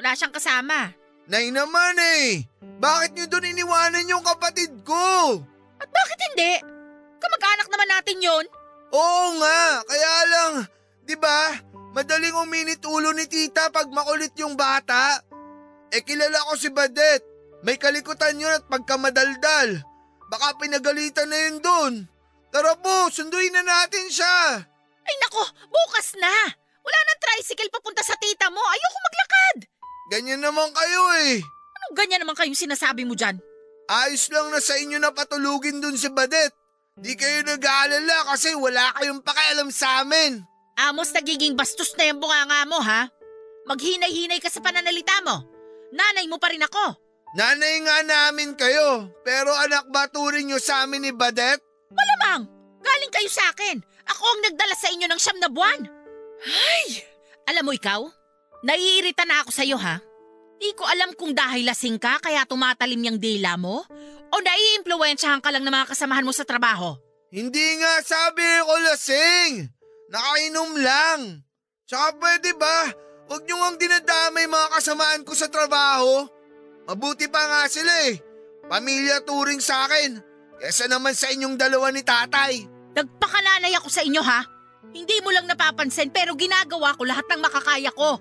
Wala 0.00 0.16
siyang 0.16 0.32
kasama. 0.32 0.92
Nay 1.28 1.52
naman 1.52 1.96
eh. 2.00 2.48
Bakit 2.80 3.14
niyo 3.14 3.26
doon 3.28 3.52
iniwanan 3.52 4.10
yung 4.10 4.24
kapatid 4.24 4.80
ko? 4.82 5.38
At 5.76 5.88
bakit 5.88 6.18
hindi? 6.32 6.52
Kamag-anak 7.20 7.68
naman 7.68 7.88
natin 7.92 8.18
yon. 8.24 8.44
Oo 8.90 9.26
nga, 9.38 9.60
kaya 9.86 10.14
lang, 10.26 10.52
di 11.06 11.14
ba? 11.14 11.54
Madaling 11.90 12.34
uminit 12.38 12.82
ulo 12.86 13.10
ni 13.14 13.26
tita 13.26 13.70
pag 13.70 13.90
makulit 13.90 14.34
yung 14.38 14.54
bata. 14.54 15.18
Eh 15.90 16.02
kilala 16.06 16.38
ko 16.46 16.54
si 16.54 16.70
Badet. 16.70 17.22
May 17.66 17.76
kalikutan 17.76 18.38
yun 18.38 18.50
at 18.50 18.64
pagkamadaldal. 18.70 19.82
Baka 20.30 20.54
pinagalitan 20.62 21.26
na 21.28 21.38
yun 21.50 21.58
doon. 21.58 21.94
Tara 22.54 22.78
po, 22.78 23.10
sunduin 23.10 23.50
na 23.50 23.62
natin 23.66 24.06
siya. 24.06 24.62
Ay 25.02 25.14
nako, 25.18 25.42
bukas 25.66 26.14
na. 26.18 26.30
Wala 26.80 26.98
nang 27.04 27.20
tricycle 27.20 27.70
papunta 27.74 28.06
sa 28.06 28.14
tita 28.16 28.46
mo. 28.48 28.62
Ayoko 28.62 28.98
maglakad. 29.02 29.56
Ganyan 30.14 30.42
naman 30.42 30.70
kayo 30.70 31.02
eh. 31.26 31.42
Anong 31.74 31.94
ganyan 31.98 32.22
naman 32.22 32.38
kayong 32.38 32.58
sinasabi 32.58 33.02
mo 33.02 33.18
dyan? 33.18 33.38
Ayos 33.90 34.30
lang 34.30 34.54
na 34.54 34.62
sa 34.62 34.78
inyo 34.78 35.02
na 35.02 35.10
patulugin 35.10 35.82
dun 35.82 35.98
si 35.98 36.06
Badet. 36.06 36.54
Di 37.00 37.16
kayo 37.16 37.40
nag-aalala 37.48 38.28
kasi 38.28 38.52
wala 38.52 38.92
kayong 39.00 39.24
pakialam 39.24 39.72
sa 39.72 40.04
amin. 40.04 40.44
Amos, 40.76 41.12
nagiging 41.16 41.56
bastos 41.56 41.96
na 41.96 42.08
yung 42.08 42.20
bunganga 42.20 42.68
mo, 42.68 42.76
ha? 42.80 43.08
Maghinay-hinay 43.64 44.40
ka 44.40 44.52
sa 44.52 44.60
pananalita 44.60 45.24
mo. 45.24 45.44
Nanay 45.96 46.28
mo 46.28 46.36
pa 46.36 46.52
rin 46.52 46.60
ako. 46.60 46.96
Nanay 47.36 47.80
nga 47.88 47.96
namin 48.04 48.52
kayo, 48.52 49.08
pero 49.24 49.48
anak 49.64 49.88
ba 49.88 50.12
turing 50.12 50.52
nyo 50.52 50.60
sa 50.60 50.84
amin 50.84 51.08
ni 51.08 51.12
Badet? 51.16 51.62
Malamang, 51.88 52.44
galing 52.84 53.12
kayo 53.12 53.30
sa 53.32 53.48
akin. 53.48 53.80
Ako 54.10 54.22
ang 54.24 54.40
nagdala 54.50 54.74
sa 54.76 54.88
inyo 54.92 55.06
ng 55.08 55.20
siyam 55.20 55.38
na 55.40 55.48
buwan. 55.48 55.80
Ay! 56.44 57.00
Alam 57.48 57.70
mo 57.70 57.72
ikaw, 57.72 58.02
naiirita 58.66 59.24
na 59.24 59.40
ako 59.40 59.50
sa'yo 59.54 59.76
ha. 59.80 60.02
Di 60.60 60.76
ko 60.76 60.84
alam 60.84 61.16
kung 61.16 61.32
dahil 61.32 61.64
lasing 61.64 61.96
ka 61.96 62.20
kaya 62.20 62.44
tumatalim 62.44 63.00
yung 63.00 63.16
dila 63.16 63.56
mo 63.56 63.80
o 64.28 64.36
naiimpluwensyahan 64.36 65.40
ka 65.40 65.48
lang 65.48 65.64
ng 65.64 65.72
mga 65.72 65.88
kasamahan 65.96 66.26
mo 66.28 66.36
sa 66.36 66.44
trabaho. 66.44 67.00
Hindi 67.32 67.80
nga 67.80 68.04
sabi 68.04 68.44
ko 68.44 68.74
lasing. 68.84 69.52
Nakainom 70.12 70.70
lang. 70.84 71.20
Tsaka 71.88 72.18
pwede 72.20 72.52
ba, 72.60 72.92
huwag 73.32 73.42
nyo 73.48 73.56
ang 73.72 73.80
dinadamay 73.80 74.44
mga 74.44 74.68
kasamaan 74.76 75.24
ko 75.24 75.32
sa 75.32 75.48
trabaho. 75.48 76.28
Mabuti 76.84 77.30
pa 77.32 77.40
nga 77.40 77.62
sila 77.64 78.12
eh. 78.12 78.20
Pamilya 78.68 79.24
turing 79.24 79.64
sa 79.64 79.88
akin. 79.88 80.20
Kesa 80.60 80.92
naman 80.92 81.16
sa 81.16 81.32
inyong 81.32 81.56
dalawa 81.56 81.88
ni 81.88 82.04
tatay. 82.04 82.68
Nagpakananay 82.92 83.72
ako 83.80 83.88
sa 83.88 84.04
inyo 84.04 84.20
ha. 84.20 84.44
Hindi 84.92 85.24
mo 85.24 85.32
lang 85.32 85.48
napapansin 85.48 86.12
pero 86.12 86.36
ginagawa 86.36 86.92
ko 86.98 87.08
lahat 87.08 87.24
ng 87.30 87.40
makakaya 87.40 87.88
ko. 87.96 88.18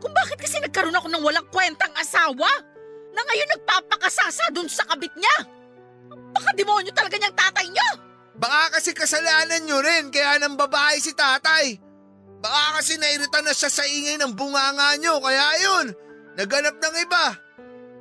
Kung 0.00 0.12
bakit 0.16 0.40
kasi 0.40 0.56
nagkaroon 0.58 0.96
ako 0.96 1.08
ng 1.12 1.22
walang 1.22 1.46
kwentang 1.52 1.92
asawa 1.94 2.48
na 3.12 3.20
ngayon 3.20 3.48
nagpapakasasa 3.56 4.48
dun 4.56 4.66
sa 4.66 4.88
kabit 4.88 5.12
niya. 5.14 5.36
Baka 6.32 6.50
demonyo 6.56 6.90
talaga 6.96 7.20
niyang 7.20 7.36
tatay 7.36 7.66
niyo. 7.68 7.90
Baka 8.40 8.80
kasi 8.80 8.96
kasalanan 8.96 9.60
nyo 9.68 9.78
rin 9.84 10.08
kaya 10.08 10.40
nang 10.40 10.56
babae 10.56 10.96
si 10.96 11.12
tatay. 11.12 11.76
Baka 12.40 12.80
kasi 12.80 12.96
nairita 12.96 13.44
na 13.44 13.52
siya 13.52 13.68
sa 13.68 13.84
ingay 13.84 14.16
ng 14.16 14.32
bunganga 14.32 14.96
nyo 14.96 15.20
kaya 15.20 15.44
yun, 15.60 15.86
naganap 16.40 16.80
ng 16.80 16.96
iba. 17.04 17.26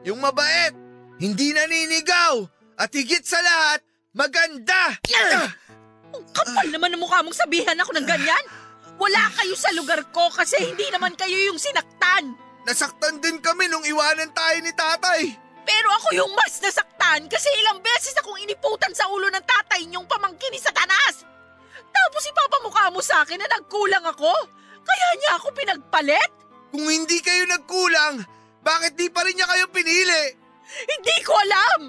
Yung 0.08 0.24
mabait, 0.24 0.72
hindi 1.20 1.52
naninigaw, 1.52 2.47
at 2.80 2.88
higit 2.95 3.28
sa 3.28 3.43
lahat, 3.43 3.84
maganda. 4.16 4.95
Ah! 4.95 5.52
Ang 6.16 6.24
kapal 6.32 6.68
naman 6.72 6.95
ng 6.95 7.02
mukha 7.04 7.20
mong 7.20 7.36
sabihan 7.36 7.76
ako 7.76 7.91
ng 8.00 8.08
ganyan. 8.08 8.43
Wala 9.00 9.24
kayo 9.32 9.56
sa 9.56 9.72
lugar 9.72 10.04
ko 10.12 10.28
kasi 10.28 10.60
hindi 10.60 10.84
naman 10.91 11.16
kayo 11.16 11.39
yung 11.47 11.56
sinaktan. 11.56 12.36
Nasaktan 12.68 13.24
din 13.24 13.39
kami 13.39 13.72
nung 13.72 13.88
iwanan 13.88 14.30
tayo 14.36 14.60
ni 14.60 14.76
tatay. 14.76 15.22
Pero 15.64 15.88
ako 15.95 16.08
yung 16.20 16.32
mas 16.36 16.60
nasaktan 16.60 17.32
kasi 17.32 17.47
ilang 17.64 17.80
beses 17.80 18.12
akong 18.20 18.36
iniputan 18.43 18.91
sa 18.91 19.08
ulo 19.08 19.32
ng 19.32 19.45
tatay 19.47 19.88
niyong 19.88 20.04
pamangkin 20.04 20.52
ni 20.52 20.60
Satanas. 20.60 21.24
Tapos 21.89 22.24
ipapamukha 22.28 22.91
mo 22.91 23.00
sa 23.00 23.24
akin 23.24 23.39
na 23.39 23.47
nagkulang 23.47 24.04
ako. 24.04 24.34
Kaya 24.84 25.08
niya 25.16 25.32
ako 25.39 25.47
pinagpalit? 25.56 26.32
Kung 26.70 26.86
hindi 26.86 27.24
kayo 27.24 27.47
nagkulang, 27.47 28.26
bakit 28.62 29.00
di 29.00 29.08
pa 29.08 29.24
rin 29.24 29.39
niya 29.39 29.47
kayo 29.47 29.66
pinili? 29.72 30.24
Hindi 30.70 31.16
ko 31.26 31.34
alam! 31.34 31.82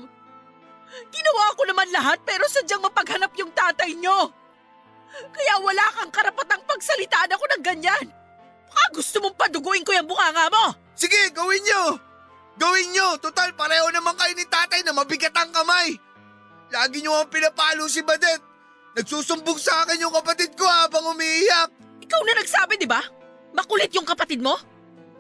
Ginawa 1.11 1.45
ko 1.59 1.63
naman 1.67 1.89
lahat 1.91 2.19
pero 2.23 2.47
sadyang 2.47 2.83
mapaghanap 2.83 3.33
yung 3.37 3.53
tatay 3.53 3.93
niyo. 3.99 4.33
Kaya 5.11 5.55
wala 5.59 5.85
kang 5.99 6.13
karapatang 6.15 6.63
pagsalitaan 6.65 7.35
ako 7.35 7.45
ng 7.55 7.63
ganyan. 7.63 8.07
Baka 8.71 8.85
gusto 8.95 9.19
mong 9.19 9.37
paduguin 9.37 9.83
ko 9.83 9.91
yung 9.91 10.07
bunganga 10.07 10.47
mo. 10.49 10.75
Sige, 10.95 11.35
gawin 11.35 11.63
nyo! 11.67 11.99
Gawin 12.61 12.89
nyo! 12.95 13.19
Total, 13.19 13.51
pareho 13.57 13.91
naman 13.91 14.15
kayo 14.15 14.33
ni 14.39 14.47
tatay 14.47 14.81
na 14.87 14.95
mabigat 14.95 15.35
ang 15.35 15.51
kamay. 15.51 15.99
Lagi 16.71 17.03
nyo 17.03 17.19
ang 17.19 17.31
pinapalo 17.33 17.91
si 17.91 18.05
Badet. 18.07 18.39
Nagsusumbong 18.95 19.59
sa 19.59 19.83
akin 19.87 20.03
yung 20.03 20.15
kapatid 20.15 20.55
ko 20.55 20.67
habang 20.67 21.15
umiiyak. 21.15 21.71
Ikaw 22.03 22.21
na 22.27 22.35
nagsabi, 22.39 22.79
di 22.79 22.87
ba? 22.87 23.03
Makulit 23.55 23.91
yung 23.95 24.07
kapatid 24.07 24.39
mo? 24.39 24.55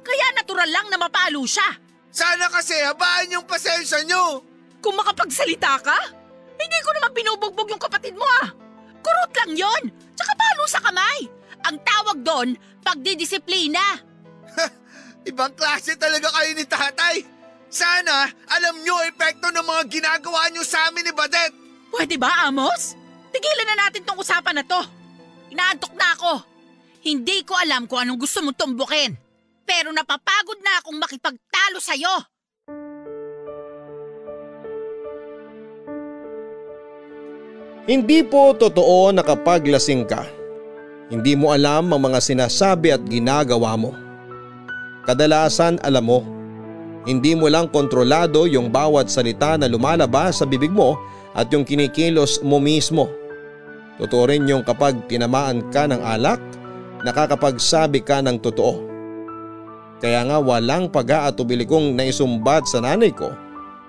Kaya 0.00 0.26
natural 0.38 0.70
lang 0.70 0.86
na 0.90 0.98
mapalo 0.98 1.42
siya. 1.46 1.66
Sana 2.10 2.50
kasi 2.50 2.74
habaan 2.82 3.30
yung 3.30 3.46
pasensya 3.46 4.02
nyo. 4.06 4.42
Kung 4.82 4.98
makapagsalita 4.98 5.78
ka, 5.82 5.98
hindi 6.58 6.78
ko 6.82 6.90
naman 6.98 7.10
binubugbog 7.14 7.68
yung 7.70 7.82
kapatid 7.82 8.14
mo 8.18 8.26
ah. 8.42 8.50
Kurot 9.00 9.32
lang 9.44 9.52
yon. 9.56 9.82
Tsaka 10.16 10.32
palo 10.36 10.64
sa 10.68 10.80
kamay. 10.84 11.20
Ang 11.68 11.76
tawag 11.84 12.18
doon, 12.24 12.48
pagdidisiplina. 12.84 13.82
Ibang 15.30 15.52
klase 15.52 15.96
talaga 16.00 16.32
kayo 16.32 16.50
ni 16.56 16.64
tatay. 16.64 17.16
Sana 17.70 18.26
alam 18.50 18.82
nyo 18.82 18.98
epekto 19.06 19.46
ng 19.52 19.62
mga 19.62 19.82
ginagawa 19.86 20.50
nyo 20.50 20.64
sa 20.66 20.90
amin 20.90 21.06
ni 21.06 21.12
Badet. 21.14 21.52
Pwede 21.92 22.18
ba, 22.18 22.48
Amos? 22.48 22.98
Tigilan 23.30 23.66
na 23.70 23.86
natin 23.86 24.02
tong 24.02 24.18
usapan 24.18 24.58
na 24.58 24.64
to. 24.66 24.80
Inaantok 25.54 25.94
na 25.94 26.18
ako. 26.18 26.42
Hindi 27.06 27.46
ko 27.46 27.54
alam 27.54 27.86
kung 27.86 28.02
anong 28.02 28.20
gusto 28.20 28.42
mong 28.42 28.58
tumbukin. 28.58 29.14
Pero 29.62 29.94
napapagod 29.94 30.58
na 30.60 30.82
akong 30.82 30.98
makipagtalo 30.98 31.78
sa'yo. 31.78 32.29
Hindi 37.90 38.22
po 38.22 38.54
totoo 38.54 39.10
na 39.10 39.26
kapag 39.26 39.66
lasing 39.66 40.06
ka, 40.06 40.22
hindi 41.10 41.34
mo 41.34 41.50
alam 41.50 41.90
ang 41.90 41.98
mga 42.06 42.22
sinasabi 42.22 42.94
at 42.94 43.02
ginagawa 43.02 43.74
mo. 43.74 43.90
Kadalasan 45.10 45.82
alam 45.82 46.06
mo, 46.06 46.22
hindi 47.02 47.34
mo 47.34 47.50
lang 47.50 47.66
kontrolado 47.66 48.46
yung 48.46 48.70
bawat 48.70 49.10
salita 49.10 49.58
na 49.58 49.66
lumalabas 49.66 50.38
sa 50.38 50.46
bibig 50.46 50.70
mo 50.70 50.94
at 51.34 51.50
yung 51.50 51.66
kinikilos 51.66 52.38
mo 52.46 52.62
mismo. 52.62 53.10
Totoo 53.98 54.22
rin 54.30 54.46
yung 54.46 54.62
kapag 54.62 55.10
tinamaan 55.10 55.66
ka 55.74 55.90
ng 55.90 55.98
alak, 55.98 56.38
nakakapagsabi 57.02 58.06
ka 58.06 58.22
ng 58.22 58.38
totoo. 58.38 58.86
Kaya 59.98 60.30
nga 60.30 60.38
walang 60.38 60.94
pag-aatubili 60.94 61.66
kong 61.66 61.98
naisumbat 61.98 62.70
sa 62.70 62.78
nanay 62.86 63.10
ko 63.10 63.34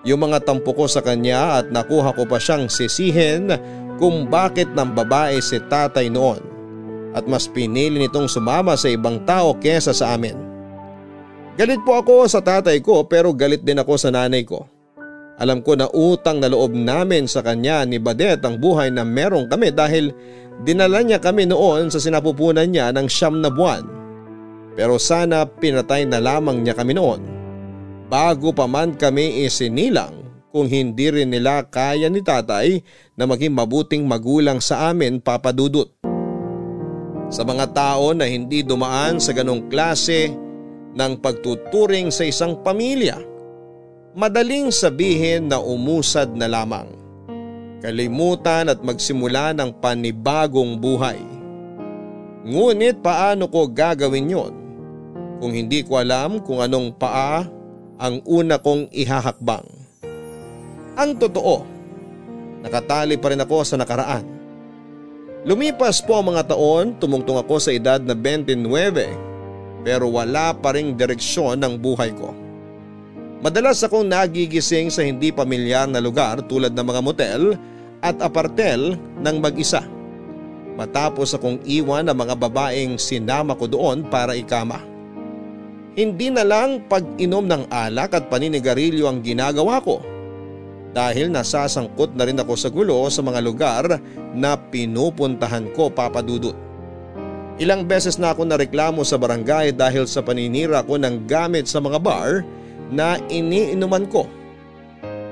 yung 0.02 0.26
mga 0.26 0.42
tampo 0.42 0.74
ko 0.74 0.90
sa 0.90 1.06
kanya 1.06 1.62
at 1.62 1.70
nakuha 1.70 2.18
ko 2.18 2.26
pa 2.26 2.42
siyang 2.42 2.66
sisihin 2.66 3.54
kung 4.02 4.26
bakit 4.26 4.74
ng 4.74 4.98
babae 4.98 5.38
si 5.38 5.62
tatay 5.62 6.10
noon 6.10 6.42
at 7.14 7.30
mas 7.30 7.46
pinili 7.46 8.02
nitong 8.02 8.26
sumama 8.26 8.74
sa 8.74 8.90
ibang 8.90 9.22
tao 9.30 9.54
kesa 9.62 9.94
sa 9.94 10.18
amin. 10.18 10.34
Galit 11.54 11.86
po 11.86 12.02
ako 12.02 12.26
sa 12.26 12.42
tatay 12.42 12.82
ko 12.82 13.06
pero 13.06 13.30
galit 13.30 13.62
din 13.62 13.78
ako 13.78 13.94
sa 14.02 14.10
nanay 14.10 14.42
ko. 14.42 14.66
Alam 15.38 15.62
ko 15.62 15.78
na 15.78 15.86
utang 15.94 16.42
na 16.42 16.50
loob 16.50 16.74
namin 16.74 17.30
sa 17.30 17.46
kanya 17.46 17.86
ni 17.86 18.02
Badet 18.02 18.42
ang 18.42 18.58
buhay 18.58 18.90
na 18.90 19.06
meron 19.06 19.46
kami 19.46 19.70
dahil 19.70 20.10
dinala 20.66 21.06
niya 21.06 21.22
kami 21.22 21.46
noon 21.46 21.94
sa 21.94 22.02
sinapupunan 22.02 22.66
niya 22.66 22.90
ng 22.90 23.06
siyam 23.06 23.38
na 23.38 23.54
buwan. 23.54 23.86
Pero 24.74 24.98
sana 24.98 25.46
pinatay 25.46 26.10
na 26.10 26.18
lamang 26.18 26.66
niya 26.66 26.74
kami 26.74 26.98
noon 26.98 27.22
bago 28.10 28.50
pa 28.50 28.66
man 28.66 28.98
kami 28.98 29.46
isinilang 29.46 30.21
kung 30.52 30.68
hindi 30.68 31.08
rin 31.08 31.32
nila 31.32 31.64
kaya 31.66 32.12
ni 32.12 32.20
tatay 32.20 32.84
na 33.16 33.24
maging 33.24 33.56
mabuting 33.56 34.04
magulang 34.04 34.60
sa 34.60 34.92
amin 34.92 35.24
papadudot. 35.24 35.88
Sa 37.32 37.48
mga 37.48 37.72
tao 37.72 38.12
na 38.12 38.28
hindi 38.28 38.60
dumaan 38.60 39.24
sa 39.24 39.32
ganong 39.32 39.72
klase 39.72 40.36
ng 40.92 41.14
pagtuturing 41.24 42.12
sa 42.12 42.28
isang 42.28 42.60
pamilya, 42.60 43.16
madaling 44.12 44.68
sabihin 44.70 45.48
na 45.48 45.64
umusad 45.64 46.36
na 46.36 46.52
lamang. 46.52 46.92
Kalimutan 47.80 48.70
at 48.70 48.84
magsimula 48.84 49.56
ng 49.58 49.80
panibagong 49.80 50.78
buhay. 50.78 51.18
Ngunit 52.46 53.00
paano 53.02 53.48
ko 53.48 53.66
gagawin 53.72 54.30
yon 54.30 54.54
kung 55.42 55.58
hindi 55.58 55.82
ko 55.82 55.98
alam 55.98 56.38
kung 56.46 56.62
anong 56.62 56.94
paa 57.00 57.42
ang 57.98 58.22
una 58.30 58.62
kong 58.62 58.94
ihahakbang? 58.94 59.81
Ang 61.00 61.16
totoo, 61.16 61.64
nakatali 62.60 63.16
pa 63.16 63.32
rin 63.32 63.40
ako 63.40 63.64
sa 63.64 63.80
nakaraan. 63.80 64.28
Lumipas 65.48 66.04
po 66.04 66.20
ang 66.20 66.36
mga 66.36 66.54
taon, 66.54 67.00
tumungtong 67.00 67.40
ako 67.42 67.56
sa 67.58 67.72
edad 67.72 67.98
na 68.04 68.14
29 68.14 68.62
pero 69.82 70.12
wala 70.14 70.54
pa 70.54 70.78
ring 70.78 70.94
direksyon 70.94 71.58
ng 71.58 71.80
buhay 71.82 72.14
ko. 72.14 72.36
Madalas 73.42 73.82
akong 73.82 74.06
nagigising 74.06 74.94
sa 74.94 75.02
hindi 75.02 75.34
pamilyar 75.34 75.90
na 75.90 75.98
lugar 75.98 76.46
tulad 76.46 76.78
ng 76.78 76.86
mga 76.86 77.02
motel 77.02 77.42
at 78.06 78.22
apartel 78.22 78.94
ng 79.18 79.36
mag-isa. 79.42 79.82
Matapos 80.78 81.34
akong 81.34 81.58
iwan 81.66 82.06
ang 82.06 82.22
mga 82.22 82.38
babaeng 82.38 83.02
sinama 83.02 83.58
ko 83.58 83.66
doon 83.66 84.06
para 84.06 84.38
ikama. 84.38 84.78
Hindi 85.98 86.30
na 86.30 86.46
lang 86.46 86.86
pag-inom 86.86 87.50
ng 87.50 87.64
alak 87.74 88.14
at 88.14 88.30
paninigarilyo 88.30 89.10
ang 89.10 89.26
ginagawa 89.26 89.82
ko 89.82 90.11
dahil 90.92 91.32
nasasangkot 91.32 92.16
na 92.16 92.28
rin 92.28 92.40
ako 92.40 92.54
sa 92.56 92.68
gulo 92.68 93.08
sa 93.08 93.24
mga 93.24 93.40
lugar 93.40 93.86
na 94.36 94.60
pinupuntahan 94.60 95.72
ko 95.72 95.88
papadudot. 95.88 96.56
Ilang 97.62 97.86
beses 97.86 98.18
na 98.18 98.34
ako 98.34 98.48
nareklamo 98.48 99.06
sa 99.06 99.22
barangay 99.22 99.76
dahil 99.76 100.10
sa 100.10 100.26
paninira 100.26 100.82
ko 100.82 100.98
ng 100.98 101.30
gamit 101.30 101.70
sa 101.70 101.78
mga 101.78 102.00
bar 102.02 102.42
na 102.92 103.22
iniinuman 103.30 104.10
ko. 104.10 104.26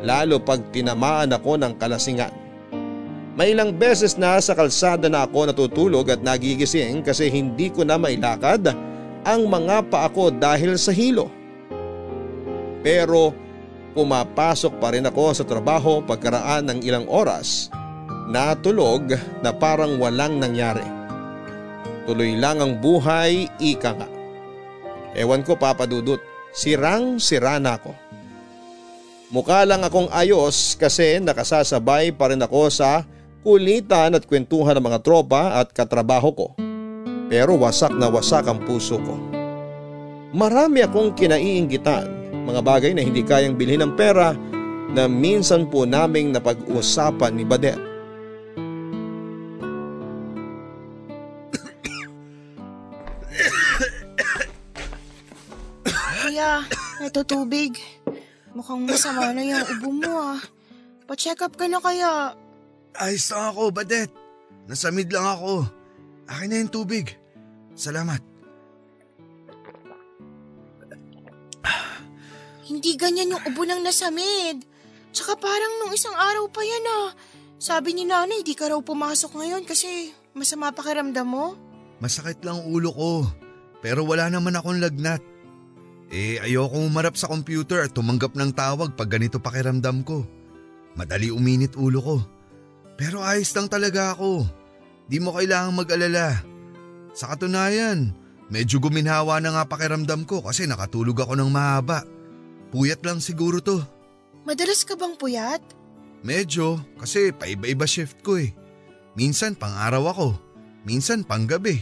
Lalo 0.05 0.39
pag 0.39 0.63
tinamaan 0.71 1.35
ako 1.35 1.59
ng 1.59 1.73
kalasingan. 1.75 2.31
May 3.39 3.55
ilang 3.55 3.71
beses 3.71 4.19
na 4.19 4.35
sa 4.43 4.51
kalsada 4.51 5.07
na 5.07 5.23
ako 5.23 5.47
natutulog 5.47 6.11
at 6.11 6.19
nagigising 6.19 7.03
kasi 7.03 7.31
hindi 7.31 7.71
ko 7.71 7.87
na 7.87 7.95
mailakad 7.95 8.67
ang 9.23 9.41
mga 9.47 9.87
paa 9.87 10.11
ko 10.11 10.27
dahil 10.27 10.75
sa 10.75 10.91
hilo. 10.91 11.31
Pero 12.83 13.31
Pumapasok 13.97 14.77
pa 14.77 14.93
rin 14.93 15.09
ako 15.09 15.33
sa 15.33 15.45
trabaho 15.45 16.05
pagkaraan 16.05 16.69
ng 16.69 16.79
ilang 16.85 17.09
oras. 17.09 17.73
Natulog 18.29 19.09
na 19.41 19.49
parang 19.49 19.97
walang 19.97 20.37
nangyari. 20.37 20.85
Tuloy 22.05 22.37
lang 22.37 22.61
ang 22.61 22.77
buhay, 22.77 23.49
ika 23.57 23.97
nga. 23.97 24.09
Ewan 25.17 25.41
ko 25.41 25.57
papadudot, 25.57 26.21
sirang 26.53 27.17
sira 27.17 27.57
na 27.57 27.81
ako. 27.81 27.93
Mukha 29.33 29.65
lang 29.65 29.81
akong 29.85 30.09
ayos 30.13 30.77
kasi 30.77 31.21
nakasasabay 31.21 32.13
pa 32.13 32.29
rin 32.33 32.41
ako 32.41 32.69
sa 32.69 33.05
kulitan 33.41 34.17
at 34.17 34.25
kwentuhan 34.25 34.77
ng 34.77 34.85
mga 34.85 35.01
tropa 35.05 35.57
at 35.57 35.73
katrabaho 35.73 36.29
ko. 36.33 36.47
Pero 37.29 37.57
wasak 37.61 37.93
na 37.93 38.09
wasak 38.09 38.45
ang 38.45 38.61
puso 38.65 38.97
ko. 39.01 39.17
Marami 40.33 40.85
akong 40.85 41.13
kinaiinggitan 41.17 42.18
mga 42.49 42.65
bagay 42.65 42.91
na 42.97 43.05
hindi 43.05 43.21
kayang 43.21 43.53
bilhin 43.53 43.85
ng 43.85 43.93
pera 43.93 44.33
na 44.89 45.05
minsan 45.05 45.69
po 45.69 45.85
naming 45.85 46.33
napag-usapan 46.33 47.37
ni 47.37 47.45
Badet. 47.45 47.77
Kuya, 56.25 56.65
ito 57.05 57.21
tubig. 57.21 57.77
Mukhang 58.57 58.89
masama 58.89 59.29
na 59.29 59.45
yung 59.45 59.65
ubo 59.77 59.89
mo 59.93 60.13
ah. 60.33 60.41
Pa-check 61.05 61.45
up 61.45 61.53
ka 61.53 61.69
na 61.69 61.77
kaya. 61.77 62.33
Ayos 62.97 63.29
lang 63.29 63.53
ako, 63.53 63.69
Badet. 63.69 64.09
Nasamid 64.65 65.13
lang 65.13 65.25
ako. 65.25 65.69
Akin 66.25 66.49
na 66.49 66.61
yung 66.61 66.73
tubig. 66.73 67.13
Salamat. 67.77 68.28
Hindi 72.69 72.93
ganyan 72.93 73.33
yung 73.33 73.43
ubo 73.49 73.65
ng 73.65 73.81
nasamid. 73.81 74.61
Tsaka 75.09 75.33
parang 75.41 75.81
nung 75.81 75.93
isang 75.93 76.13
araw 76.13 76.45
pa 76.53 76.61
yan 76.61 76.85
ah. 76.85 77.09
Sabi 77.57 77.97
ni 77.97 78.05
nanay 78.05 78.45
di 78.45 78.53
ka 78.53 78.69
raw 78.69 78.77
pumasok 78.77 79.41
ngayon 79.41 79.65
kasi 79.65 80.13
masama 80.37 80.69
pakiramdam 80.69 81.25
mo. 81.25 81.57
Masakit 81.97 82.45
lang 82.45 82.61
ulo 82.69 82.93
ko. 82.93 83.13
Pero 83.81 84.05
wala 84.05 84.29
naman 84.29 84.53
akong 84.53 84.77
lagnat. 84.77 85.19
Eh 86.13 86.37
ayoko 86.45 86.77
umarap 86.77 87.17
sa 87.17 87.25
computer 87.25 87.81
at 87.81 87.93
tumanggap 87.97 88.37
ng 88.37 88.53
tawag 88.53 88.93
pag 88.93 89.09
ganito 89.09 89.41
pakiramdam 89.41 90.05
ko. 90.05 90.23
Madali 90.93 91.33
uminit 91.33 91.73
ulo 91.73 91.99
ko. 92.05 92.17
Pero 93.01 93.25
ayos 93.25 93.49
lang 93.57 93.65
talaga 93.65 94.13
ako. 94.13 94.45
Di 95.09 95.17
mo 95.17 95.33
kailangang 95.33 95.73
mag-alala. 95.73 96.37
Sa 97.17 97.33
katunayan, 97.33 98.13
medyo 98.53 98.77
guminhawa 98.77 99.41
na 99.41 99.57
nga 99.57 99.63
pakiramdam 99.65 100.21
ko 100.29 100.45
kasi 100.45 100.69
nakatulog 100.69 101.17
ako 101.17 101.33
ng 101.33 101.49
mahaba. 101.49 102.05
Puyat 102.69 103.01
lang 103.01 103.17
siguro 103.17 103.57
to. 103.61 103.81
Madalas 104.45 104.85
ka 104.85 104.93
bang 104.93 105.17
puyat? 105.17 105.61
Medyo, 106.21 106.77
kasi 106.99 107.33
paiba-iba 107.33 107.87
shift 107.89 108.21
ko 108.21 108.37
eh. 108.37 108.53
Minsan 109.17 109.57
pang 109.57 109.73
araw 109.73 110.13
ako, 110.13 110.27
minsan 110.85 111.25
pang 111.25 111.49
gabi. 111.49 111.81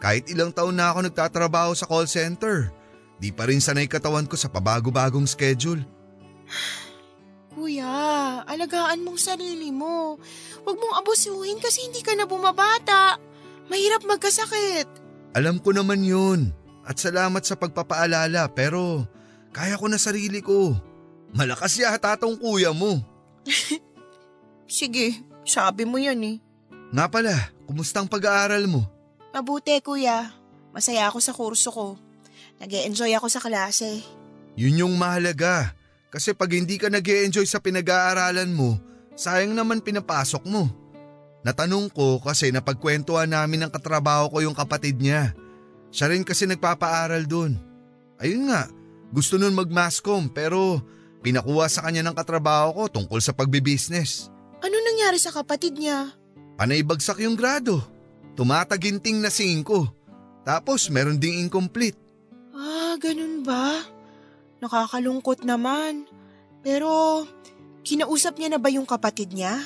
Kahit 0.00 0.32
ilang 0.32 0.50
taon 0.50 0.80
na 0.80 0.90
ako 0.90 1.06
nagtatrabaho 1.06 1.76
sa 1.76 1.84
call 1.84 2.08
center, 2.08 2.72
di 3.20 3.28
pa 3.28 3.44
rin 3.44 3.60
sanay 3.60 3.84
katawan 3.84 4.24
ko 4.24 4.34
sa 4.34 4.48
pabago-bagong 4.48 5.28
schedule. 5.28 5.84
Kuya, 7.52 8.40
alagaan 8.48 9.04
mong 9.04 9.20
sarili 9.20 9.68
mo. 9.68 10.16
Huwag 10.64 10.76
mong 10.80 11.04
abusuhin 11.04 11.60
kasi 11.60 11.84
hindi 11.84 12.00
ka 12.00 12.16
na 12.16 12.24
bumabata. 12.24 13.20
Mahirap 13.68 14.06
magkasakit. 14.08 14.88
Alam 15.36 15.60
ko 15.60 15.74
naman 15.76 16.00
yun. 16.00 16.54
At 16.86 16.96
salamat 16.96 17.44
sa 17.44 17.60
pagpapaalala 17.60 18.48
pero 18.50 19.04
kaya 19.50 19.74
ko 19.78 19.86
na 19.90 19.98
sarili 19.98 20.38
ko. 20.42 20.78
Malakas 21.34 21.78
yata 21.78 22.18
tong 22.18 22.38
kuya 22.38 22.74
mo. 22.74 23.02
Sige, 24.70 25.18
sabi 25.42 25.86
mo 25.86 25.98
yan 25.98 26.22
eh. 26.22 26.36
Nga 26.90 27.06
pala, 27.10 27.34
kumusta 27.66 28.02
ang 28.02 28.10
pag-aaral 28.10 28.66
mo? 28.66 28.86
Mabuti 29.30 29.78
kuya. 29.82 30.30
Masaya 30.70 31.10
ako 31.10 31.18
sa 31.18 31.34
kurso 31.34 31.70
ko. 31.70 31.86
nag 32.62 32.70
enjoy 32.70 33.10
ako 33.14 33.26
sa 33.30 33.42
klase. 33.42 34.02
Yun 34.54 34.86
yung 34.86 34.94
mahalaga. 34.98 35.74
Kasi 36.10 36.34
pag 36.34 36.50
hindi 36.50 36.78
ka 36.78 36.90
nag 36.90 37.06
enjoy 37.06 37.46
sa 37.46 37.62
pinag-aaralan 37.62 38.50
mo, 38.50 38.78
sayang 39.14 39.54
naman 39.54 39.82
pinapasok 39.82 40.42
mo. 40.46 40.66
Natanong 41.40 41.88
ko 41.88 42.20
kasi 42.20 42.52
napagkwentuhan 42.52 43.30
namin 43.30 43.64
ng 43.64 43.70
katrabaho 43.72 44.28
ko 44.28 44.38
yung 44.44 44.54
kapatid 44.54 45.00
niya. 45.00 45.32
Siya 45.88 46.12
rin 46.12 46.26
kasi 46.26 46.44
nagpapaaral 46.44 47.24
dun. 47.24 47.56
Ayun 48.20 48.52
nga, 48.52 48.68
gusto 49.10 49.36
nun 49.36 49.54
mag-mascom 49.54 50.30
pero 50.30 50.82
pinakuha 51.20 51.66
sa 51.66 51.82
kanya 51.84 52.06
ng 52.06 52.16
katrabaho 52.16 52.74
ko 52.74 52.82
tungkol 52.88 53.20
sa 53.20 53.34
pagbibusiness. 53.34 54.30
Ano 54.60 54.76
nangyari 54.76 55.18
sa 55.18 55.34
kapatid 55.34 55.76
niya? 55.76 56.14
Panay 56.60 56.84
bagsak 56.84 57.24
yung 57.24 57.34
grado. 57.34 57.80
Tumataginting 58.36 59.20
na 59.20 59.32
5. 59.32 60.46
Tapos 60.46 60.88
meron 60.88 61.20
ding 61.20 61.40
incomplete. 61.40 61.96
Ah, 62.54 62.96
ganun 63.00 63.40
ba? 63.44 63.80
Nakakalungkot 64.60 65.44
naman. 65.48 66.04
Pero, 66.60 67.24
kinausap 67.80 68.36
niya 68.36 68.52
na 68.52 68.60
ba 68.60 68.68
yung 68.68 68.84
kapatid 68.84 69.32
niya? 69.32 69.56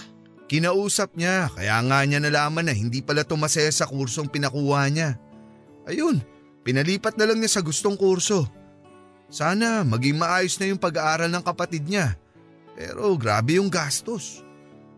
Kinausap 0.47 1.19
niya 1.19 1.51
kaya 1.51 1.83
nga 1.83 1.99
niya 2.07 2.23
nalaman 2.23 2.71
na 2.71 2.75
hindi 2.77 3.03
pala 3.03 3.27
tumasaya 3.27 3.71
sa 3.75 3.91
kursong 3.91 4.31
pinakuha 4.31 4.87
niya. 4.93 5.19
Ayun, 5.91 6.23
pinalipat 6.63 7.19
na 7.19 7.27
lang 7.27 7.43
niya 7.43 7.59
sa 7.59 7.65
gustong 7.67 7.99
kurso. 7.99 8.47
Sana 9.29 9.83
maging 9.83 10.21
maayos 10.21 10.57
na 10.61 10.71
yung 10.71 10.81
pag-aaral 10.81 11.31
ng 11.33 11.45
kapatid 11.45 11.85
niya. 11.87 12.15
Pero 12.75 13.15
grabe 13.15 13.59
yung 13.59 13.71
gastos. 13.71 14.43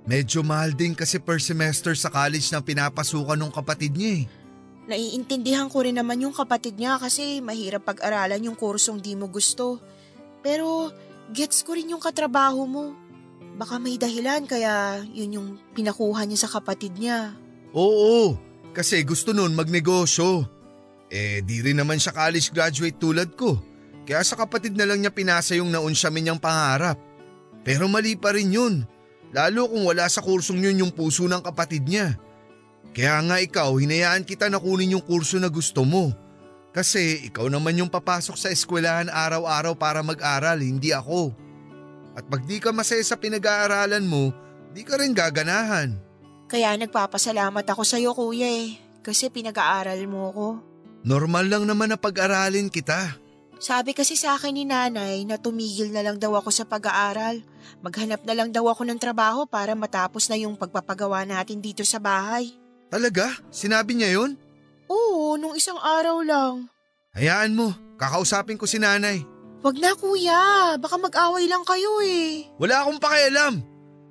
Medyo 0.06 0.46
mahal 0.46 0.70
din 0.70 0.94
kasi 0.94 1.18
per 1.18 1.42
semester 1.42 1.92
sa 1.98 2.06
college 2.06 2.54
na 2.54 2.62
pinapasukan 2.62 3.34
ng 3.34 3.52
kapatid 3.52 3.98
niya 3.98 4.22
eh. 4.22 4.24
Naiintindihan 4.86 5.66
ko 5.66 5.82
rin 5.82 5.98
naman 5.98 6.22
yung 6.22 6.30
kapatid 6.30 6.78
niya 6.78 6.94
kasi 7.02 7.42
mahirap 7.42 7.82
pag-aralan 7.82 8.38
yung 8.38 8.54
kursong 8.54 9.02
di 9.02 9.18
mo 9.18 9.26
gusto. 9.26 9.82
Pero 10.46 10.94
gets 11.34 11.66
ko 11.66 11.74
rin 11.74 11.90
yung 11.90 11.98
katrabaho 11.98 12.62
mo. 12.70 12.94
Baka 13.58 13.82
may 13.82 13.98
dahilan 13.98 14.46
kaya 14.46 15.02
yun 15.10 15.42
yung 15.42 15.48
pinakuha 15.74 16.22
niya 16.22 16.46
sa 16.46 16.52
kapatid 16.60 16.94
niya. 16.94 17.34
Oo, 17.74 18.38
kasi 18.70 19.02
gusto 19.02 19.34
nun 19.34 19.58
magnegosyo. 19.58 20.46
Eh 21.10 21.42
di 21.42 21.66
rin 21.66 21.82
naman 21.82 21.98
siya 21.98 22.14
college 22.14 22.54
graduate 22.54 22.98
tulad 23.02 23.34
ko. 23.34 23.58
Kaya 24.07 24.22
sa 24.22 24.38
kapatid 24.38 24.78
na 24.78 24.86
lang 24.86 25.02
niya 25.02 25.11
pinasa 25.11 25.59
yung 25.59 25.74
naunsyamin 25.74 26.30
niyang 26.30 26.40
pangarap. 26.40 26.94
Pero 27.66 27.90
mali 27.90 28.14
pa 28.14 28.30
rin 28.30 28.54
yun. 28.54 28.86
Lalo 29.34 29.66
kung 29.66 29.82
wala 29.82 30.07
sa 30.07 30.22
kursong 30.22 30.62
yun 30.62 30.86
yung 30.86 30.92
puso 30.94 31.26
ng 31.26 31.42
kapatid 31.42 31.82
niya. 31.82 32.14
Kaya 32.94 33.18
nga 33.26 33.36
ikaw, 33.42 33.74
hinayaan 33.76 34.22
kita 34.22 34.46
na 34.46 34.62
kunin 34.62 34.94
yung 34.94 35.02
kurso 35.02 35.36
na 35.42 35.50
gusto 35.50 35.82
mo. 35.82 36.14
Kasi 36.70 37.26
ikaw 37.28 37.50
naman 37.50 37.82
yung 37.82 37.90
papasok 37.90 38.38
sa 38.38 38.48
eskwelahan 38.48 39.11
araw-araw 39.11 39.74
para 39.74 40.00
mag-aral, 40.07 40.62
hindi 40.62 40.94
ako. 40.94 41.34
At 42.14 42.24
pag 42.30 42.46
di 42.46 42.62
ka 42.62 42.70
masaya 42.70 43.02
sa 43.02 43.18
pinag-aaralan 43.18 44.07
mo, 44.07 44.30
di 44.72 44.86
ka 44.86 44.96
rin 44.96 45.12
gaganahan. 45.12 45.98
Kaya 46.46 46.78
nagpapasalamat 46.78 47.66
ako 47.66 47.82
sa'yo 47.82 48.14
kuya 48.14 48.46
eh. 48.46 48.78
Kasi 49.02 49.28
pinag-aaral 49.34 49.98
mo 50.07 50.30
ko. 50.30 50.46
Normal 51.02 51.50
lang 51.50 51.64
naman 51.66 51.90
na 51.90 51.98
pag-aralin 51.98 52.70
kita. 52.70 53.25
Sabi 53.57 53.96
kasi 53.96 54.20
sa 54.20 54.36
akin 54.36 54.52
ni 54.52 54.68
nanay 54.68 55.24
na 55.24 55.40
tumigil 55.40 55.88
na 55.88 56.04
lang 56.04 56.20
daw 56.20 56.36
ako 56.36 56.52
sa 56.52 56.68
pag-aaral. 56.68 57.40
Maghanap 57.80 58.20
na 58.28 58.34
lang 58.36 58.52
daw 58.52 58.68
ako 58.68 58.84
ng 58.84 59.00
trabaho 59.00 59.48
para 59.48 59.72
matapos 59.72 60.28
na 60.28 60.36
yung 60.36 60.61
pagpapagawa 60.61 61.24
natin 61.24 61.64
dito 61.64 61.80
sa 61.80 61.96
bahay. 61.96 62.52
Talaga? 62.92 63.32
Sinabi 63.48 63.96
niya 63.96 64.20
yun? 64.20 64.36
Oo, 64.92 65.40
nung 65.40 65.57
isang 65.57 65.80
araw 65.80 66.20
lang. 66.20 66.68
Hayaan 67.16 67.57
mo, 67.57 67.72
kakausapin 67.96 68.61
ko 68.61 68.68
si 68.68 68.76
nanay. 68.76 69.24
Wag 69.64 69.80
na 69.80 69.96
kuya, 69.96 70.76
baka 70.76 71.00
mag-away 71.00 71.48
lang 71.48 71.64
kayo 71.64 72.04
eh. 72.04 72.46
Wala 72.61 72.84
akong 72.84 73.00
pakialam. 73.00 73.54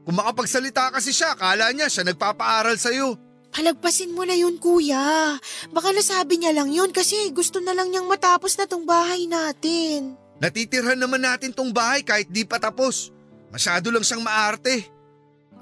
Kung 0.04 0.16
makapagsalita 0.18 0.90
kasi 0.90 1.14
siya, 1.14 1.38
kala 1.38 1.70
niya 1.72 1.86
siya 1.86 2.06
nagpapaaral 2.06 2.76
sa'yo. 2.76 3.25
Palagpasin 3.56 4.12
mo 4.12 4.28
na 4.28 4.36
yun 4.36 4.60
kuya. 4.60 5.40
Baka 5.72 5.96
nasabi 5.96 6.44
niya 6.44 6.52
lang 6.52 6.76
yun 6.76 6.92
kasi 6.92 7.32
gusto 7.32 7.64
na 7.64 7.72
lang 7.72 7.88
niyang 7.88 8.04
matapos 8.04 8.60
na 8.60 8.68
tong 8.68 8.84
bahay 8.84 9.32
natin. 9.32 10.20
Natitirhan 10.44 11.00
naman 11.00 11.24
natin 11.24 11.56
tong 11.56 11.72
bahay 11.72 12.04
kahit 12.04 12.28
di 12.28 12.44
pa 12.44 12.60
tapos. 12.60 13.16
Masyado 13.56 13.88
lang 13.96 14.04
siyang 14.04 14.20
maarte. 14.20 14.84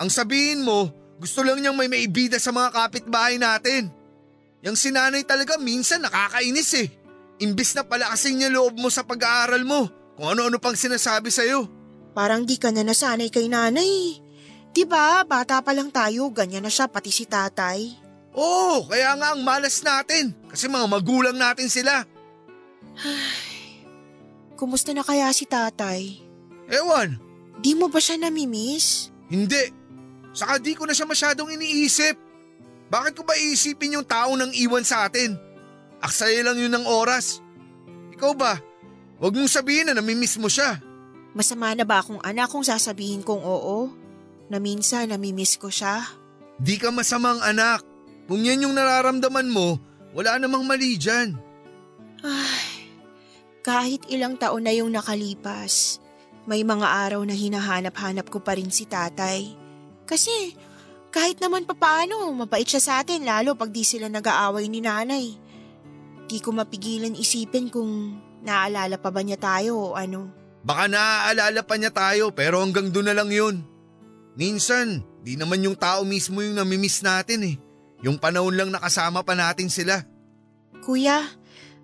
Ang 0.01 0.09
sabihin 0.09 0.65
mo, 0.65 0.89
gusto 1.21 1.45
lang 1.45 1.61
niyang 1.61 1.77
may 1.77 1.85
maibida 1.85 2.41
sa 2.41 2.49
mga 2.49 2.73
kapitbahay 2.73 3.37
natin. 3.37 3.93
Yang 4.65 4.89
sinanay 4.89 5.21
talaga 5.21 5.61
minsan 5.61 6.01
nakakainis 6.01 6.73
eh. 6.81 6.89
Imbis 7.45 7.77
na 7.77 7.85
palakasin 7.85 8.41
niya 8.41 8.49
loob 8.49 8.73
mo 8.73 8.89
sa 8.89 9.05
pag-aaral 9.05 9.61
mo, 9.61 9.85
kung 10.17 10.33
ano-ano 10.33 10.57
pang 10.57 10.73
sinasabi 10.73 11.29
sa'yo. 11.29 11.69
Parang 12.17 12.41
di 12.41 12.57
ka 12.57 12.73
na 12.73 12.81
nasanay 12.81 13.29
kay 13.29 13.53
nanay. 13.53 14.22
Diba, 14.74 15.21
bata 15.24 15.61
pa 15.61 15.69
lang 15.71 15.93
tayo, 15.93 16.34
ganyan 16.34 16.65
na 16.65 16.71
siya 16.74 16.89
pati 16.89 17.13
si 17.13 17.30
tatay. 17.30 17.93
Oo, 18.34 18.89
kaya 18.89 19.13
nga 19.13 19.38
ang 19.38 19.45
malas 19.45 19.86
natin. 19.86 20.34
Kasi 20.49 20.65
mga 20.65 20.89
magulang 20.89 21.38
natin 21.38 21.69
sila. 21.69 22.01
Kumusta 24.57 24.89
na 24.91 25.05
kaya 25.05 25.30
si 25.30 25.45
tatay? 25.45 26.17
Ewan, 26.69 27.21
Di 27.61 27.78
mo 27.78 27.88
ba 27.88 28.01
siya 28.01 28.17
namimiss? 28.17 29.13
hindi. 29.30 29.69
Saka 30.34 30.57
di 30.57 30.74
ko 30.74 30.89
na 30.89 30.97
siya 30.97 31.05
masyadong 31.05 31.53
iniisip. 31.53 32.17
Bakit 32.89 33.13
ko 33.13 33.21
ba 33.21 33.38
iisipin 33.38 33.93
yung 33.93 34.05
tao 34.05 34.34
nang 34.34 34.49
iwan 34.49 34.82
sa 34.82 35.05
atin? 35.05 35.38
Aksaya 36.01 36.41
lang 36.41 36.57
yun 36.57 36.74
ng 36.74 36.89
oras. 36.89 37.38
Ikaw 38.17 38.34
ba? 38.34 38.57
Huwag 39.21 39.38
mong 39.38 39.53
sabihin 39.53 39.88
na 39.88 39.93
namimiss 39.93 40.41
mo 40.41 40.49
siya. 40.49 40.82
Masama 41.38 41.78
na 41.78 41.86
ba 41.86 42.01
akong 42.01 42.17
anak 42.26 42.49
kung 42.49 42.65
sasabihin 42.65 43.21
kong 43.21 43.45
oo? 43.45 43.93
Na 44.51 44.59
minsan 44.59 45.11
namimiss 45.11 45.55
ko 45.55 45.71
siya? 45.71 46.03
Di 46.59 46.75
ka 46.79 46.91
masamang 46.91 47.39
anak. 47.43 47.83
Kung 48.27 48.43
yan 48.43 48.63
yung 48.63 48.75
nararamdaman 48.75 49.51
mo, 49.51 49.79
wala 50.15 50.39
namang 50.39 50.63
mali 50.63 50.95
dyan. 50.95 51.35
Ay, 52.23 52.87
kahit 53.63 54.07
ilang 54.07 54.39
taon 54.39 54.63
na 54.63 54.71
yung 54.71 54.91
nakalipas, 54.91 55.99
may 56.47 56.63
mga 56.63 56.87
araw 56.87 57.21
na 57.23 57.35
hinahanap-hanap 57.35 58.27
ko 58.31 58.39
pa 58.39 58.55
rin 58.55 58.71
si 58.71 58.87
tatay. 58.87 59.55
Kasi 60.07 60.55
kahit 61.13 61.39
naman 61.39 61.67
papaano, 61.67 62.31
mabait 62.31 62.67
siya 62.67 62.81
sa 62.83 62.93
atin 63.03 63.23
lalo 63.27 63.55
pag 63.55 63.71
di 63.71 63.83
sila 63.83 64.07
nag-aaway 64.07 64.67
ni 64.67 64.79
nanay. 64.83 65.35
Di 66.27 66.37
ko 66.39 66.55
mapigilan 66.55 67.15
isipin 67.15 67.67
kung 67.67 68.17
naaalala 68.43 68.99
pa 68.99 69.11
ba 69.11 69.21
niya 69.23 69.39
tayo 69.39 69.91
o 69.91 69.95
ano. 69.95 70.31
Baka 70.63 70.87
naaalala 70.87 71.61
pa 71.63 71.75
niya 71.75 71.91
tayo 71.91 72.31
pero 72.31 72.63
hanggang 72.63 72.91
doon 72.91 73.11
na 73.11 73.15
lang 73.15 73.31
yun. 73.31 73.72
Minsan, 74.34 75.05
di 75.21 75.38
naman 75.38 75.61
yung 75.61 75.77
tao 75.77 76.01
mismo 76.01 76.41
yung 76.41 76.57
namimiss 76.57 77.05
natin 77.05 77.45
eh. 77.45 77.55
Yung 78.01 78.17
panahon 78.17 78.53
lang 78.57 78.69
nakasama 78.73 79.21
pa 79.21 79.38
natin 79.38 79.69
sila. 79.69 80.01
Kuya, 80.84 81.23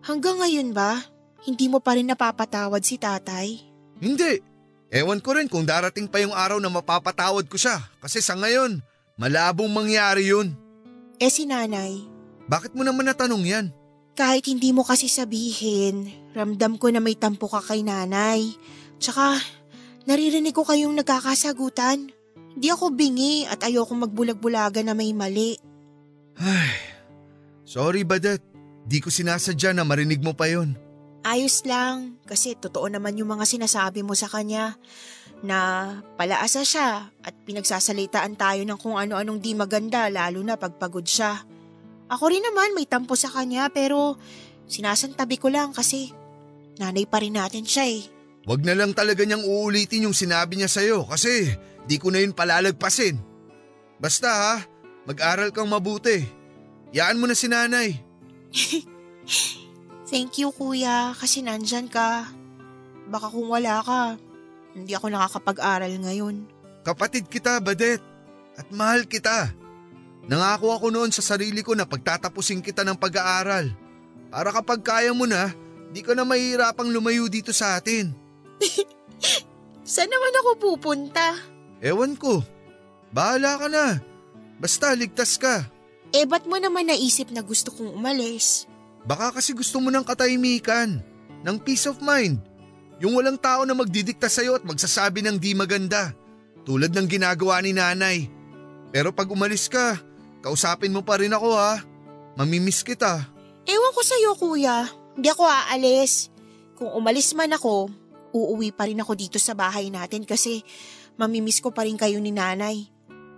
hanggang 0.04 0.42
ngayon 0.42 0.76
ba, 0.76 1.00
hindi 1.46 1.72
mo 1.72 1.80
pa 1.80 1.96
rin 1.96 2.10
napapatawad 2.10 2.84
si 2.84 3.00
tatay? 3.00 3.62
Hindi. 4.02 4.44
Ewan 4.90 5.22
ko 5.22 5.38
rin 5.38 5.46
kung 5.46 5.64
darating 5.64 6.10
pa 6.10 6.18
yung 6.20 6.34
araw 6.34 6.58
na 6.58 6.68
mapapatawad 6.68 7.46
ko 7.46 7.56
siya. 7.56 7.78
Kasi 8.02 8.20
sa 8.20 8.34
ngayon, 8.34 8.82
malabong 9.16 9.70
mangyari 9.70 10.34
yun. 10.34 10.58
Eh 11.22 11.30
si 11.30 11.46
nanay, 11.46 12.04
Bakit 12.50 12.74
mo 12.74 12.82
naman 12.82 13.06
natanong 13.06 13.46
yan? 13.46 13.68
kahit 14.20 14.52
hindi 14.52 14.76
mo 14.76 14.84
kasi 14.84 15.08
sabihin, 15.08 16.12
ramdam 16.36 16.76
ko 16.76 16.92
na 16.92 17.00
may 17.00 17.16
tampo 17.16 17.48
ka 17.48 17.64
kay 17.64 17.88
nanay. 17.88 18.52
Tsaka, 19.00 19.40
naririnig 20.04 20.52
ko 20.52 20.68
kayong 20.68 20.92
nagkakasagutan. 20.92 22.12
Hindi 22.56 22.68
ako 22.74 22.96
bingi 22.96 23.46
at 23.46 23.62
ayoko 23.62 23.94
magbulag-bulaga 23.94 24.82
na 24.82 24.98
may 24.98 25.14
mali. 25.14 25.58
Ay, 26.40 26.72
sorry 27.68 28.08
Badet. 28.08 28.42
Di 28.90 28.98
ko 29.04 29.14
sinasadya 29.14 29.76
na 29.76 29.86
marinig 29.86 30.24
mo 30.24 30.34
pa 30.34 30.50
yon. 30.50 30.74
Ayos 31.22 31.68
lang, 31.68 32.18
kasi 32.24 32.56
totoo 32.56 32.88
naman 32.88 33.20
yung 33.20 33.30
mga 33.30 33.44
sinasabi 33.44 34.02
mo 34.08 34.16
sa 34.16 34.32
kanya 34.32 34.80
na 35.44 35.58
palaasa 36.16 36.64
siya 36.64 37.12
at 37.24 37.34
pinagsasalitaan 37.44 38.40
tayo 38.40 38.62
ng 38.64 38.80
kung 38.80 38.96
ano-anong 38.96 39.40
di 39.40 39.56
maganda 39.56 40.08
lalo 40.08 40.40
na 40.44 40.56
pagpagod 40.56 41.08
siya. 41.08 41.44
Ako 42.10 42.34
rin 42.34 42.44
naman 42.44 42.74
may 42.74 42.90
tampo 42.90 43.14
sa 43.14 43.30
kanya 43.30 43.70
pero 43.70 44.18
sinasantabi 44.66 45.38
ko 45.38 45.52
lang 45.54 45.72
kasi 45.72 46.12
nanay 46.82 47.06
pa 47.06 47.22
rin 47.22 47.38
natin 47.38 47.64
siya 47.68 47.86
eh. 47.88 48.02
Wag 48.48 48.66
na 48.66 48.74
lang 48.74 48.96
talaga 48.96 49.22
niyang 49.22 49.46
uulitin 49.46 50.10
yung 50.10 50.16
sinabi 50.16 50.58
niya 50.58 50.72
sa'yo 50.72 51.06
kasi 51.06 51.54
di 51.90 51.98
ko 51.98 52.14
na 52.14 52.22
yun 52.22 52.38
palalagpasin. 52.38 53.18
Basta 53.98 54.30
ha, 54.30 54.54
mag-aral 55.10 55.50
kang 55.50 55.66
mabuti. 55.66 56.22
Yaan 56.94 57.18
mo 57.18 57.26
na 57.26 57.34
si 57.34 57.50
nanay. 57.50 57.98
Thank 60.10 60.38
you 60.38 60.54
kuya 60.54 61.18
kasi 61.18 61.42
nandyan 61.42 61.90
ka. 61.90 62.30
Baka 63.10 63.34
kung 63.34 63.50
wala 63.50 63.82
ka, 63.82 64.22
hindi 64.78 64.94
ako 64.94 65.10
nakakapag-aral 65.10 65.90
ngayon. 65.90 66.46
Kapatid 66.86 67.26
kita, 67.26 67.58
Badet. 67.58 68.02
At 68.54 68.70
mahal 68.70 69.10
kita. 69.10 69.50
Nangako 70.30 70.78
ako 70.78 70.94
noon 70.94 71.10
sa 71.10 71.26
sarili 71.26 71.66
ko 71.66 71.74
na 71.74 71.90
pagtatapusin 71.90 72.62
kita 72.62 72.86
ng 72.86 73.02
pag-aaral. 73.02 73.74
Para 74.30 74.54
kapag 74.54 74.86
kaya 74.86 75.10
mo 75.10 75.26
na, 75.26 75.50
di 75.90 76.06
ka 76.06 76.14
na 76.14 76.22
mahihirapang 76.22 76.94
lumayo 76.94 77.26
dito 77.26 77.50
sa 77.50 77.82
atin. 77.82 78.14
Saan 79.90 80.12
naman 80.14 80.34
ako 80.46 80.50
pupunta? 80.78 81.34
Ewan 81.80 82.16
ko. 82.20 82.44
Bahala 83.10 83.58
ka 83.58 83.68
na. 83.72 83.98
Basta 84.60 84.92
ligtas 84.94 85.40
ka. 85.40 85.64
Eh 86.12 86.26
ba't 86.26 86.44
mo 86.50 86.58
naman 86.58 86.90
naisip 86.90 87.32
na 87.32 87.40
gusto 87.40 87.72
kong 87.72 87.96
umalis? 87.96 88.68
Baka 89.08 89.40
kasi 89.40 89.56
gusto 89.56 89.80
mo 89.80 89.88
ng 89.90 90.04
katahimikan, 90.04 91.00
ng 91.46 91.58
peace 91.64 91.88
of 91.88 92.04
mind. 92.04 92.42
Yung 93.00 93.16
walang 93.16 93.40
tao 93.40 93.64
na 93.64 93.72
magdidikta 93.72 94.28
sa'yo 94.28 94.60
at 94.60 94.68
magsasabi 94.68 95.24
ng 95.24 95.40
di 95.40 95.56
maganda. 95.56 96.12
Tulad 96.68 96.92
ng 96.92 97.08
ginagawa 97.08 97.64
ni 97.64 97.72
nanay. 97.72 98.28
Pero 98.92 99.16
pag 99.16 99.32
umalis 99.32 99.72
ka, 99.72 99.96
kausapin 100.44 100.92
mo 100.92 101.00
pa 101.00 101.16
rin 101.16 101.32
ako 101.32 101.56
ha. 101.56 101.80
Mamimiss 102.36 102.84
kita. 102.84 103.24
Ewan 103.64 103.96
ko 103.96 104.02
sa'yo 104.04 104.36
kuya. 104.36 104.92
Hindi 105.16 105.30
ako 105.32 105.48
aalis. 105.48 106.28
Kung 106.76 106.92
umalis 106.92 107.32
man 107.32 107.56
ako, 107.56 107.88
uuwi 108.36 108.76
pa 108.76 108.88
rin 108.88 109.00
ako 109.00 109.16
dito 109.16 109.40
sa 109.40 109.56
bahay 109.56 109.88
natin 109.88 110.28
kasi 110.28 110.62
mamimiss 111.20 111.60
ko 111.60 111.76
pa 111.76 111.84
rin 111.84 112.00
kayo 112.00 112.24
ni 112.24 112.32
nanay. 112.32 112.88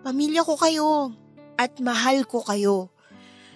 Pamilya 0.05 0.45
ko 0.45 0.53
kayo. 0.53 1.17
At 1.57 1.81
mahal 1.81 2.29
ko 2.29 2.45
kayo. 2.45 2.93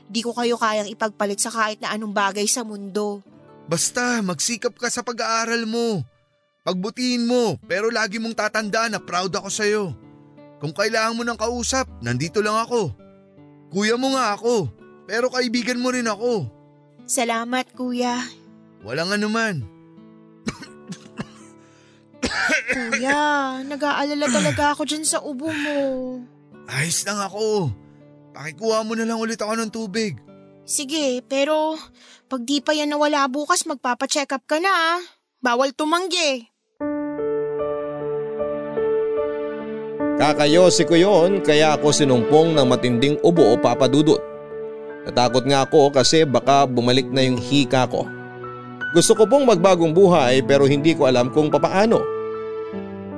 Di 0.10 0.26
ko 0.26 0.34
kayo 0.34 0.58
kayang 0.58 0.90
ipagpalit 0.90 1.38
sa 1.42 1.54
kahit 1.54 1.82
na 1.82 1.94
anong 1.94 2.14
bagay 2.14 2.46
sa 2.50 2.66
mundo. 2.66 3.22
Basta 3.66 4.22
magsikap 4.22 4.78
ka 4.78 4.90
sa 4.90 5.02
pag-aaral 5.02 5.66
mo. 5.66 6.06
Pagbutihin 6.66 7.30
mo 7.30 7.62
pero 7.70 7.94
lagi 7.94 8.18
mong 8.18 8.38
tatandaan 8.38 8.98
na 8.98 9.02
proud 9.02 9.34
ako 9.34 9.50
sa'yo. 9.50 9.84
Kung 10.62 10.74
kailangan 10.74 11.18
mo 11.18 11.24
ng 11.26 11.38
kausap, 11.38 11.86
nandito 12.02 12.42
lang 12.42 12.58
ako. 12.58 12.94
Kuya 13.70 13.98
mo 13.98 14.14
nga 14.18 14.34
ako, 14.34 14.70
pero 15.06 15.30
kaibigan 15.30 15.82
mo 15.82 15.94
rin 15.94 16.10
ako. 16.10 16.50
Salamat 17.06 17.70
kuya. 17.74 18.18
Walang 18.82 19.14
anuman. 19.14 19.62
Kuya, 22.76 23.64
nag-aalala 23.64 24.28
talaga 24.28 24.76
ako 24.76 24.84
dyan 24.84 25.08
sa 25.08 25.24
ubo 25.24 25.48
mo. 25.48 25.80
Ayos 26.68 27.08
lang 27.08 27.24
ako. 27.24 27.72
Pakikuha 28.36 28.84
mo 28.84 29.00
na 29.00 29.08
lang 29.08 29.16
ulit 29.16 29.40
ako 29.40 29.56
ng 29.56 29.72
tubig. 29.72 30.20
Sige, 30.68 31.24
pero 31.24 31.80
pag 32.28 32.44
di 32.44 32.60
pa 32.60 32.76
yan 32.76 32.92
nawala 32.92 33.32
bukas, 33.32 33.64
magpapacheck 33.64 34.28
up 34.36 34.44
ka 34.44 34.60
na 34.60 34.68
ah. 34.68 35.00
Bawal 35.40 35.72
tumanggi. 35.72 36.52
Kakayosi 40.20 40.84
ko 40.84 41.00
yon 41.00 41.40
kaya 41.48 41.80
ako 41.80 41.96
sinumpong 41.96 42.60
ng 42.60 42.68
matinding 42.68 43.16
ubo 43.24 43.56
o 43.56 43.56
papadudot. 43.56 44.20
Natakot 45.08 45.48
nga 45.48 45.64
ako 45.64 45.96
kasi 45.96 46.28
baka 46.28 46.68
bumalik 46.68 47.08
na 47.08 47.24
yung 47.24 47.40
hika 47.40 47.88
ko. 47.88 48.04
Gusto 48.92 49.16
ko 49.16 49.24
pong 49.32 49.48
magbagong 49.48 49.96
buhay 49.96 50.44
pero 50.44 50.68
hindi 50.68 50.92
ko 50.92 51.08
alam 51.08 51.32
kung 51.32 51.48
papaano. 51.48 52.15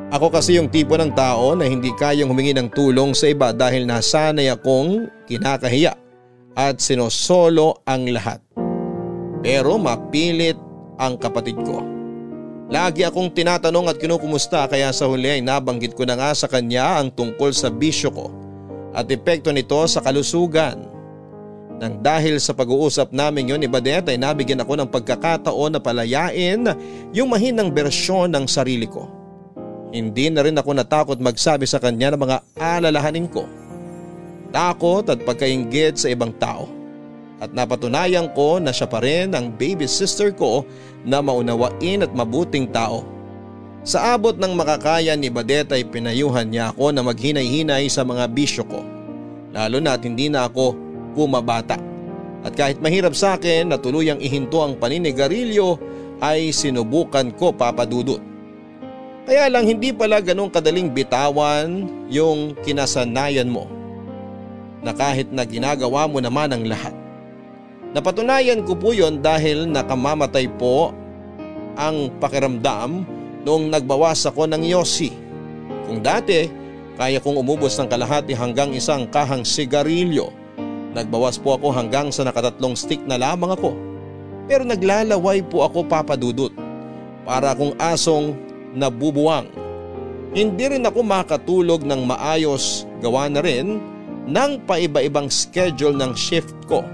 Ako 0.07 0.31
kasi 0.31 0.55
yung 0.55 0.71
tipo 0.71 0.95
ng 0.95 1.11
tao 1.11 1.51
na 1.51 1.67
hindi 1.67 1.91
kayang 1.91 2.31
humingi 2.31 2.55
ng 2.55 2.71
tulong 2.71 3.11
sa 3.11 3.27
iba 3.27 3.51
dahil 3.51 3.83
nasanay 3.83 4.47
akong 4.47 5.11
kinakahiya 5.27 5.99
at 6.55 6.79
sinosolo 6.79 7.83
ang 7.83 8.07
lahat. 8.15 8.39
Pero 9.43 9.75
mapilit 9.75 10.55
ang 10.95 11.19
kapatid 11.19 11.59
ko. 11.59 11.83
Lagi 12.71 13.03
akong 13.03 13.35
tinatanong 13.35 13.91
at 13.91 13.99
kinukumusta 13.99 14.71
kaya 14.71 14.95
sa 14.95 15.11
huli 15.11 15.27
ay 15.27 15.41
nabanggit 15.43 15.91
ko 15.91 16.07
na 16.07 16.15
nga 16.15 16.31
sa 16.31 16.47
kanya 16.47 17.03
ang 17.03 17.11
tungkol 17.11 17.51
sa 17.51 17.67
bisyo 17.67 18.07
ko 18.07 18.31
at 18.95 19.11
epekto 19.11 19.51
nito 19.51 19.83
sa 19.91 19.99
kalusugan. 19.99 20.87
Nang 21.83 21.99
dahil 21.99 22.39
sa 22.39 22.55
pag-uusap 22.55 23.11
namin 23.11 23.51
yon 23.51 23.59
ni 23.59 23.67
Badet 23.67 24.07
ay 24.07 24.15
nabigyan 24.15 24.63
ako 24.63 24.79
ng 24.79 24.87
pagkakataon 24.87 25.75
na 25.75 25.83
palayain 25.83 26.63
yung 27.11 27.27
mahinang 27.27 27.75
bersyon 27.75 28.31
ng 28.31 28.47
sarili 28.47 28.87
ko. 28.87 29.16
Hindi 29.87 30.27
na 30.27 30.43
rin 30.43 30.59
ako 30.59 30.71
natakot 30.75 31.17
magsabi 31.23 31.63
sa 31.63 31.79
kanya 31.79 32.11
ng 32.11 32.21
mga 32.27 32.37
alalahanin 32.59 33.27
ko. 33.31 33.47
Takot 34.51 35.07
at 35.07 35.23
pagkaingit 35.23 35.95
sa 35.95 36.11
ibang 36.11 36.35
tao. 36.35 36.67
At 37.37 37.53
napatunayan 37.53 38.33
ko 38.33 38.57
na 38.57 38.73
siya 38.73 38.89
pa 38.89 38.99
rin 38.99 39.31
ang 39.37 39.53
baby 39.53 39.85
sister 39.85 40.33
ko 40.33 40.65
na 41.05 41.21
maunawain 41.21 42.03
at 42.03 42.11
mabuting 42.11 42.67
tao. 42.73 43.05
Sa 43.87 44.17
abot 44.17 44.35
ng 44.35 44.51
makakaya 44.57 45.15
ni 45.15 45.31
Badet 45.31 45.71
ay 45.71 45.87
pinayuhan 45.87 46.51
niya 46.51 46.75
ako 46.75 46.91
na 46.91 47.05
maghinay-hinay 47.05 47.87
sa 47.87 48.03
mga 48.03 48.27
bisyo 48.33 48.67
ko. 48.67 48.83
Lalo 49.55 49.79
na 49.79 49.95
at 49.95 50.03
hindi 50.03 50.27
na 50.27 50.49
ako 50.49 50.75
pumabata. 51.15 51.79
At 52.43 52.51
kahit 52.57 52.83
mahirap 52.83 53.15
sa 53.15 53.39
akin 53.39 53.71
na 53.71 53.79
tuluyang 53.79 54.19
ihinto 54.19 54.59
ang 54.59 54.75
paninigarilyo 54.75 55.79
ay 56.19 56.51
sinubukan 56.51 57.31
ko 57.37 57.55
papadudot. 57.55 58.36
Kaya 59.27 59.51
lang 59.51 59.67
hindi 59.67 59.91
pala 59.91 60.23
ganong 60.23 60.47
kadaling 60.47 60.87
bitawan 60.87 61.83
yung 62.07 62.55
kinasanayan 62.63 63.51
mo 63.51 63.67
na 64.79 64.95
kahit 64.95 65.27
na 65.35 65.43
ginagawa 65.43 66.07
mo 66.07 66.23
naman 66.23 66.47
ang 66.47 66.63
lahat. 66.63 66.95
Napatunayan 67.91 68.63
ko 68.63 68.79
po 68.79 68.95
yon 68.95 69.19
dahil 69.19 69.67
nakamamatay 69.67 70.47
po 70.55 70.95
ang 71.75 72.07
pakiramdam 72.23 73.03
noong 73.43 73.67
nagbawas 73.67 74.23
ako 74.23 74.47
ng 74.47 74.63
yosi. 74.63 75.11
Kung 75.91 75.99
dati, 75.99 76.47
kaya 76.95 77.19
kong 77.19 77.43
umubos 77.43 77.75
ng 77.75 77.91
kalahati 77.91 78.31
hanggang 78.31 78.71
isang 78.71 79.11
kahang 79.11 79.43
sigarilyo. 79.43 80.31
Nagbawas 80.95 81.35
po 81.35 81.59
ako 81.59 81.75
hanggang 81.75 82.15
sa 82.15 82.23
nakatatlong 82.23 82.79
stick 82.79 83.03
na 83.03 83.19
lamang 83.19 83.59
ako. 83.59 83.75
Pero 84.47 84.63
naglalaway 84.63 85.43
po 85.43 85.67
ako 85.67 85.83
papadudot. 85.83 86.55
Para 87.27 87.51
akong 87.51 87.75
asong 87.75 88.46
nabubuwang. 88.77 89.49
Hindi 90.37 90.77
rin 90.77 90.85
ako 90.85 91.01
makatulog 91.01 91.81
ng 91.81 92.05
maayos 92.05 92.85
gawa 93.01 93.25
na 93.25 93.41
rin 93.41 93.81
ng 94.29 94.51
paiba-ibang 94.69 95.33
schedule 95.33 95.97
ng 95.97 96.13
shift 96.13 96.53
ko 96.69 96.85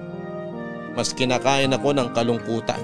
mas 0.94 1.12
kinakain 1.12 1.74
ako 1.74 1.90
ng 1.94 2.10
kalungkutan. 2.14 2.82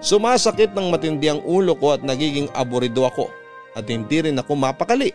Sumasakit 0.00 0.72
ng 0.72 0.88
matindi 0.88 1.28
ang 1.28 1.44
ulo 1.44 1.76
ko 1.76 1.92
at 1.92 2.00
nagiging 2.00 2.48
aburido 2.56 3.04
ako 3.04 3.28
at 3.76 3.84
hindi 3.84 4.24
rin 4.24 4.40
ako 4.40 4.56
mapakali. 4.56 5.12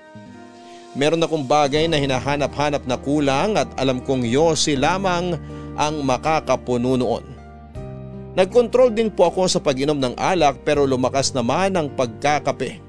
Meron 0.95 1.25
akong 1.25 1.43
bagay 1.43 1.89
na 1.91 1.99
hinahanap-hanap 1.99 2.87
na 2.87 2.95
kulang 2.95 3.59
at 3.59 3.67
alam 3.75 3.99
kong 3.99 4.23
yosi 4.23 4.79
lamang 4.79 5.35
ang 5.75 5.95
makakapuno 6.05 6.95
noon. 6.95 7.25
Nagkontrol 8.37 8.93
din 8.93 9.11
po 9.11 9.27
ako 9.27 9.49
sa 9.49 9.59
pag-inom 9.59 9.97
ng 9.97 10.15
alak 10.15 10.63
pero 10.63 10.87
lumakas 10.87 11.33
naman 11.35 11.75
ang 11.75 11.91
pagkakape. 11.91 12.84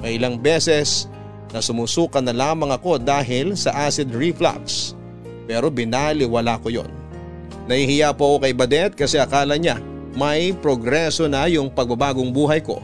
May 0.00 0.16
ilang 0.16 0.40
beses 0.40 1.06
na 1.52 1.60
sumusuka 1.60 2.24
na 2.24 2.32
lamang 2.32 2.72
ako 2.72 2.96
dahil 2.96 3.52
sa 3.54 3.86
acid 3.88 4.10
reflux 4.16 4.96
pero 5.50 5.66
binaliwala 5.66 6.62
ko 6.62 6.70
yon. 6.70 6.90
Nahihiya 7.66 8.14
po 8.14 8.34
ako 8.34 8.46
kay 8.46 8.54
Badet 8.54 8.92
kasi 8.94 9.18
akala 9.18 9.58
niya 9.58 9.82
may 10.14 10.54
progreso 10.54 11.26
na 11.26 11.50
yung 11.50 11.70
pagbabagong 11.70 12.30
buhay 12.30 12.62
ko. 12.62 12.78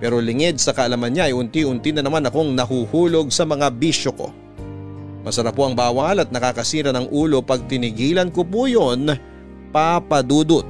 Pero 0.00 0.16
lingid 0.16 0.56
sa 0.56 0.72
kaalaman 0.72 1.12
niya 1.12 1.28
ay 1.28 1.34
unti-unti 1.36 1.92
na 1.92 2.00
naman 2.00 2.24
akong 2.24 2.56
nahuhulog 2.56 3.28
sa 3.28 3.44
mga 3.44 3.68
bisyo 3.76 4.16
ko. 4.16 4.32
Masarap 5.20 5.52
po 5.52 5.68
ang 5.68 5.76
bawal 5.76 6.24
at 6.24 6.32
nakakasira 6.32 6.94
ng 6.96 7.12
ulo 7.12 7.44
pag 7.44 7.66
tinigilan 7.68 8.32
ko 8.32 8.46
po 8.46 8.64
yon 8.64 9.12
papadudot. 9.68 10.64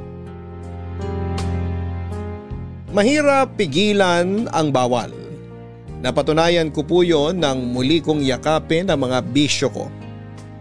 Mahirap 2.91 3.55
pigilan 3.55 4.51
ang 4.51 4.75
bawal. 4.75 5.13
Napatunayan 5.99 6.71
ko 6.71 6.87
po 6.87 7.03
yon 7.03 7.43
nang 7.43 7.59
muli 7.75 7.99
kong 7.99 8.23
yakapin 8.23 8.87
ang 8.87 9.03
mga 9.03 9.19
bisyo 9.35 9.67
ko. 9.67 9.91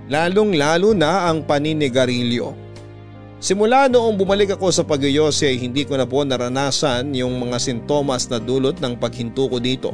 Lalong 0.10 0.58
lalo 0.58 0.98
na 0.98 1.30
ang 1.30 1.46
paninigarilyo. 1.46 2.58
Simula 3.38 3.86
noong 3.86 4.18
bumalik 4.18 4.58
ako 4.58 4.74
sa 4.74 4.82
pagyayose 4.82 5.46
ay 5.46 5.62
hindi 5.62 5.86
ko 5.86 5.94
na 5.94 6.10
po 6.10 6.26
naranasan 6.26 7.14
yung 7.14 7.38
mga 7.38 7.62
sintomas 7.62 8.26
na 8.34 8.42
dulot 8.42 8.82
ng 8.82 8.98
paghinto 8.98 9.46
ko 9.46 9.62
dito. 9.62 9.94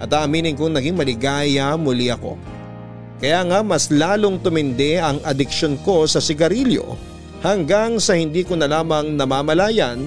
At 0.00 0.08
aaminin 0.08 0.56
kong 0.56 0.72
naging 0.72 0.96
maligaya 0.96 1.76
muli 1.76 2.08
ako. 2.08 2.40
Kaya 3.20 3.44
nga 3.44 3.60
mas 3.60 3.92
lalong 3.92 4.40
tumindi 4.40 4.96
ang 4.96 5.20
addiction 5.24 5.76
ko 5.84 6.08
sa 6.08 6.16
sigarilyo 6.16 6.96
hanggang 7.44 8.00
sa 8.00 8.16
hindi 8.16 8.40
ko 8.40 8.56
na 8.56 8.68
lamang 8.68 9.20
namamalayan 9.20 10.00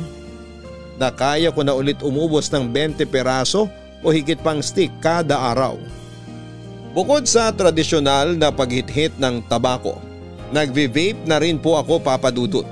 na 0.97 1.13
kaya 1.13 1.53
ko 1.53 1.61
na 1.61 1.77
ulit 1.77 2.01
umubos 2.01 2.49
ng 2.49 2.73
20 2.73 3.05
peraso 3.09 3.69
o 4.01 4.11
higit 4.11 4.39
pang 4.39 4.63
stick 4.63 4.91
kada 5.03 5.35
araw. 5.55 5.79
Bukod 6.95 7.29
sa 7.29 7.53
tradisyonal 7.53 8.33
na 8.33 8.49
paghithit 8.49 9.13
ng 9.21 9.45
tabako 9.45 10.09
Nagvi-vape 10.49 11.29
na 11.29 11.37
rin 11.37 11.61
po 11.61 11.77
ako 11.77 12.01
papadudot. 12.01 12.65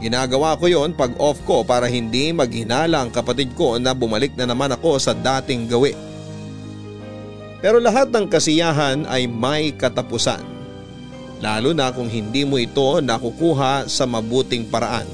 Ginagawa 0.00 0.56
ko 0.56 0.68
yon 0.68 0.96
pag 0.96 1.12
off 1.20 1.40
ko 1.44 1.64
para 1.64 1.88
hindi 1.88 2.32
maghinala 2.32 3.04
ang 3.04 3.12
kapatid 3.12 3.52
ko 3.56 3.76
na 3.76 3.92
bumalik 3.92 4.32
na 4.36 4.48
naman 4.48 4.72
ako 4.72 4.96
sa 5.00 5.12
dating 5.12 5.68
gawi. 5.68 5.92
Pero 7.60 7.76
lahat 7.76 8.08
ng 8.08 8.24
kasiyahan 8.28 9.04
ay 9.04 9.28
may 9.28 9.72
katapusan. 9.76 10.40
Lalo 11.40 11.72
na 11.72 11.92
kung 11.92 12.08
hindi 12.08 12.44
mo 12.44 12.56
ito 12.60 13.00
nakukuha 13.00 13.88
sa 13.88 14.04
mabuting 14.08 14.68
paraan. 14.68 15.08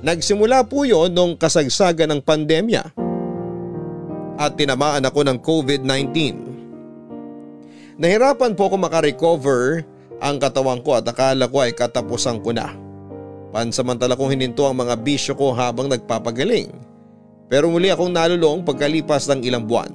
Nagsimula 0.00 0.64
po 0.64 0.88
yon 0.88 1.12
nung 1.12 1.36
kasagsagan 1.36 2.08
ng 2.16 2.20
pandemya 2.24 3.09
at 4.40 4.56
tinamaan 4.56 5.04
ako 5.04 5.20
ng 5.28 5.38
COVID-19. 5.44 6.08
Nahirapan 8.00 8.56
po 8.56 8.72
ako 8.72 8.80
makarecover 8.80 9.84
ang 10.16 10.40
katawan 10.40 10.80
ko 10.80 10.96
at 10.96 11.04
akala 11.04 11.44
ko 11.44 11.60
ay 11.60 11.76
katapusan 11.76 12.40
ko 12.40 12.56
na. 12.56 12.72
Pansamantala 13.52 14.16
kong 14.16 14.32
hininto 14.32 14.64
ang 14.64 14.80
mga 14.80 14.96
bisyo 15.04 15.36
ko 15.36 15.52
habang 15.52 15.92
nagpapagaling. 15.92 16.72
Pero 17.52 17.68
muli 17.68 17.92
akong 17.92 18.08
nalulong 18.08 18.64
pagkalipas 18.64 19.28
ng 19.28 19.44
ilang 19.44 19.68
buwan. 19.68 19.92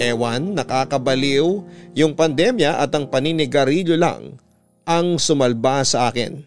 Ewan, 0.00 0.56
nakakabaliw 0.56 1.64
yung 1.92 2.16
pandemya 2.16 2.80
at 2.80 2.92
ang 2.96 3.08
paninigarilyo 3.12 3.96
lang 4.00 4.40
ang 4.86 5.20
sumalba 5.20 5.82
sa 5.82 6.08
akin. 6.08 6.40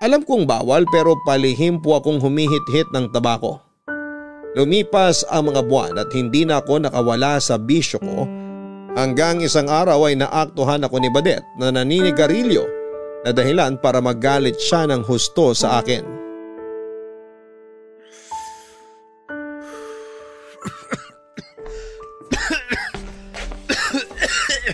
Alam 0.00 0.22
kong 0.24 0.48
bawal 0.48 0.88
pero 0.88 1.18
palihim 1.26 1.82
po 1.82 1.98
akong 1.98 2.22
humihit-hit 2.22 2.88
ng 2.94 3.10
tabako. 3.10 3.71
Lumipas 4.52 5.24
ang 5.32 5.48
mga 5.48 5.64
buwan 5.64 5.96
at 5.96 6.12
hindi 6.12 6.44
na 6.44 6.60
ako 6.60 6.84
nakawala 6.84 7.40
sa 7.40 7.56
bisyo 7.56 7.96
ko 8.04 8.28
hanggang 8.92 9.40
isang 9.40 9.64
araw 9.64 10.04
ay 10.04 10.20
naaktuhan 10.20 10.84
ako 10.84 11.00
ni 11.00 11.08
Badet 11.08 11.40
na 11.56 11.72
naninigarilyo 11.72 12.64
na 13.24 13.32
dahilan 13.32 13.80
para 13.80 14.04
magalit 14.04 14.60
siya 14.60 14.84
ng 14.92 15.08
husto 15.08 15.56
sa 15.56 15.80
akin. 15.80 16.04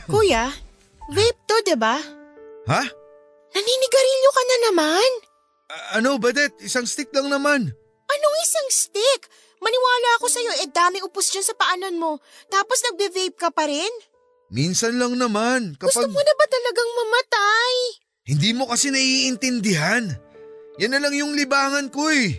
Kuya, 0.08 0.48
vape 1.12 1.40
to, 1.46 1.56
di 1.62 1.76
ba? 1.78 2.00
Ha? 2.66 2.82
Naninigarilyo 3.54 4.30
ka 4.34 4.42
na 4.42 4.56
naman. 4.70 5.10
A- 5.68 5.88
ano, 6.00 6.16
Badet? 6.18 6.58
Isang 6.64 6.88
stick 6.88 7.12
lang 7.12 7.30
naman. 7.30 7.70
Anong 8.08 8.36
isang 8.42 8.68
stick? 8.72 9.28
Maniwala 9.58 10.08
ako 10.18 10.26
sa'yo, 10.30 10.52
eh 10.62 10.68
dami 10.70 11.02
upos 11.02 11.30
dyan 11.30 11.42
sa 11.42 11.54
paanan 11.58 11.98
mo. 11.98 12.22
Tapos 12.46 12.78
nagbe-vape 12.86 13.38
ka 13.38 13.50
pa 13.50 13.66
rin? 13.66 13.90
Minsan 14.48 14.96
lang 14.96 15.18
naman. 15.18 15.76
Gusto 15.76 16.04
Kapag 16.04 16.08
mo 16.08 16.20
na 16.22 16.34
ba 16.34 16.46
talagang 16.48 16.90
mamatay? 16.94 17.74
hindi 18.28 18.52
mo 18.52 18.68
kasi 18.68 18.92
naiintindihan. 18.92 20.04
Yan 20.76 20.92
na 20.92 21.00
lang 21.00 21.16
yung 21.16 21.32
libangan 21.32 21.88
ko 21.88 22.12
eh. 22.12 22.36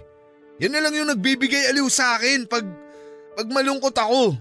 Yan 0.61 0.77
na 0.77 0.85
lang 0.85 0.93
yung 0.93 1.09
nagbibigay 1.09 1.65
aliw 1.73 1.89
sa 1.89 2.15
akin 2.15 2.45
pag, 2.45 2.61
pag 3.33 3.47
malungkot 3.49 3.97
ako. 3.97 4.37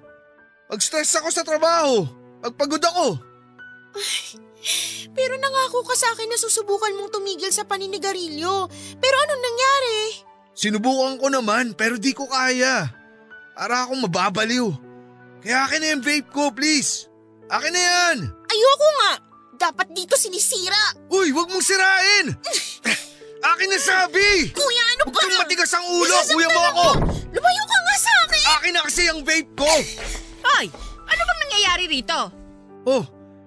Pag 0.69 0.81
stress 0.85 1.17
ako 1.17 1.33
sa 1.33 1.43
trabaho. 1.43 2.05
Pag 2.45 2.53
pagod 2.53 2.85
ako. 2.85 3.17
Pero 5.17 5.35
nangako 5.41 5.83
ka 5.89 5.97
sa 5.97 6.13
akin 6.13 6.29
na 6.29 6.39
susubukan 6.39 6.95
mong 6.95 7.17
tumigil 7.17 7.49
sa 7.49 7.65
paninigarilyo. 7.65 8.69
Pero 9.01 9.17
anong 9.17 9.43
nangyari? 9.43 9.99
Sinubukan 10.59 11.23
ko 11.23 11.31
naman 11.31 11.71
pero 11.79 11.95
di 11.95 12.11
ko 12.11 12.27
kaya. 12.27 12.91
Para 13.55 13.87
akong 13.87 14.03
mababaliw. 14.03 14.67
Kaya 15.39 15.71
akin 15.71 15.79
na 15.79 15.89
yung 15.95 16.03
vape 16.03 16.31
ko, 16.35 16.51
please. 16.51 17.07
Akin 17.47 17.71
na 17.71 17.79
yan. 17.79 18.17
Ayoko 18.27 18.89
nga. 18.99 19.13
Dapat 19.59 19.95
dito 19.95 20.19
sinisira. 20.19 20.79
Uy, 21.11 21.31
wag 21.31 21.47
mong 21.47 21.63
sirain. 21.63 22.35
akin 23.55 23.69
na 23.71 23.79
sabi. 23.79 24.51
Kuya, 24.51 24.85
ano 24.95 25.03
Huwag 25.07 25.15
ba? 25.15 25.23
kang 25.23 25.39
matigas 25.39 25.71
ang 25.75 25.87
ulo, 25.89 26.11
Isasaktan 26.11 26.35
kuya 26.35 26.49
mo 26.51 26.61
ako. 26.75 26.87
Lumayo 27.31 27.65
ka 27.67 27.79
nga 27.79 27.97
sa 27.97 28.13
akin. 28.27 28.43
Akin 28.59 28.73
na 28.75 28.83
kasi 28.83 29.03
ang 29.07 29.21
vape 29.23 29.51
ko. 29.55 29.71
Hoy, 30.43 30.67
ano 31.07 31.23
bang 31.23 31.41
nangyayari 31.47 31.85
rito? 31.87 32.19
Oh, 32.83 33.05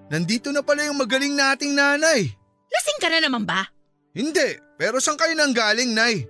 nandito 0.08 0.48
na 0.48 0.64
pala 0.64 0.84
yung 0.84 0.96
magaling 0.96 1.32
nating 1.32 1.76
nanay. 1.76 2.28
Lasing 2.72 3.00
ka 3.00 3.08
na 3.08 3.20
naman 3.20 3.44
ba? 3.44 3.68
Hindi, 4.12 4.56
pero 4.76 4.96
saan 4.96 5.16
kayo 5.16 5.32
nang 5.32 5.52
galing, 5.52 5.92
Nay? 5.92 6.24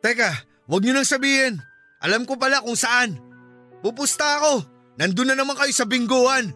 Teka, 0.00 0.30
wag 0.68 0.80
niyo 0.80 0.96
nang 0.96 1.08
sabihin. 1.08 1.60
Alam 2.00 2.24
ko 2.24 2.40
pala 2.40 2.64
kung 2.64 2.76
saan. 2.76 3.20
Pupusta 3.84 4.40
ako. 4.40 4.64
Nandun 4.96 5.32
na 5.32 5.36
naman 5.36 5.56
kayo 5.56 5.72
sa 5.72 5.84
bingguan. 5.84 6.52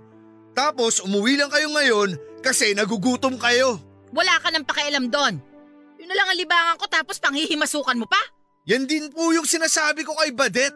Tapos 0.56 1.04
umuwi 1.04 1.36
lang 1.36 1.52
kayo 1.52 1.68
ngayon 1.72 2.16
kasi 2.40 2.72
nagugutom 2.72 3.36
kayo. 3.36 3.80
Wala 4.16 4.40
ka 4.40 4.48
nang 4.48 4.64
pakialam 4.64 5.12
doon. 5.12 5.40
Yun 6.00 6.08
na 6.08 6.16
lang 6.16 6.28
ang 6.32 6.38
libangan 6.40 6.76
ko 6.80 6.88
tapos 6.88 7.20
panghihimasukan 7.20 8.00
mo 8.00 8.08
pa? 8.08 8.20
Yan 8.64 8.88
din 8.88 9.12
po 9.12 9.32
yung 9.36 9.44
sinasabi 9.44 10.08
ko 10.08 10.16
kay 10.16 10.32
Badet. 10.32 10.72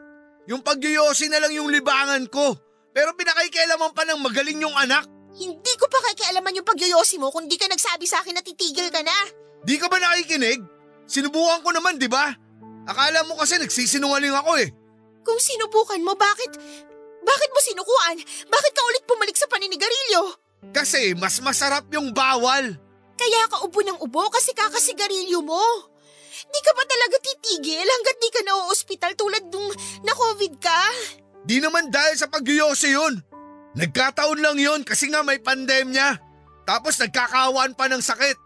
Yung 0.49 0.61
pagyoyosi 0.61 1.29
na 1.33 1.41
lang 1.41 1.53
yung 1.57 1.73
libangan 1.73 2.25
ko. 2.29 2.57
Pero 2.93 3.13
pinakaikialaman 3.17 3.93
pa 3.97 4.05
ng 4.09 4.21
magaling 4.21 4.61
yung 4.61 4.77
anak. 4.77 5.05
Hindi 5.37 5.73
ko 5.77 5.87
pa 5.89 6.01
kakialaman 6.13 6.57
yung 6.57 6.69
pagyoyosi 6.69 7.17
mo 7.21 7.33
kung 7.33 7.49
di 7.49 7.57
ka 7.57 7.69
nagsabi 7.69 8.05
sa 8.09 8.21
akin 8.25 8.37
na 8.37 8.45
titigil 8.45 8.89
ka 8.93 9.01
na. 9.05 9.17
Di 9.63 9.77
ka 9.77 9.87
ba 9.93 10.01
nakikinig? 10.01 10.65
Sinubukan 11.09 11.65
ko 11.65 11.71
naman, 11.73 11.97
di 11.97 12.09
ba? 12.09 12.33
Akala 12.89 13.21
mo 13.29 13.37
kasi 13.37 13.61
nagsisinungaling 13.61 14.33
ako 14.33 14.53
eh. 14.65 14.73
Kung 15.21 15.37
sinubukan 15.37 16.01
mo, 16.01 16.17
bakit... 16.17 16.57
Bakit 17.19 17.51
mo 17.53 17.61
sinukuan? 17.61 18.17
Bakit 18.49 18.73
ka 18.73 18.83
ulit 18.89 19.05
bumalik 19.05 19.37
sa 19.37 19.45
paninigarilyo? 19.53 20.33
Kasi 20.73 21.13
mas 21.13 21.37
masarap 21.45 21.85
yung 21.93 22.17
bawal. 22.17 22.73
Kaya 23.19 23.43
ka 23.53 23.67
ubo 23.69 23.85
ng 23.85 24.01
ubo 24.01 24.25
kasi 24.33 24.57
kakasigarilyo 24.57 25.45
mo. 25.45 25.61
Di 26.49 26.61
ka 26.65 26.73
pa 26.73 26.85
talaga 26.89 27.21
titigil 27.21 27.85
hanggat 27.85 28.17
di 28.17 28.31
ka 28.33 28.41
na-hospital 28.47 29.13
tulad 29.19 29.45
nung 29.53 29.69
na-COVID 30.07 30.55
ka. 30.57 30.81
Di 31.45 31.61
naman 31.61 31.93
dahil 31.93 32.17
sa 32.17 32.31
pagyuyose 32.33 32.89
yun. 32.89 33.21
Nagkataon 33.77 34.41
lang 34.41 34.57
yun 34.57 34.81
kasi 34.87 35.13
nga 35.13 35.21
may 35.21 35.43
pandemya. 35.43 36.17
Tapos 36.65 36.97
nagkakawaan 36.97 37.77
pa 37.77 37.91
ng 37.93 38.01
sakit. 38.01 38.39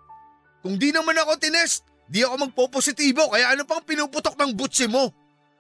Kung 0.65 0.81
di 0.81 0.91
naman 0.91 1.15
ako 1.23 1.39
tinest, 1.39 1.87
di 2.13 2.21
ako 2.21 2.45
magpo-positibo 2.45 3.33
kaya 3.33 3.57
ano 3.57 3.65
pang 3.65 3.81
pinuputok 3.81 4.37
ng 4.37 4.53
butsi 4.53 4.85
mo? 4.85 5.09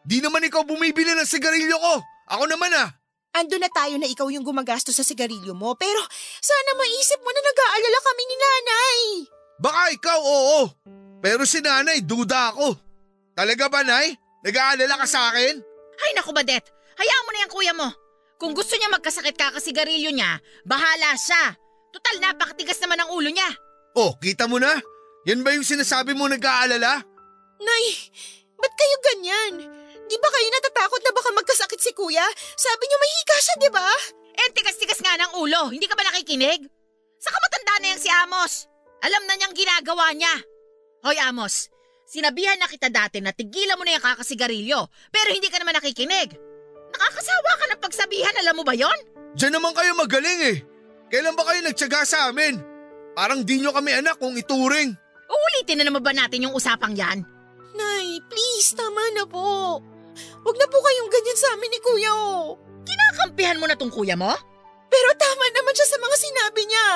Di 0.04 0.20
naman 0.20 0.44
ikaw 0.44 0.68
bumibili 0.68 1.16
ng 1.16 1.24
sigarilyo 1.24 1.80
ko. 1.80 1.94
Ako 2.28 2.44
naman 2.44 2.68
ah. 2.76 2.92
Ando 3.32 3.56
na 3.56 3.72
tayo 3.72 3.96
na 3.96 4.04
ikaw 4.04 4.28
yung 4.28 4.44
gumagastos 4.44 4.92
sa 4.92 5.06
sigarilyo 5.06 5.56
mo 5.56 5.72
pero 5.80 6.04
sana 6.44 6.70
maisip 6.76 7.16
mo 7.24 7.32
na 7.32 7.40
nag-aalala 7.40 7.98
kami 8.04 8.22
ni 8.28 8.36
nanay. 8.36 8.98
Baka 9.56 9.82
ikaw 9.96 10.20
oo. 10.20 10.60
Pero 11.22 11.46
si 11.48 11.62
nanay, 11.62 12.02
duda 12.02 12.52
ako. 12.52 12.74
Talaga 13.32 13.70
ba, 13.70 13.86
nay? 13.86 14.18
Nag-aalala 14.42 14.98
ka 15.00 15.06
sa 15.06 15.30
akin? 15.30 15.54
Ay 16.02 16.10
naku 16.18 16.34
Badet, 16.34 16.66
hayaan 16.98 17.24
mo 17.24 17.30
na 17.30 17.42
yung 17.46 17.54
kuya 17.54 17.72
mo. 17.72 17.88
Kung 18.42 18.58
gusto 18.58 18.74
niya 18.74 18.90
magkasakit 18.90 19.38
kakasigarilyo 19.38 20.10
niya, 20.10 20.42
bahala 20.66 21.14
siya. 21.14 21.54
Total 21.94 22.18
napakatigas 22.18 22.82
naman 22.82 22.98
ang 22.98 23.14
ulo 23.14 23.30
niya. 23.30 23.46
Oh, 23.94 24.18
kita 24.18 24.50
mo 24.50 24.58
na? 24.58 24.82
Yan 25.22 25.46
ba 25.46 25.54
yung 25.54 25.62
sinasabi 25.62 26.18
mo 26.18 26.26
nag-aalala? 26.26 26.98
Nay, 27.62 27.86
ba't 28.58 28.72
kayo 28.74 28.96
ganyan? 29.06 29.54
Di 30.10 30.16
ba 30.18 30.28
kayo 30.28 30.48
natatakot 30.50 31.00
na 31.06 31.12
baka 31.14 31.30
magkasakit 31.30 31.78
si 31.78 31.90
kuya? 31.94 32.26
Sabi 32.58 32.82
niyo 32.90 32.98
may 32.98 33.12
hika 33.22 33.36
siya, 33.38 33.54
di 33.62 33.70
ba? 33.70 33.88
Eh, 34.34 34.50
tigas-tigas 34.50 34.98
nga 34.98 35.14
ng 35.22 35.38
ulo. 35.38 35.70
Hindi 35.70 35.86
ka 35.86 35.94
ba 35.94 36.02
nakikinig? 36.10 36.66
Saka 37.22 37.36
matanda 37.38 37.74
na 37.78 37.86
yung 37.94 38.02
si 38.02 38.10
Amos. 38.10 38.66
Alam 39.06 39.22
na 39.30 39.34
niyang 39.38 39.54
ginagawa 39.54 40.10
niya. 40.10 40.34
Hoy 41.06 41.18
Amos, 41.22 41.70
sinabihan 42.02 42.58
na 42.58 42.66
kita 42.66 42.90
dati 42.90 43.22
na 43.22 43.30
tigilan 43.30 43.78
mo 43.78 43.86
na 43.86 43.94
yung 43.94 44.02
kakasigarilyo, 44.02 44.90
pero 45.14 45.30
hindi 45.30 45.46
ka 45.46 45.62
naman 45.62 45.78
nakikinig. 45.78 46.34
Nakakasawa 46.92 47.50
ka 47.62 47.64
ng 47.70 47.80
pagsabihan, 47.82 48.34
alam 48.42 48.58
mo 48.58 48.66
ba 48.66 48.74
yon? 48.74 48.98
Diyan 49.38 49.54
naman 49.54 49.70
kayo 49.72 49.94
magaling 49.94 50.40
eh. 50.50 50.56
Kailan 51.14 51.38
ba 51.38 51.46
kayo 51.46 51.62
nagtsaga 51.62 52.02
sa 52.04 52.28
amin? 52.28 52.58
Parang 53.14 53.44
di 53.46 53.60
nyo 53.60 53.70
kami 53.70 53.92
anak 53.96 54.18
kung 54.18 54.34
ituring. 54.34 54.96
Uulitin 55.32 55.80
na 55.80 55.88
naman 55.88 56.04
ba 56.04 56.12
natin 56.12 56.44
yung 56.44 56.54
usapang 56.54 56.92
yan? 56.92 57.24
Nay, 57.72 58.20
please, 58.28 58.76
tama 58.76 59.00
na 59.16 59.24
po. 59.24 59.80
Huwag 60.44 60.56
na 60.60 60.68
po 60.68 60.76
kayong 60.76 61.08
ganyan 61.08 61.38
sa 61.40 61.48
amin 61.56 61.72
ni 61.72 61.80
kuya, 61.80 62.12
oh. 62.12 62.60
Kinakampihan 62.84 63.56
mo 63.56 63.64
na 63.64 63.78
tong 63.78 63.88
kuya 63.88 64.12
mo? 64.12 64.28
Pero 64.92 65.08
tama 65.16 65.44
naman 65.56 65.72
siya 65.72 65.88
sa 65.88 65.96
mga 65.96 66.16
sinabi 66.20 66.62
niya. 66.68 66.86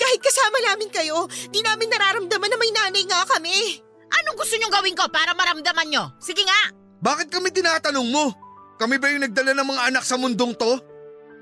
Kahit 0.00 0.20
kasama 0.24 0.56
namin 0.64 0.88
kayo, 0.88 1.28
di 1.52 1.60
namin 1.60 1.92
nararamdaman 1.92 2.48
na 2.48 2.56
may 2.56 2.72
nanay 2.72 3.04
nga 3.04 3.20
kami. 3.28 3.84
Anong 4.08 4.38
gusto 4.40 4.56
niyong 4.56 4.72
gawin 4.72 4.96
ko 4.96 5.04
para 5.12 5.36
maramdaman 5.36 5.92
nyo? 5.92 6.04
Sige 6.24 6.40
nga! 6.40 6.72
Bakit 7.04 7.28
kami 7.28 7.52
tinatanong 7.52 8.08
mo? 8.08 8.32
Kami 8.80 8.96
ba 8.96 9.12
yung 9.12 9.28
nagdala 9.28 9.52
ng 9.52 9.68
mga 9.76 9.82
anak 9.92 10.04
sa 10.08 10.16
mundong 10.16 10.56
to? 10.56 10.80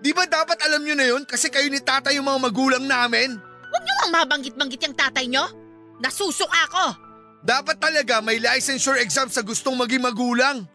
Di 0.03 0.11
ba 0.11 0.27
dapat 0.27 0.59
alam 0.67 0.83
nyo 0.83 0.95
na 0.99 1.07
yun 1.07 1.23
kasi 1.23 1.47
kayo 1.47 1.71
ni 1.71 1.79
tatay 1.79 2.19
yung 2.19 2.27
mga 2.27 2.51
magulang 2.51 2.83
namin? 2.83 3.39
Huwag 3.39 3.83
niyo 3.87 3.95
nga 3.95 4.09
mabanggit-banggit 4.11 4.83
yung 4.83 4.99
tatay 4.99 5.31
nyo. 5.31 5.47
Nasusok 6.03 6.51
ako. 6.51 6.85
Dapat 7.47 7.79
talaga 7.79 8.19
may 8.19 8.43
licensure 8.43 8.99
exam 8.99 9.31
sa 9.31 9.43
gustong 9.47 9.79
maging 9.79 10.03
magulang. 10.03 10.67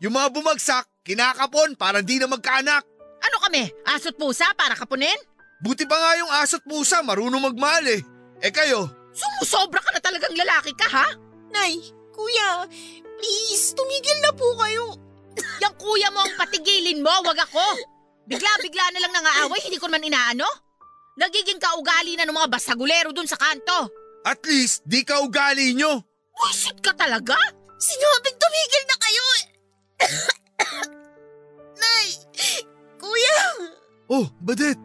Yung 0.00 0.16
mga 0.16 0.32
bumagsak, 0.32 0.88
kinakapon 1.04 1.76
para 1.76 2.00
di 2.00 2.16
na 2.16 2.28
magkaanak. 2.28 2.84
Ano 3.20 3.36
kami? 3.44 3.68
Asot 3.84 4.16
pusa 4.16 4.48
para 4.56 4.72
kapunin? 4.72 5.16
Buti 5.60 5.84
pa 5.84 5.96
nga 5.96 6.10
yung 6.16 6.32
asot 6.40 6.64
pusa 6.64 7.04
marunong 7.04 7.52
magmahal 7.52 7.84
eh. 7.92 8.00
Eh 8.40 8.48
kayo, 8.48 8.88
Sumusobra 9.10 9.82
ka 9.82 9.90
na 9.92 10.00
talagang 10.00 10.34
lalaki 10.38 10.72
ka, 10.78 10.86
ha? 10.86 11.08
Nay, 11.50 11.82
kuya, 12.14 12.64
please, 13.18 13.74
tumigil 13.74 14.18
na 14.22 14.32
po 14.32 14.54
kayo. 14.54 14.94
Yung 15.66 15.76
kuya 15.76 16.08
mo 16.14 16.22
ang 16.22 16.34
patigilin 16.38 17.02
mo, 17.02 17.10
wag 17.26 17.36
ako. 17.42 17.66
Bigla-bigla 18.30 18.94
na 18.94 19.00
lang 19.02 19.12
nangaaway, 19.18 19.60
hindi 19.66 19.82
ko 19.82 19.90
naman 19.90 20.06
inaano. 20.06 20.46
Nagiging 21.18 21.58
kaugali 21.58 22.14
na 22.14 22.24
ng 22.24 22.36
mga 22.38 22.48
basagulero 22.48 23.10
dun 23.10 23.26
sa 23.26 23.34
kanto. 23.34 23.90
At 24.24 24.40
least 24.44 24.84
di 24.84 25.04
ka 25.04 25.20
ugali 25.24 25.72
nyo. 25.76 26.04
Wisit 26.40 26.80
ka 26.80 26.92
talaga? 26.96 27.36
Sinabing 27.80 28.36
tumigil 28.36 28.84
na 28.84 28.96
kayo. 29.00 29.26
Nay, 31.80 32.06
kuya. 33.00 33.40
Oh, 34.10 34.26
Badet, 34.40 34.76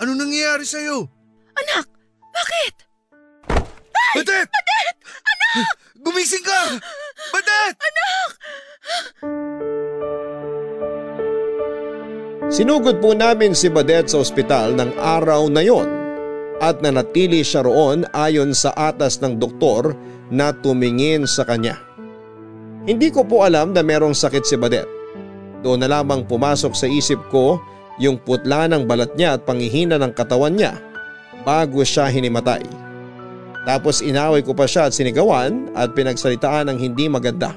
Ano 0.00 0.16
nangyayari 0.16 0.64
sa'yo? 0.64 1.04
Anak, 1.52 1.84
bakit? 2.32 2.74
Badet! 4.16 4.48
Badet! 4.48 4.96
Anak! 5.04 5.76
Gumising 6.08 6.40
ka! 6.40 6.80
Badet! 7.28 7.74
Anak! 7.76 8.28
Sinugod 12.48 12.96
po 13.04 13.12
namin 13.12 13.52
si 13.52 13.68
Badet 13.68 14.08
sa 14.08 14.24
ospital 14.24 14.72
ng 14.72 14.96
araw 14.96 15.52
na 15.52 15.60
yon 15.60 15.99
at 16.60 16.84
nanatili 16.84 17.40
siya 17.40 17.64
roon 17.64 18.04
ayon 18.12 18.52
sa 18.52 18.70
atas 18.76 19.18
ng 19.24 19.40
doktor 19.40 19.96
na 20.28 20.52
tumingin 20.52 21.24
sa 21.24 21.42
kanya. 21.42 21.80
Hindi 22.84 23.08
ko 23.12 23.24
po 23.24 23.44
alam 23.44 23.72
na 23.72 23.80
merong 23.84 24.16
sakit 24.16 24.44
si 24.44 24.56
Badet. 24.56 24.88
Doon 25.60 25.84
na 25.84 25.88
lamang 25.88 26.24
pumasok 26.24 26.72
sa 26.72 26.88
isip 26.88 27.20
ko 27.28 27.60
yung 28.00 28.16
putla 28.16 28.64
ng 28.68 28.88
balat 28.88 29.12
niya 29.16 29.36
at 29.36 29.44
pangihina 29.44 30.00
ng 30.00 30.16
katawan 30.16 30.56
niya 30.56 30.80
bago 31.44 31.84
siya 31.84 32.08
hinimatay. 32.08 32.64
Tapos 33.68 34.00
inaway 34.00 34.40
ko 34.40 34.56
pa 34.56 34.64
siya 34.64 34.88
at 34.88 34.96
sinigawan 34.96 35.68
at 35.76 35.92
pinagsalitaan 35.92 36.72
ng 36.72 36.78
hindi 36.80 37.12
maganda. 37.12 37.52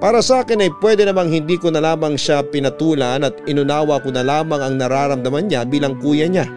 Para 0.00 0.20
sa 0.24 0.44
akin 0.44 0.64
ay 0.64 0.72
pwede 0.80 1.04
namang 1.04 1.28
hindi 1.28 1.60
ko 1.60 1.72
na 1.72 1.80
lamang 1.80 2.16
siya 2.16 2.44
pinatulan 2.44 3.20
at 3.24 3.36
inunawa 3.44 4.00
ko 4.00 4.12
na 4.12 4.24
lamang 4.24 4.60
ang 4.60 4.74
nararamdaman 4.80 5.48
niya 5.48 5.64
bilang 5.68 5.96
kuya 6.00 6.28
niya. 6.28 6.48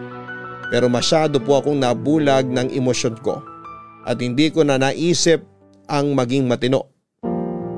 Pero 0.72 0.88
masyado 0.88 1.40
po 1.40 1.60
akong 1.60 1.76
nabulag 1.76 2.48
ng 2.48 2.72
emosyon 2.72 3.20
ko 3.20 3.40
at 4.04 4.20
hindi 4.20 4.52
ko 4.52 4.64
na 4.64 4.76
naisip 4.80 5.44
ang 5.88 6.12
maging 6.16 6.48
matino. 6.48 6.88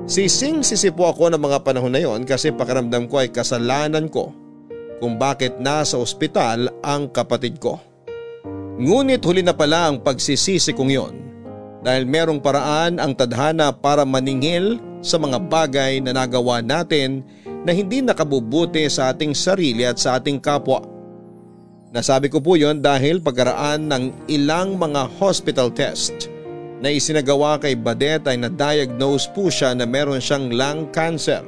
Sising-sisi 0.07 0.95
po 0.95 1.11
ako 1.11 1.35
ng 1.35 1.43
mga 1.43 1.59
panahon 1.67 1.91
na 1.91 1.99
yon 1.99 2.23
kasi 2.23 2.55
pakiramdam 2.55 3.11
ko 3.11 3.27
ay 3.27 3.35
kasalanan 3.35 4.07
ko 4.07 4.31
kung 5.03 5.19
bakit 5.19 5.59
nasa 5.59 5.99
ospital 5.99 6.71
ang 6.87 7.11
kapatid 7.11 7.59
ko. 7.59 7.83
Ngunit 8.79 9.25
huli 9.27 9.43
na 9.43 9.57
pala 9.57 9.91
ang 9.91 9.99
pagsisisi 10.05 10.71
kong 10.77 10.93
yon 10.95 11.15
dahil 11.83 12.07
merong 12.07 12.39
paraan 12.39 13.03
ang 13.03 13.19
tadhana 13.19 13.75
para 13.75 14.07
maningil 14.07 14.79
sa 15.03 15.19
mga 15.19 15.39
bagay 15.47 15.99
na 16.03 16.15
nagawa 16.15 16.63
natin 16.63 17.27
na 17.67 17.75
hindi 17.75 17.99
nakabubuti 17.99 18.87
sa 18.87 19.11
ating 19.11 19.35
sarili 19.35 19.83
at 19.83 19.99
sa 19.99 20.19
ating 20.19 20.39
kapwa. 20.39 20.96
Nasabi 21.97 22.29
ko 22.29 22.45
po 22.45 22.61
yon 22.61 22.85
dahil 22.85 23.25
pagkaraan 23.25 23.89
ng 23.89 24.29
ilang 24.29 24.77
mga 24.77 25.09
hospital 25.17 25.73
test 25.73 26.29
na 26.85 26.93
isinagawa 26.93 27.57
kay 27.57 27.73
Badet 27.73 28.29
ay 28.29 28.37
na-diagnose 28.37 29.33
po 29.33 29.49
siya 29.49 29.73
na 29.73 29.89
meron 29.89 30.21
siyang 30.21 30.53
lung 30.53 30.93
cancer. 30.93 31.41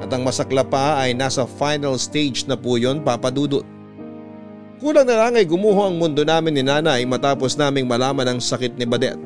At 0.00 0.08
ang 0.08 0.24
masakla 0.24 0.64
pa 0.64 1.04
ay 1.04 1.12
nasa 1.12 1.44
final 1.44 2.00
stage 2.00 2.48
na 2.48 2.56
po 2.56 2.80
yon 2.80 3.04
papadudot. 3.04 3.60
Kulang 4.80 5.04
na 5.04 5.28
lang 5.28 5.36
ay 5.36 5.44
gumuho 5.44 5.84
ang 5.84 6.00
mundo 6.00 6.24
namin 6.24 6.56
ni 6.56 6.64
nanay 6.64 7.04
matapos 7.04 7.60
naming 7.60 7.84
malaman 7.84 8.24
ang 8.32 8.40
sakit 8.40 8.80
ni 8.80 8.88
Badet. 8.88 9.20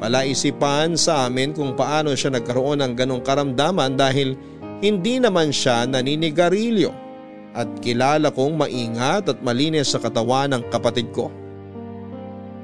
Palaisipan 0.00 0.96
sa 0.96 1.28
amin 1.28 1.52
kung 1.52 1.76
paano 1.76 2.16
siya 2.16 2.32
nagkaroon 2.32 2.80
ng 2.80 2.92
ganong 2.96 3.20
karamdaman 3.20 3.92
dahil 3.92 4.40
hindi 4.80 5.20
naman 5.20 5.52
siya 5.52 5.84
naninigarilyo 5.84 7.11
at 7.52 7.68
kilala 7.84 8.32
kong 8.32 8.56
maingat 8.56 9.28
at 9.28 9.38
malinis 9.44 9.92
sa 9.92 10.00
katawan 10.00 10.56
ng 10.56 10.62
kapatid 10.72 11.12
ko. 11.12 11.28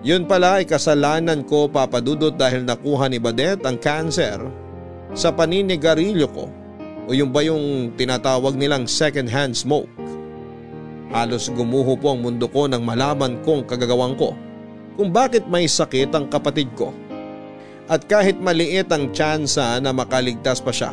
Yun 0.00 0.24
pala 0.24 0.62
ay 0.62 0.64
kasalanan 0.64 1.44
ko 1.44 1.68
papadudot 1.68 2.32
dahil 2.32 2.64
nakuha 2.64 3.10
ni 3.10 3.18
Badet 3.20 3.60
ang 3.66 3.76
cancer 3.76 4.38
sa 5.12 5.34
paninigarilyo 5.34 6.28
ko 6.30 6.46
o 7.08 7.16
yung 7.16 7.32
ba 7.32 7.42
yung 7.44 7.92
tinatawag 7.98 8.54
nilang 8.54 8.86
second 8.86 9.26
hand 9.26 9.56
smoke. 9.56 9.90
Halos 11.08 11.48
gumuho 11.48 11.96
po 11.96 12.12
ang 12.12 12.20
mundo 12.20 12.46
ko 12.46 12.68
nang 12.68 12.84
malaman 12.84 13.40
kong 13.42 13.64
kagagawang 13.64 14.14
ko 14.14 14.36
kung 14.94 15.10
bakit 15.14 15.48
may 15.48 15.64
sakit 15.64 16.12
ang 16.12 16.28
kapatid 16.28 16.68
ko. 16.76 16.92
At 17.88 18.04
kahit 18.04 18.36
maliit 18.36 18.92
ang 18.92 19.08
tsansa 19.16 19.80
na 19.80 19.96
makaligtas 19.96 20.60
pa 20.60 20.68
siya, 20.68 20.92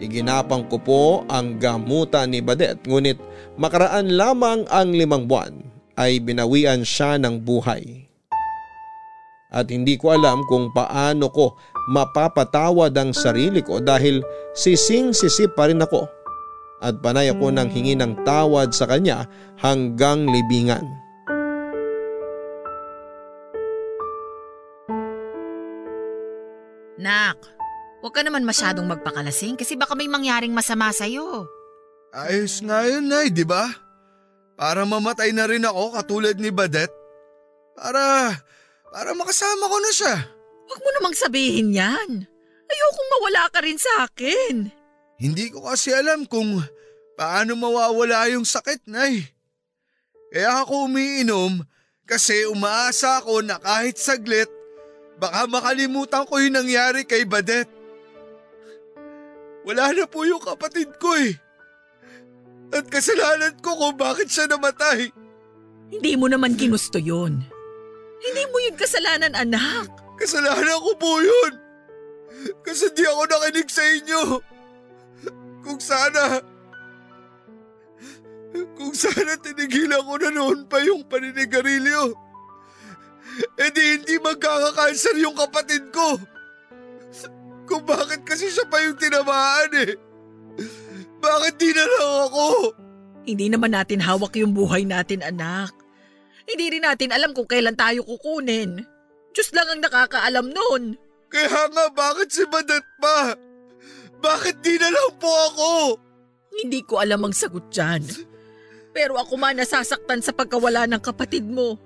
iginapang 0.00 0.66
ko 0.66 0.76
po 0.80 1.02
ang 1.28 1.60
gamutan 1.60 2.32
ni 2.32 2.40
Badet 2.40 2.82
ngunit 2.88 3.20
makaraan 3.60 4.16
lamang 4.16 4.64
ang 4.72 4.90
limang 4.96 5.28
buwan 5.28 5.60
ay 6.00 6.18
binawian 6.18 6.82
siya 6.82 7.20
ng 7.20 7.44
buhay 7.44 8.08
at 9.50 9.66
hindi 9.68 9.98
ko 9.98 10.14
alam 10.14 10.46
kung 10.46 10.70
paano 10.70 11.28
ko 11.28 11.58
mapapatawad 11.90 12.94
ang 12.94 13.10
sarili 13.10 13.60
ko 13.60 13.82
dahil 13.82 14.22
sising-sisi 14.54 15.50
pa 15.52 15.66
rin 15.66 15.82
ako 15.82 16.06
at 16.80 17.02
panay 17.04 17.28
ako 17.28 17.52
nang 17.52 17.68
hingi 17.68 17.92
ng 17.98 18.24
tawad 18.24 18.72
sa 18.72 18.88
kanya 18.88 19.28
hanggang 19.60 20.24
libingan. 20.24 20.86
Nak, 27.00 27.59
huwag 28.00 28.12
ka 28.16 28.20
naman 28.24 28.44
masyadong 28.44 28.88
magpakalasing 28.88 29.56
kasi 29.56 29.76
baka 29.76 29.96
may 29.96 30.08
mangyaring 30.08 30.52
masama 30.52 30.90
sa'yo. 30.92 31.48
Ayos 32.10 32.58
nga 32.64 32.82
yun, 32.84 33.06
Nay, 33.06 33.30
di 33.30 33.46
ba? 33.46 33.70
Para 34.58 34.84
mamatay 34.84 35.32
na 35.32 35.46
rin 35.46 35.64
ako 35.64 35.96
katulad 35.96 36.36
ni 36.36 36.52
Badet. 36.52 36.90
Para 37.78 38.34
para 38.90 39.14
makasama 39.14 39.70
ko 39.70 39.76
na 39.78 39.92
siya. 39.94 40.14
Huwag 40.68 40.80
mo 40.82 40.90
namang 40.98 41.16
sabihin 41.16 41.72
yan. 41.72 42.10
Ayokong 42.70 43.08
mawala 43.16 43.42
ka 43.48 43.62
rin 43.62 43.78
sa 43.78 44.04
akin. 44.04 44.68
Hindi 45.16 45.48
ko 45.48 45.64
kasi 45.64 45.94
alam 45.94 46.26
kung 46.26 46.60
paano 47.14 47.56
mawawala 47.56 48.28
yung 48.34 48.44
sakit, 48.44 48.84
Nay. 48.90 49.24
Kaya 50.30 50.62
ako 50.62 50.92
umiinom 50.92 51.62
kasi 52.06 52.46
umaasa 52.46 53.22
ako 53.22 53.42
na 53.42 53.58
kahit 53.58 53.98
saglit 53.98 54.50
baka 55.18 55.46
makalimutan 55.50 56.24
ko 56.26 56.38
yung 56.38 56.58
nangyari 56.58 57.08
kay 57.08 57.24
Badet. 57.24 57.79
Wala 59.64 59.92
na 59.92 60.04
po 60.08 60.24
yung 60.24 60.40
kapatid 60.40 60.96
ko 60.96 61.12
eh. 61.20 61.36
At 62.70 62.86
kasalanan 62.86 63.58
ko 63.60 63.76
kung 63.76 63.96
bakit 63.98 64.30
siya 64.30 64.46
namatay. 64.46 65.10
Hindi 65.90 66.12
mo 66.14 66.30
naman 66.30 66.54
ginusto 66.54 67.02
yun. 67.02 67.42
Hindi 68.20 68.42
mo 68.48 68.56
yun 68.62 68.78
kasalanan, 68.78 69.34
anak. 69.34 69.90
Kasalanan 70.16 70.78
ko 70.80 70.92
po 70.94 71.18
yun. 71.18 71.52
Kasi 72.62 72.88
di 72.94 73.04
ako 73.04 73.22
nakinig 73.26 73.68
sa 73.68 73.84
inyo. 73.84 74.22
Kung 75.66 75.80
sana... 75.82 76.40
Kung 78.74 78.94
sana 78.94 79.38
tinigilan 79.38 80.02
ko 80.02 80.14
na 80.18 80.30
noon 80.34 80.66
pa 80.66 80.82
yung 80.82 81.06
paninigarilyo. 81.06 82.14
E 83.54 83.66
di 83.70 83.82
hindi 83.94 84.14
magkakakanser 84.18 85.16
yung 85.22 85.38
kapatid 85.38 85.90
ko. 85.94 86.18
Kung 87.70 87.86
bakit 87.86 88.26
kasi 88.26 88.50
siya 88.50 88.66
pa 88.66 88.82
yung 88.82 88.98
tinamaan 88.98 89.70
eh. 89.86 89.94
Bakit 91.22 91.54
di 91.54 91.70
na 91.70 91.84
lang 91.86 92.10
ako? 92.26 92.46
Hindi 93.30 93.46
naman 93.46 93.70
natin 93.70 94.02
hawak 94.02 94.34
yung 94.34 94.50
buhay 94.50 94.82
natin, 94.82 95.22
anak. 95.22 95.70
Hindi 96.50 96.66
rin 96.74 96.82
natin 96.82 97.14
alam 97.14 97.30
kung 97.30 97.46
kailan 97.46 97.78
tayo 97.78 98.02
kukunin. 98.02 98.82
Diyos 99.30 99.54
lang 99.54 99.70
ang 99.70 99.80
nakakaalam 99.86 100.50
noon. 100.50 100.98
Kaya 101.30 101.70
nga 101.70 101.86
bakit 101.94 102.34
si 102.34 102.42
Badat 102.50 102.82
pa? 102.98 103.38
Bakit 104.18 104.58
di 104.58 104.74
na 104.74 104.90
lang 104.90 105.14
po 105.22 105.30
ako? 105.30 105.70
Hindi 106.58 106.82
ko 106.82 106.98
alam 106.98 107.22
ang 107.22 107.30
sagot 107.30 107.70
dyan. 107.70 108.02
Pero 108.90 109.14
ako 109.14 109.38
man 109.38 109.62
nasasaktan 109.62 110.26
sa 110.26 110.34
pagkawala 110.34 110.90
ng 110.90 110.98
kapatid 110.98 111.46
mo. 111.46 111.78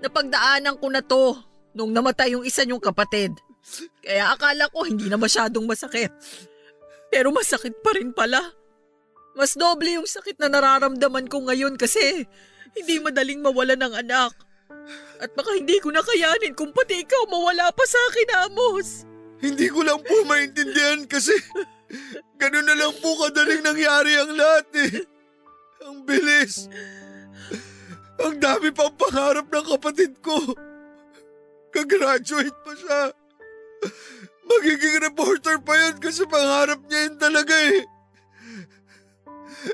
Napagdaanan 0.00 0.80
ko 0.80 0.88
na 0.88 1.04
to 1.04 1.36
nung 1.76 1.92
namatay 1.92 2.32
yung 2.32 2.48
isa 2.48 2.64
niyong 2.64 2.80
kapatid. 2.80 3.36
Kaya 4.02 4.34
akala 4.34 4.66
ko 4.70 4.84
hindi 4.84 5.06
na 5.06 5.16
masyadong 5.16 5.64
masakit. 5.64 6.10
Pero 7.12 7.30
masakit 7.30 7.76
pa 7.80 7.94
rin 7.94 8.10
pala. 8.10 8.40
Mas 9.32 9.56
doble 9.56 9.96
yung 9.96 10.08
sakit 10.08 10.36
na 10.40 10.52
nararamdaman 10.52 11.28
ko 11.28 11.44
ngayon 11.48 11.80
kasi 11.80 12.26
hindi 12.76 12.94
madaling 13.00 13.40
mawala 13.40 13.76
ng 13.76 13.94
anak. 14.04 14.32
At 15.22 15.30
baka 15.38 15.54
hindi 15.54 15.78
ko 15.78 15.94
nakayanin 15.94 16.56
kung 16.58 16.74
pati 16.74 17.06
ikaw 17.06 17.28
mawala 17.30 17.70
pa 17.70 17.84
sa 17.86 18.00
akin, 18.10 18.28
Amos. 18.50 18.88
Hindi 19.42 19.70
ko 19.70 19.86
lang 19.86 20.02
po 20.02 20.22
maintindihan 20.26 21.06
kasi 21.06 21.34
ganun 22.40 22.66
na 22.66 22.76
lang 22.78 22.94
po 22.98 23.14
kadaling 23.22 23.62
nangyari 23.62 24.12
ang 24.18 24.32
lahat 24.34 24.68
eh. 24.82 24.94
Ang 25.86 26.06
bilis. 26.06 26.70
Ang 28.22 28.38
dami 28.38 28.70
pang 28.70 28.94
pangarap 28.94 29.46
ng 29.50 29.66
kapatid 29.66 30.14
ko. 30.22 30.38
Kagraduate 31.74 32.54
pa 32.62 32.72
siya. 32.76 33.00
Magiging 34.50 35.02
reporter 35.02 35.56
pa 35.62 35.74
yun 35.78 35.96
kasi 35.98 36.26
pangarap 36.26 36.80
niya 36.86 37.00
yun 37.08 37.16
talaga 37.18 37.54
eh. 37.72 37.82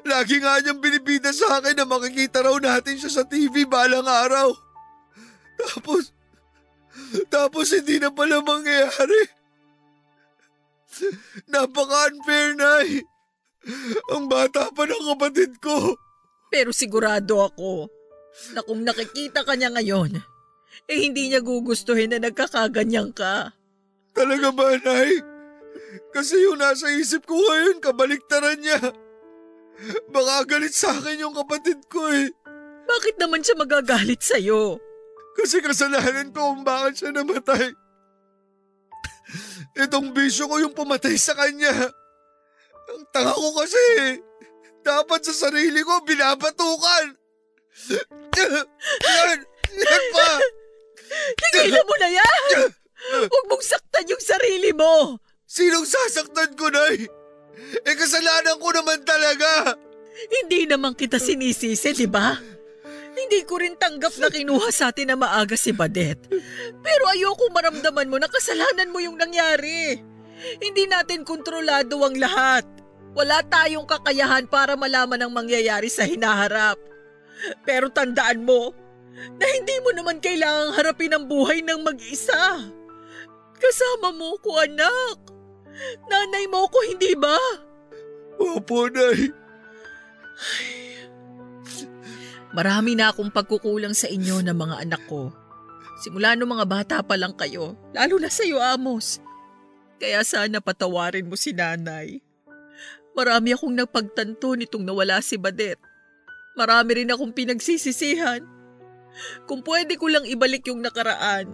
Lagi 0.04 0.36
nga 0.44 0.60
niyang 0.60 0.84
binibida 0.84 1.32
sa 1.32 1.60
akin 1.60 1.72
na 1.72 1.88
makikita 1.88 2.44
raw 2.44 2.56
natin 2.60 3.00
siya 3.00 3.08
sa 3.08 3.24
TV 3.24 3.64
balang 3.64 4.04
araw. 4.04 4.52
Tapos, 5.58 6.14
tapos 7.32 7.66
hindi 7.72 7.98
na 7.98 8.12
pala 8.12 8.44
mangyayari. 8.44 9.22
Napaka-unfair 11.50 12.54
na 12.54 12.84
eh. 12.84 13.02
Ang 14.14 14.28
bata 14.28 14.70
pa 14.70 14.86
ng 14.86 15.04
kapatid 15.16 15.56
ko. 15.58 15.96
Pero 16.48 16.72
sigurado 16.72 17.42
ako 17.44 17.90
na 18.54 18.62
kung 18.64 18.84
nakikita 18.86 19.44
ka 19.44 19.58
niya 19.58 19.72
ngayon, 19.74 20.20
eh 20.88 20.98
hindi 20.98 21.28
niya 21.28 21.42
gugustuhin 21.42 22.12
na 22.12 22.22
nagkakaganyan 22.22 23.12
ka. 23.12 23.57
Talaga 24.18 24.50
ba, 24.50 24.74
Nay? 24.82 25.22
Kasi 26.10 26.34
yung 26.42 26.58
nasa 26.58 26.90
isip 26.90 27.22
ko 27.22 27.38
ngayon, 27.38 27.78
kabaliktaran 27.78 28.58
niya. 28.58 28.90
Baka 30.10 30.58
galit 30.58 30.74
sa 30.74 30.90
akin 30.90 31.22
yung 31.22 31.38
kapatid 31.38 31.78
ko 31.86 32.02
eh. 32.10 32.26
Bakit 32.88 33.22
naman 33.22 33.46
siya 33.46 33.54
magagalit 33.54 34.18
sa'yo? 34.18 34.82
Kasi 35.38 35.62
kasalanan 35.62 36.34
ko 36.34 36.50
kung 36.50 36.66
bakit 36.66 36.98
siya 36.98 37.14
namatay. 37.14 37.70
Itong 39.78 40.10
bisyo 40.10 40.50
ko 40.50 40.58
yung 40.58 40.74
pumatay 40.74 41.14
sa 41.14 41.38
kanya. 41.38 41.70
Ang 42.90 43.04
tanga 43.14 43.38
ko 43.38 43.54
kasi. 43.54 44.18
Dapat 44.82 45.20
sa 45.30 45.46
sarili 45.46 45.78
ko 45.86 46.02
binabatukan. 46.02 47.06
Yan! 48.34 49.38
Yan 49.78 50.04
pa! 50.10 50.30
Tigilan 51.38 51.86
mo 51.86 51.94
na 52.02 52.08
yan! 52.10 52.77
Huwag 53.32 53.44
mong 53.48 53.64
saktan 53.64 54.10
yung 54.10 54.22
sarili 54.22 54.70
mo! 54.74 55.18
Sinong 55.48 55.88
sasaktan 55.88 56.52
ko, 56.58 56.68
Nay? 56.68 57.08
Eh 57.84 57.96
kasalanan 57.96 58.60
ko 58.60 58.68
naman 58.74 59.00
talaga. 59.02 59.74
Hindi 60.28 60.68
naman 60.68 60.92
kita 60.98 61.16
sinisisi, 61.16 61.94
di 61.94 62.08
ba? 62.10 62.36
Hindi 63.18 63.42
ko 63.42 63.58
rin 63.58 63.74
tanggap 63.74 64.14
na 64.22 64.30
kinuha 64.30 64.68
sa 64.70 64.94
atin 64.94 65.10
na 65.10 65.16
maaga 65.18 65.58
si 65.58 65.74
Badet. 65.74 66.22
Pero 66.84 67.04
ayoko 67.10 67.50
maramdaman 67.50 68.06
mo 68.06 68.16
na 68.20 68.30
kasalanan 68.30 68.94
mo 68.94 69.02
yung 69.02 69.18
nangyari. 69.18 69.98
Hindi 70.62 70.86
natin 70.86 71.26
kontrolado 71.26 71.98
ang 72.06 72.14
lahat. 72.14 72.62
Wala 73.18 73.42
tayong 73.42 73.90
kakayahan 73.90 74.46
para 74.46 74.78
malaman 74.78 75.18
ang 75.18 75.32
mangyayari 75.34 75.90
sa 75.90 76.06
hinaharap. 76.06 76.78
Pero 77.66 77.90
tandaan 77.90 78.46
mo 78.46 78.70
na 79.34 79.46
hindi 79.50 79.74
mo 79.82 79.90
naman 79.90 80.22
kailangang 80.22 80.78
harapin 80.78 81.14
ang 81.14 81.26
buhay 81.26 81.58
ng 81.66 81.82
mag-isa. 81.82 82.70
Kasama 83.58 84.14
mo 84.14 84.38
ko 84.40 84.58
anak. 84.58 85.18
Nanay 86.06 86.46
mo 86.50 86.66
ko 86.70 86.78
hindi 86.86 87.14
ba? 87.18 87.38
Opo, 88.38 88.86
Nay. 88.90 89.34
Marami 92.54 92.96
na 92.96 93.12
akong 93.12 93.28
pagkukulang 93.28 93.92
sa 93.92 94.08
inyo 94.08 94.40
ng 94.40 94.56
mga 94.56 94.76
anak 94.88 95.02
ko. 95.06 95.30
Simula 95.98 96.38
no 96.38 96.46
mga 96.46 96.66
bata 96.66 96.96
pa 97.02 97.18
lang 97.18 97.34
kayo, 97.34 97.74
lalo 97.90 98.16
na 98.22 98.30
sa 98.30 98.46
iyo, 98.46 98.62
Amos. 98.62 99.18
Kaya 99.98 100.22
sana 100.22 100.62
patawarin 100.62 101.26
mo 101.26 101.34
si 101.34 101.50
nanay. 101.50 102.22
Marami 103.18 103.50
akong 103.50 103.74
napagtanto 103.74 104.54
nitong 104.54 104.86
nawala 104.86 105.18
si 105.18 105.34
Badet. 105.34 105.82
Marami 106.54 107.02
rin 107.02 107.10
akong 107.10 107.34
pinagsisisihan. 107.34 108.46
Kung 109.50 109.66
pwede 109.66 109.98
ko 109.98 110.06
lang 110.06 110.22
ibalik 110.22 110.70
yung 110.70 110.78
nakaraan, 110.86 111.50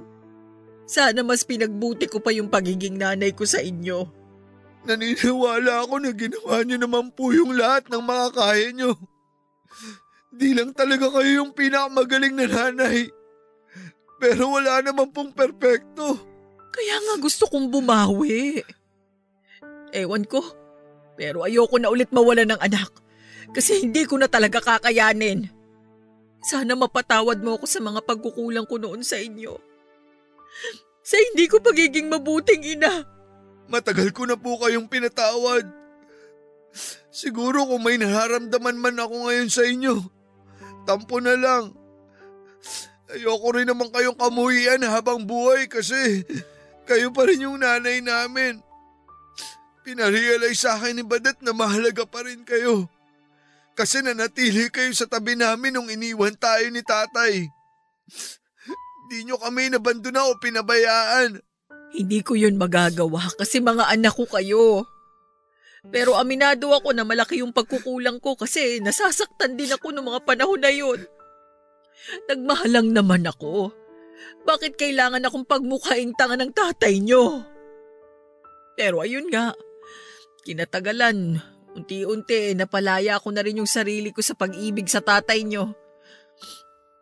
sana 0.84 1.24
mas 1.24 1.44
pinagbuti 1.44 2.08
ko 2.08 2.20
pa 2.20 2.32
yung 2.32 2.52
pagiging 2.52 3.00
nanay 3.00 3.32
ko 3.32 3.48
sa 3.48 3.60
inyo. 3.60 4.04
Naniniwala 4.84 5.88
ako 5.88 5.94
na 6.04 6.12
ginawa 6.12 6.60
niyo 6.60 6.76
naman 6.76 7.08
po 7.16 7.32
yung 7.32 7.56
lahat 7.56 7.88
ng 7.88 8.04
mga 8.04 8.26
kaya 8.36 8.68
niyo. 8.72 8.92
Di 10.28 10.52
lang 10.52 10.76
talaga 10.76 11.08
kayo 11.08 11.40
yung 11.44 11.56
pinakamagaling 11.56 12.36
na 12.36 12.46
nanay. 12.50 13.08
Pero 14.20 14.52
wala 14.52 14.84
naman 14.84 15.08
pong 15.08 15.32
perpekto. 15.32 16.20
Kaya 16.74 16.96
nga 17.00 17.14
gusto 17.16 17.48
kong 17.48 17.72
bumawi. 17.72 18.60
Ewan 19.94 20.26
ko, 20.26 20.42
pero 21.14 21.46
ayoko 21.46 21.78
na 21.78 21.88
ulit 21.88 22.10
mawala 22.10 22.42
ng 22.42 22.60
anak 22.60 22.90
kasi 23.54 23.86
hindi 23.86 24.02
ko 24.04 24.18
na 24.18 24.26
talaga 24.26 24.58
kakayanin. 24.58 25.46
Sana 26.44 26.74
mapatawad 26.76 27.40
mo 27.40 27.56
ako 27.56 27.64
sa 27.64 27.80
mga 27.80 28.02
pagkukulang 28.04 28.66
ko 28.66 28.76
noon 28.76 29.06
sa 29.06 29.16
inyo. 29.16 29.54
Sa 31.04 31.20
hindi 31.20 31.44
ko 31.50 31.60
pagiging 31.60 32.08
mabuting 32.08 32.64
ina. 32.64 33.04
Matagal 33.68 34.12
ko 34.12 34.24
na 34.24 34.36
po 34.36 34.56
kayong 34.60 34.88
pinatawad. 34.88 35.68
Siguro 37.14 37.68
kung 37.68 37.84
may 37.84 38.00
nararamdaman 38.00 38.76
man 38.76 38.98
ako 38.98 39.30
ngayon 39.30 39.50
sa 39.52 39.62
inyo, 39.62 40.02
tampo 40.88 41.22
na 41.22 41.38
lang. 41.38 41.70
Ayoko 43.14 43.54
rin 43.54 43.68
naman 43.68 43.92
kayong 43.92 44.18
kamuhian 44.18 44.82
habang 44.88 45.22
buhay 45.22 45.70
kasi 45.70 46.24
kayo 46.88 47.14
pa 47.14 47.28
rin 47.28 47.46
yung 47.46 47.60
nanay 47.60 48.02
namin. 48.02 48.58
Pinarealize 49.84 50.64
sa 50.64 50.80
akin 50.80 50.96
ni 50.96 51.04
Badat 51.04 51.44
na 51.44 51.52
mahalaga 51.52 52.08
pa 52.08 52.24
rin 52.24 52.42
kayo. 52.42 52.88
Kasi 53.76 54.00
nanatili 54.00 54.72
kayo 54.72 54.90
sa 54.96 55.04
tabi 55.04 55.36
namin 55.36 55.76
nung 55.76 55.92
iniwan 55.92 56.32
tayo 56.34 56.64
ni 56.72 56.80
tatay. 56.80 57.46
Di 59.08 59.24
nyo 59.24 59.36
kami 59.36 59.72
nabanduna 59.72 60.28
o 60.28 60.40
pinabayaan. 60.40 61.40
Hindi 61.94 62.18
ko 62.26 62.34
yun 62.34 62.58
magagawa 62.58 63.30
kasi 63.38 63.62
mga 63.62 63.86
anak 63.92 64.16
ko 64.16 64.24
kayo. 64.26 64.88
Pero 65.92 66.16
aminado 66.16 66.72
ako 66.72 66.96
na 66.96 67.04
malaki 67.04 67.44
yung 67.44 67.52
pagkukulang 67.52 68.18
ko 68.18 68.34
kasi 68.40 68.80
nasasaktan 68.80 69.54
din 69.54 69.68
ako 69.68 69.92
noong 69.92 70.08
mga 70.16 70.20
panahon 70.24 70.60
na 70.64 70.72
yun. 70.72 71.00
Nagmahalang 72.26 72.90
naman 72.90 73.28
ako. 73.28 73.70
Bakit 74.48 74.80
kailangan 74.80 75.24
akong 75.24 75.44
pagmukhaing 75.44 76.16
tanga 76.16 76.40
ng 76.40 76.52
tatay 76.56 77.04
nyo? 77.04 77.44
Pero 78.74 79.04
ayun 79.04 79.28
nga, 79.28 79.52
kinatagalan, 80.48 81.38
unti-unti 81.76 82.56
napalaya 82.56 83.20
ko 83.20 83.30
na 83.30 83.44
rin 83.44 83.60
yung 83.60 83.70
sarili 83.70 84.10
ko 84.10 84.24
sa 84.24 84.34
pag-ibig 84.34 84.88
sa 84.88 85.04
tatay 85.04 85.44
nyo. 85.44 85.83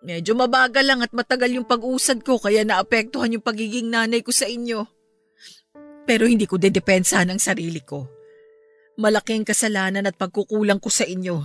Medyo 0.02 0.34
mabagal 0.34 0.82
lang 0.82 1.00
at 1.00 1.14
matagal 1.14 1.54
yung 1.54 1.66
pag-usad 1.66 2.26
ko 2.26 2.42
kaya 2.42 2.66
naapektuhan 2.66 3.38
yung 3.38 3.44
pagiging 3.44 3.86
nanay 3.86 4.18
ko 4.26 4.34
sa 4.34 4.50
inyo. 4.50 4.82
Pero 6.02 6.26
hindi 6.26 6.50
ko 6.50 6.58
dedepensahan 6.58 7.30
ang 7.30 7.38
sarili 7.38 7.78
ko. 7.86 8.10
Malaking 8.98 9.46
kasalanan 9.46 10.10
at 10.10 10.18
pagkukulang 10.18 10.82
ko 10.82 10.90
sa 10.90 11.06
inyo. 11.06 11.38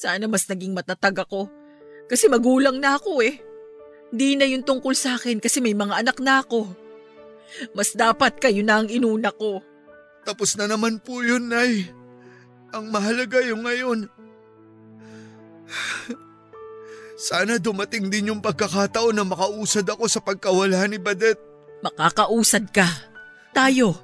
Sana 0.00 0.24
mas 0.32 0.48
naging 0.48 0.72
matatag 0.72 1.28
ako. 1.28 1.52
Kasi 2.08 2.32
magulang 2.32 2.80
na 2.80 2.96
ako 2.96 3.20
eh. 3.20 3.36
Di 4.08 4.32
na 4.34 4.48
yung 4.48 4.64
tungkol 4.64 4.96
sa 4.96 5.20
akin 5.20 5.36
kasi 5.36 5.60
may 5.60 5.76
mga 5.76 6.00
anak 6.00 6.18
na 6.24 6.40
ako. 6.40 6.72
Mas 7.76 7.92
dapat 7.92 8.40
kayo 8.40 8.64
na 8.64 8.80
ang 8.80 8.88
inuna 8.88 9.28
ko. 9.28 9.60
Tapos 10.24 10.56
na 10.56 10.64
naman 10.64 11.04
po 11.04 11.20
yun, 11.20 11.52
Nay. 11.52 11.92
Ang 12.72 12.88
mahalaga 12.88 13.44
yung 13.44 13.68
ngayon. 13.68 14.08
Sana 17.22 17.54
dumating 17.62 18.10
din 18.10 18.34
yung 18.34 18.42
pagkakataon 18.42 19.14
na 19.14 19.22
makausad 19.22 19.86
ako 19.86 20.10
sa 20.10 20.18
pagkawala 20.18 20.82
ni 20.90 20.98
Badet. 20.98 21.38
Makakausad 21.86 22.74
ka. 22.74 22.82
Tayo. 23.54 23.94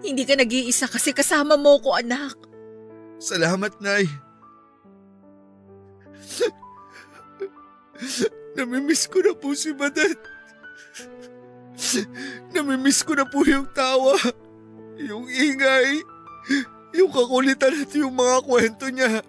Hindi 0.00 0.24
ka 0.24 0.32
nag-iisa 0.32 0.88
kasi 0.88 1.12
kasama 1.12 1.60
mo 1.60 1.76
ko 1.76 1.92
anak. 1.92 2.40
Salamat, 3.20 3.76
Nay. 3.84 4.08
Namimiss 8.56 9.12
ko 9.12 9.20
na 9.20 9.36
po 9.36 9.52
si 9.52 9.76
Badet. 9.76 10.16
Namimiss 12.56 13.04
ko 13.04 13.12
na 13.12 13.28
po 13.28 13.44
yung 13.44 13.68
tawa, 13.76 14.16
yung 14.96 15.28
ingay, 15.28 16.00
yung 16.96 17.12
kakulitan 17.12 17.76
at 17.76 17.92
yung 17.92 18.16
mga 18.16 18.40
kwento 18.40 18.88
niya. 18.88 19.20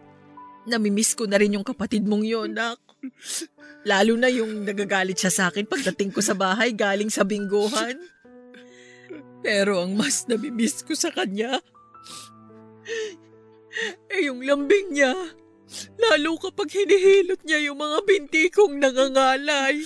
Namimiss 0.72 1.20
ko 1.20 1.28
na 1.28 1.36
rin 1.36 1.60
yung 1.60 1.68
kapatid 1.68 2.08
mong 2.08 2.24
yun, 2.24 2.56
nak. 2.56 2.89
Lalo 3.88 4.14
na 4.20 4.28
yung 4.28 4.68
nagagalit 4.68 5.16
siya 5.20 5.32
sa 5.32 5.44
akin 5.52 5.66
pagdating 5.66 6.12
ko 6.12 6.20
sa 6.20 6.36
bahay 6.36 6.76
galing 6.76 7.12
sa 7.12 7.24
bingguhan. 7.24 7.96
Pero 9.40 9.80
ang 9.84 9.96
mas 9.96 10.28
namimiss 10.28 10.84
ko 10.84 10.92
sa 10.96 11.16
kanya, 11.16 11.64
ay 14.12 14.28
yung 14.28 14.44
lambing 14.44 14.92
niya. 14.92 15.16
Lalo 16.02 16.36
kapag 16.42 16.74
hinihilot 16.74 17.46
niya 17.46 17.72
yung 17.72 17.80
mga 17.80 17.98
binti 18.04 18.50
kong 18.50 18.82
nangangalay. 18.82 19.86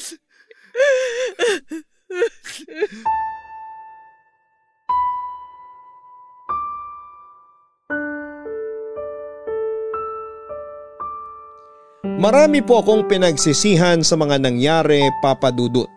Marami 12.13 12.61
po 12.61 12.77
akong 12.77 13.09
pinagsisihan 13.09 14.05
sa 14.05 14.13
mga 14.13 14.37
nangyari 14.37 15.09
papadudot. 15.25 15.89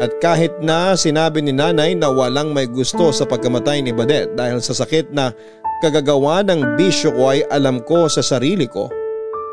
At 0.00 0.10
kahit 0.18 0.56
na 0.64 0.96
sinabi 0.96 1.44
ni 1.44 1.52
nanay 1.52 1.92
na 1.94 2.08
walang 2.08 2.50
may 2.56 2.64
gusto 2.64 3.12
sa 3.12 3.28
pagkamatay 3.28 3.84
ni 3.84 3.92
Badet 3.92 4.32
dahil 4.34 4.58
sa 4.64 4.72
sakit 4.72 5.12
na 5.12 5.30
kagagawa 5.84 6.40
ng 6.48 6.80
bisyo 6.80 7.12
ko 7.12 7.36
ay 7.36 7.44
alam 7.52 7.78
ko 7.84 8.08
sa 8.08 8.24
sarili 8.24 8.64
ko 8.64 8.88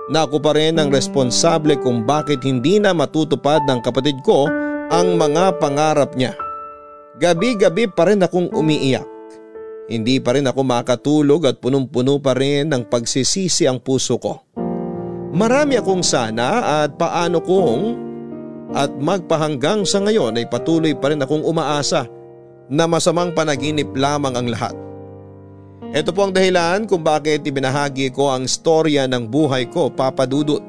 na 0.09 0.23
ako 0.23 0.39
pa 0.39 0.55
rin 0.55 0.80
ang 0.80 0.89
responsable 0.89 1.76
kung 1.80 2.07
bakit 2.07 2.41
hindi 2.41 2.80
na 2.80 2.95
matutupad 2.95 3.63
ng 3.68 3.80
kapatid 3.84 4.18
ko 4.23 4.47
ang 4.91 5.19
mga 5.19 5.59
pangarap 5.59 6.15
niya. 6.15 6.35
Gabi-gabi 7.19 7.91
pa 7.91 8.07
rin 8.07 8.23
akong 8.23 8.49
umiiyak. 8.51 9.07
Hindi 9.91 10.23
pa 10.23 10.39
rin 10.39 10.47
ako 10.47 10.63
makatulog 10.63 11.51
at 11.51 11.59
punong-puno 11.59 12.23
pa 12.23 12.31
rin 12.31 12.72
ng 12.72 12.88
pagsisisi 12.88 13.68
ang 13.68 13.84
puso 13.84 14.15
ko. 14.15 14.39
Marami 15.31 15.79
akong 15.79 16.03
sana 16.03 16.83
at 16.83 16.99
paano 16.99 17.39
kung 17.39 17.95
at 18.75 18.91
magpahanggang 18.91 19.87
sa 19.87 20.03
ngayon 20.03 20.35
ay 20.35 20.47
patuloy 20.47 20.91
pa 20.91 21.11
rin 21.11 21.23
akong 21.23 21.43
umaasa 21.43 22.03
na 22.67 22.83
masamang 22.83 23.31
panaginip 23.31 23.87
lamang 23.95 24.35
ang 24.35 24.47
lahat. 24.51 24.75
Ito 25.91 26.11
po 26.11 26.27
ang 26.27 26.35
dahilan 26.35 26.83
kung 26.87 27.03
bakit 27.03 27.47
ibinahagi 27.47 28.11
ko 28.11 28.31
ang 28.31 28.47
storya 28.47 29.07
ng 29.07 29.27
buhay 29.27 29.71
ko 29.71 29.91
papadudot. 29.91 30.63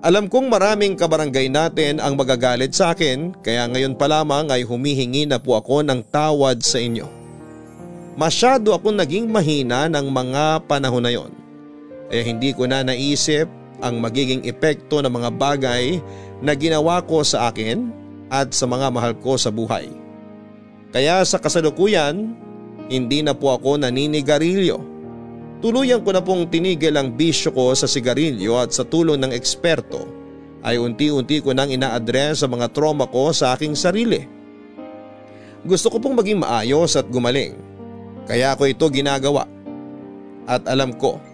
Alam 0.00 0.32
kong 0.32 0.48
maraming 0.48 0.96
kabarangay 0.96 1.52
natin 1.52 2.00
ang 2.00 2.16
magagalit 2.16 2.72
sa 2.72 2.96
akin 2.96 3.36
kaya 3.40 3.68
ngayon 3.68 3.96
pa 3.96 4.08
lamang 4.08 4.48
ay 4.48 4.64
humihingi 4.64 5.28
na 5.28 5.36
po 5.36 5.56
ako 5.56 5.84
ng 5.84 6.00
tawad 6.08 6.60
sa 6.64 6.80
inyo. 6.80 7.04
Masyado 8.20 8.76
akong 8.76 8.96
naging 9.00 9.28
mahina 9.32 9.88
ng 9.88 10.08
mga 10.12 10.64
panahon 10.64 11.04
na 11.04 11.12
yon. 11.12 11.39
Kaya 12.10 12.26
hindi 12.26 12.50
ko 12.50 12.66
na 12.66 12.82
naisip 12.82 13.46
ang 13.78 14.02
magiging 14.02 14.42
epekto 14.42 14.98
ng 14.98 15.14
mga 15.14 15.30
bagay 15.38 16.02
na 16.42 16.58
ginawa 16.58 16.98
ko 17.06 17.22
sa 17.22 17.48
akin 17.48 17.94
at 18.26 18.50
sa 18.50 18.66
mga 18.66 18.90
mahal 18.90 19.14
ko 19.14 19.38
sa 19.38 19.54
buhay. 19.54 19.86
Kaya 20.90 21.22
sa 21.22 21.38
kasalukuyan, 21.38 22.34
hindi 22.90 23.22
na 23.22 23.30
po 23.30 23.54
ako 23.54 23.78
naninigarilyo. 23.78 24.82
Tuluyan 25.62 26.02
ko 26.02 26.10
na 26.10 26.24
pong 26.24 26.50
tinigil 26.50 26.98
ang 26.98 27.14
bisyo 27.14 27.54
ko 27.54 27.70
sa 27.78 27.86
sigarilyo 27.86 28.58
at 28.58 28.74
sa 28.74 28.82
tulong 28.82 29.22
ng 29.22 29.30
eksperto 29.30 30.08
ay 30.66 30.82
unti-unti 30.82 31.38
ko 31.40 31.54
nang 31.54 31.70
ina-address 31.70 32.42
sa 32.42 32.48
mga 32.50 32.74
trauma 32.74 33.06
ko 33.06 33.30
sa 33.30 33.54
aking 33.54 33.78
sarili. 33.78 34.26
Gusto 35.62 35.92
ko 35.92 36.02
pong 36.02 36.18
maging 36.18 36.42
maayos 36.42 36.98
at 36.98 37.06
gumaling. 37.06 37.54
Kaya 38.26 38.56
ako 38.56 38.66
ito 38.66 38.88
ginagawa. 38.88 39.46
At 40.48 40.66
alam 40.66 40.96
ko 40.96 41.29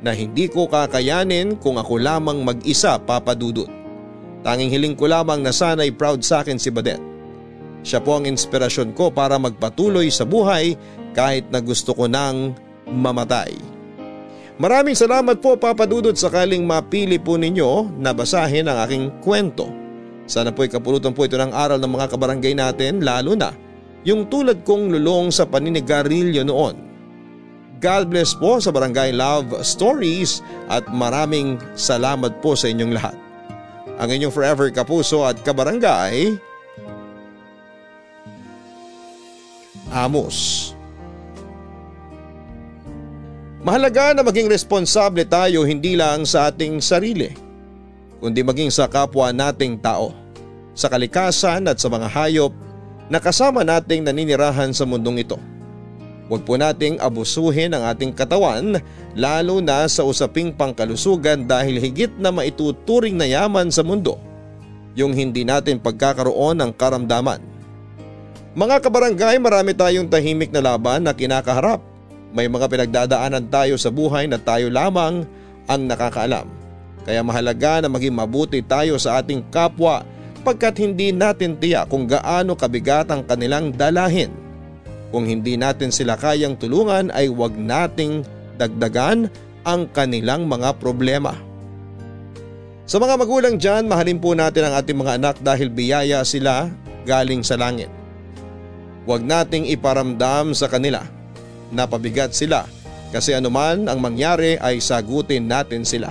na 0.00 0.16
hindi 0.16 0.48
ko 0.48 0.64
kakayanin 0.68 1.60
kung 1.60 1.76
ako 1.76 2.00
lamang 2.00 2.40
mag-isa 2.40 2.96
papadudot. 2.96 3.68
Tanging 4.40 4.72
hiling 4.72 4.96
ko 4.96 5.04
lamang 5.04 5.44
na 5.44 5.52
sana'y 5.52 5.92
proud 5.92 6.24
sa 6.24 6.40
akin 6.40 6.56
si 6.56 6.72
Badet. 6.72 7.00
Siya 7.84 8.00
po 8.00 8.16
ang 8.16 8.24
inspirasyon 8.24 8.96
ko 8.96 9.12
para 9.12 9.36
magpatuloy 9.36 10.08
sa 10.08 10.24
buhay 10.24 10.76
kahit 11.12 11.48
na 11.52 11.60
gusto 11.60 11.92
ko 11.92 12.08
nang 12.08 12.56
mamatay. 12.88 13.52
Maraming 14.60 14.92
salamat 14.92 15.40
po 15.40 15.56
papadudot 15.56 16.12
sakaling 16.12 16.68
mapili 16.68 17.16
po 17.16 17.40
ninyo 17.40 17.96
na 17.96 18.12
basahin 18.12 18.68
ang 18.68 18.84
aking 18.84 19.08
kwento. 19.24 19.72
Sana 20.28 20.52
po'y 20.52 20.68
kapulutan 20.68 21.16
po 21.16 21.24
ito 21.24 21.40
ng 21.40 21.52
aral 21.52 21.80
ng 21.80 21.92
mga 21.96 22.06
kabarangay 22.12 22.52
natin 22.52 23.00
lalo 23.00 23.32
na 23.32 23.56
yung 24.04 24.28
tulad 24.28 24.64
kong 24.64 24.92
lulong 24.92 25.32
sa 25.32 25.48
paninigarilyo 25.48 26.44
noon. 26.44 26.89
God 27.80 28.12
bless 28.12 28.36
po 28.36 28.60
sa 28.60 28.68
Barangay 28.68 29.16
Love 29.16 29.64
Stories 29.64 30.44
at 30.68 30.84
maraming 30.92 31.56
salamat 31.72 32.44
po 32.44 32.52
sa 32.52 32.68
inyong 32.68 32.92
lahat. 32.92 33.16
Ang 33.96 34.20
inyong 34.20 34.34
forever 34.36 34.68
kapuso 34.68 35.24
at 35.24 35.40
kabarangay, 35.40 36.36
Amos. 39.90 40.70
Mahalaga 43.64 44.12
na 44.12 44.22
maging 44.24 44.48
responsable 44.48 45.24
tayo 45.24 45.64
hindi 45.64 45.96
lang 45.96 46.28
sa 46.28 46.52
ating 46.52 46.84
sarili, 46.84 47.32
kundi 48.20 48.44
maging 48.44 48.68
sa 48.68 48.88
kapwa 48.88 49.32
nating 49.32 49.80
tao, 49.80 50.12
sa 50.76 50.88
kalikasan 50.88 51.64
at 51.64 51.80
sa 51.80 51.88
mga 51.88 52.08
hayop 52.12 52.52
na 53.08 53.18
kasama 53.20 53.64
nating 53.64 54.04
naninirahan 54.04 54.72
sa 54.72 54.84
mundong 54.84 55.24
ito. 55.24 55.36
Huwag 56.30 56.46
po 56.46 56.54
nating 56.54 57.02
abusuhin 57.02 57.74
ang 57.74 57.90
ating 57.90 58.14
katawan 58.14 58.78
lalo 59.18 59.58
na 59.58 59.82
sa 59.90 60.06
usaping 60.06 60.54
pangkalusugan 60.54 61.42
dahil 61.42 61.82
higit 61.82 62.14
na 62.22 62.30
maituturing 62.30 63.18
na 63.18 63.26
yaman 63.26 63.66
sa 63.74 63.82
mundo 63.82 64.14
yung 64.94 65.10
hindi 65.10 65.42
natin 65.42 65.82
pagkakaroon 65.82 66.62
ng 66.62 66.70
karamdaman. 66.78 67.42
Mga 68.54 68.76
kabarangay 68.78 69.42
marami 69.42 69.74
tayong 69.74 70.06
tahimik 70.06 70.54
na 70.54 70.62
laban 70.62 71.02
na 71.02 71.10
kinakaharap. 71.10 71.82
May 72.30 72.46
mga 72.46 72.66
pinagdadaanan 72.70 73.50
tayo 73.50 73.74
sa 73.74 73.90
buhay 73.90 74.30
na 74.30 74.38
tayo 74.38 74.70
lamang 74.70 75.26
ang 75.66 75.82
nakakaalam. 75.82 76.46
Kaya 77.02 77.26
mahalaga 77.26 77.82
na 77.82 77.90
maging 77.90 78.14
mabuti 78.14 78.62
tayo 78.62 79.02
sa 79.02 79.18
ating 79.18 79.50
kapwa 79.50 80.06
pagkat 80.46 80.78
hindi 80.78 81.10
natin 81.10 81.58
tiyak 81.58 81.90
kung 81.90 82.06
gaano 82.06 82.54
kabigat 82.54 83.10
ang 83.10 83.26
kanilang 83.26 83.74
dalahin 83.74 84.30
kung 85.10 85.26
hindi 85.26 85.58
natin 85.58 85.90
sila 85.90 86.14
kayang 86.14 86.54
tulungan 86.58 87.10
ay 87.10 87.26
huwag 87.26 87.54
nating 87.54 88.22
dagdagan 88.58 89.30
ang 89.66 89.90
kanilang 89.90 90.46
mga 90.46 90.78
problema. 90.78 91.36
Sa 92.90 92.98
mga 92.98 93.14
magulang 93.22 93.54
dyan, 93.54 93.86
mahalin 93.86 94.18
po 94.18 94.34
natin 94.34 94.66
ang 94.66 94.74
ating 94.82 94.98
mga 94.98 95.14
anak 95.20 95.36
dahil 95.38 95.70
biyaya 95.70 96.26
sila 96.26 96.66
galing 97.06 97.46
sa 97.46 97.54
langit. 97.54 97.90
Huwag 99.06 99.22
nating 99.22 99.70
iparamdam 99.70 100.54
sa 100.54 100.66
kanila 100.66 101.06
na 101.70 101.86
pabigat 101.86 102.34
sila 102.34 102.66
kasi 103.14 103.34
anuman 103.34 103.86
ang 103.86 103.98
mangyari 103.98 104.58
ay 104.58 104.82
sagutin 104.82 105.46
natin 105.46 105.86
sila. 105.86 106.10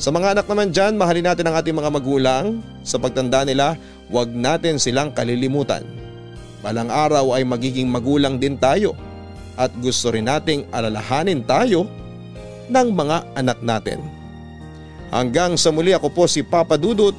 Sa 0.00 0.08
mga 0.08 0.32
anak 0.32 0.46
naman 0.48 0.72
dyan, 0.72 0.96
mahalin 0.96 1.26
natin 1.28 1.44
ang 1.50 1.60
ating 1.60 1.76
mga 1.76 1.90
magulang. 1.92 2.64
Sa 2.80 2.96
pagtanda 2.96 3.44
nila, 3.44 3.76
huwag 4.08 4.32
natin 4.32 4.80
silang 4.80 5.12
kalilimutan. 5.12 5.84
Balang 6.60 6.92
araw 6.92 7.36
ay 7.36 7.44
magiging 7.44 7.88
magulang 7.88 8.36
din 8.36 8.60
tayo 8.60 8.92
at 9.56 9.72
gusto 9.80 10.12
rin 10.12 10.28
nating 10.28 10.68
alalahanin 10.72 11.44
tayo 11.44 11.88
ng 12.68 12.88
mga 12.92 13.16
anak 13.36 13.58
natin. 13.64 14.00
Hanggang 15.10 15.58
sa 15.58 15.74
muli 15.74 15.90
ako 15.90 16.08
po 16.14 16.24
si 16.30 16.46
Papa 16.46 16.78
Dudut 16.78 17.18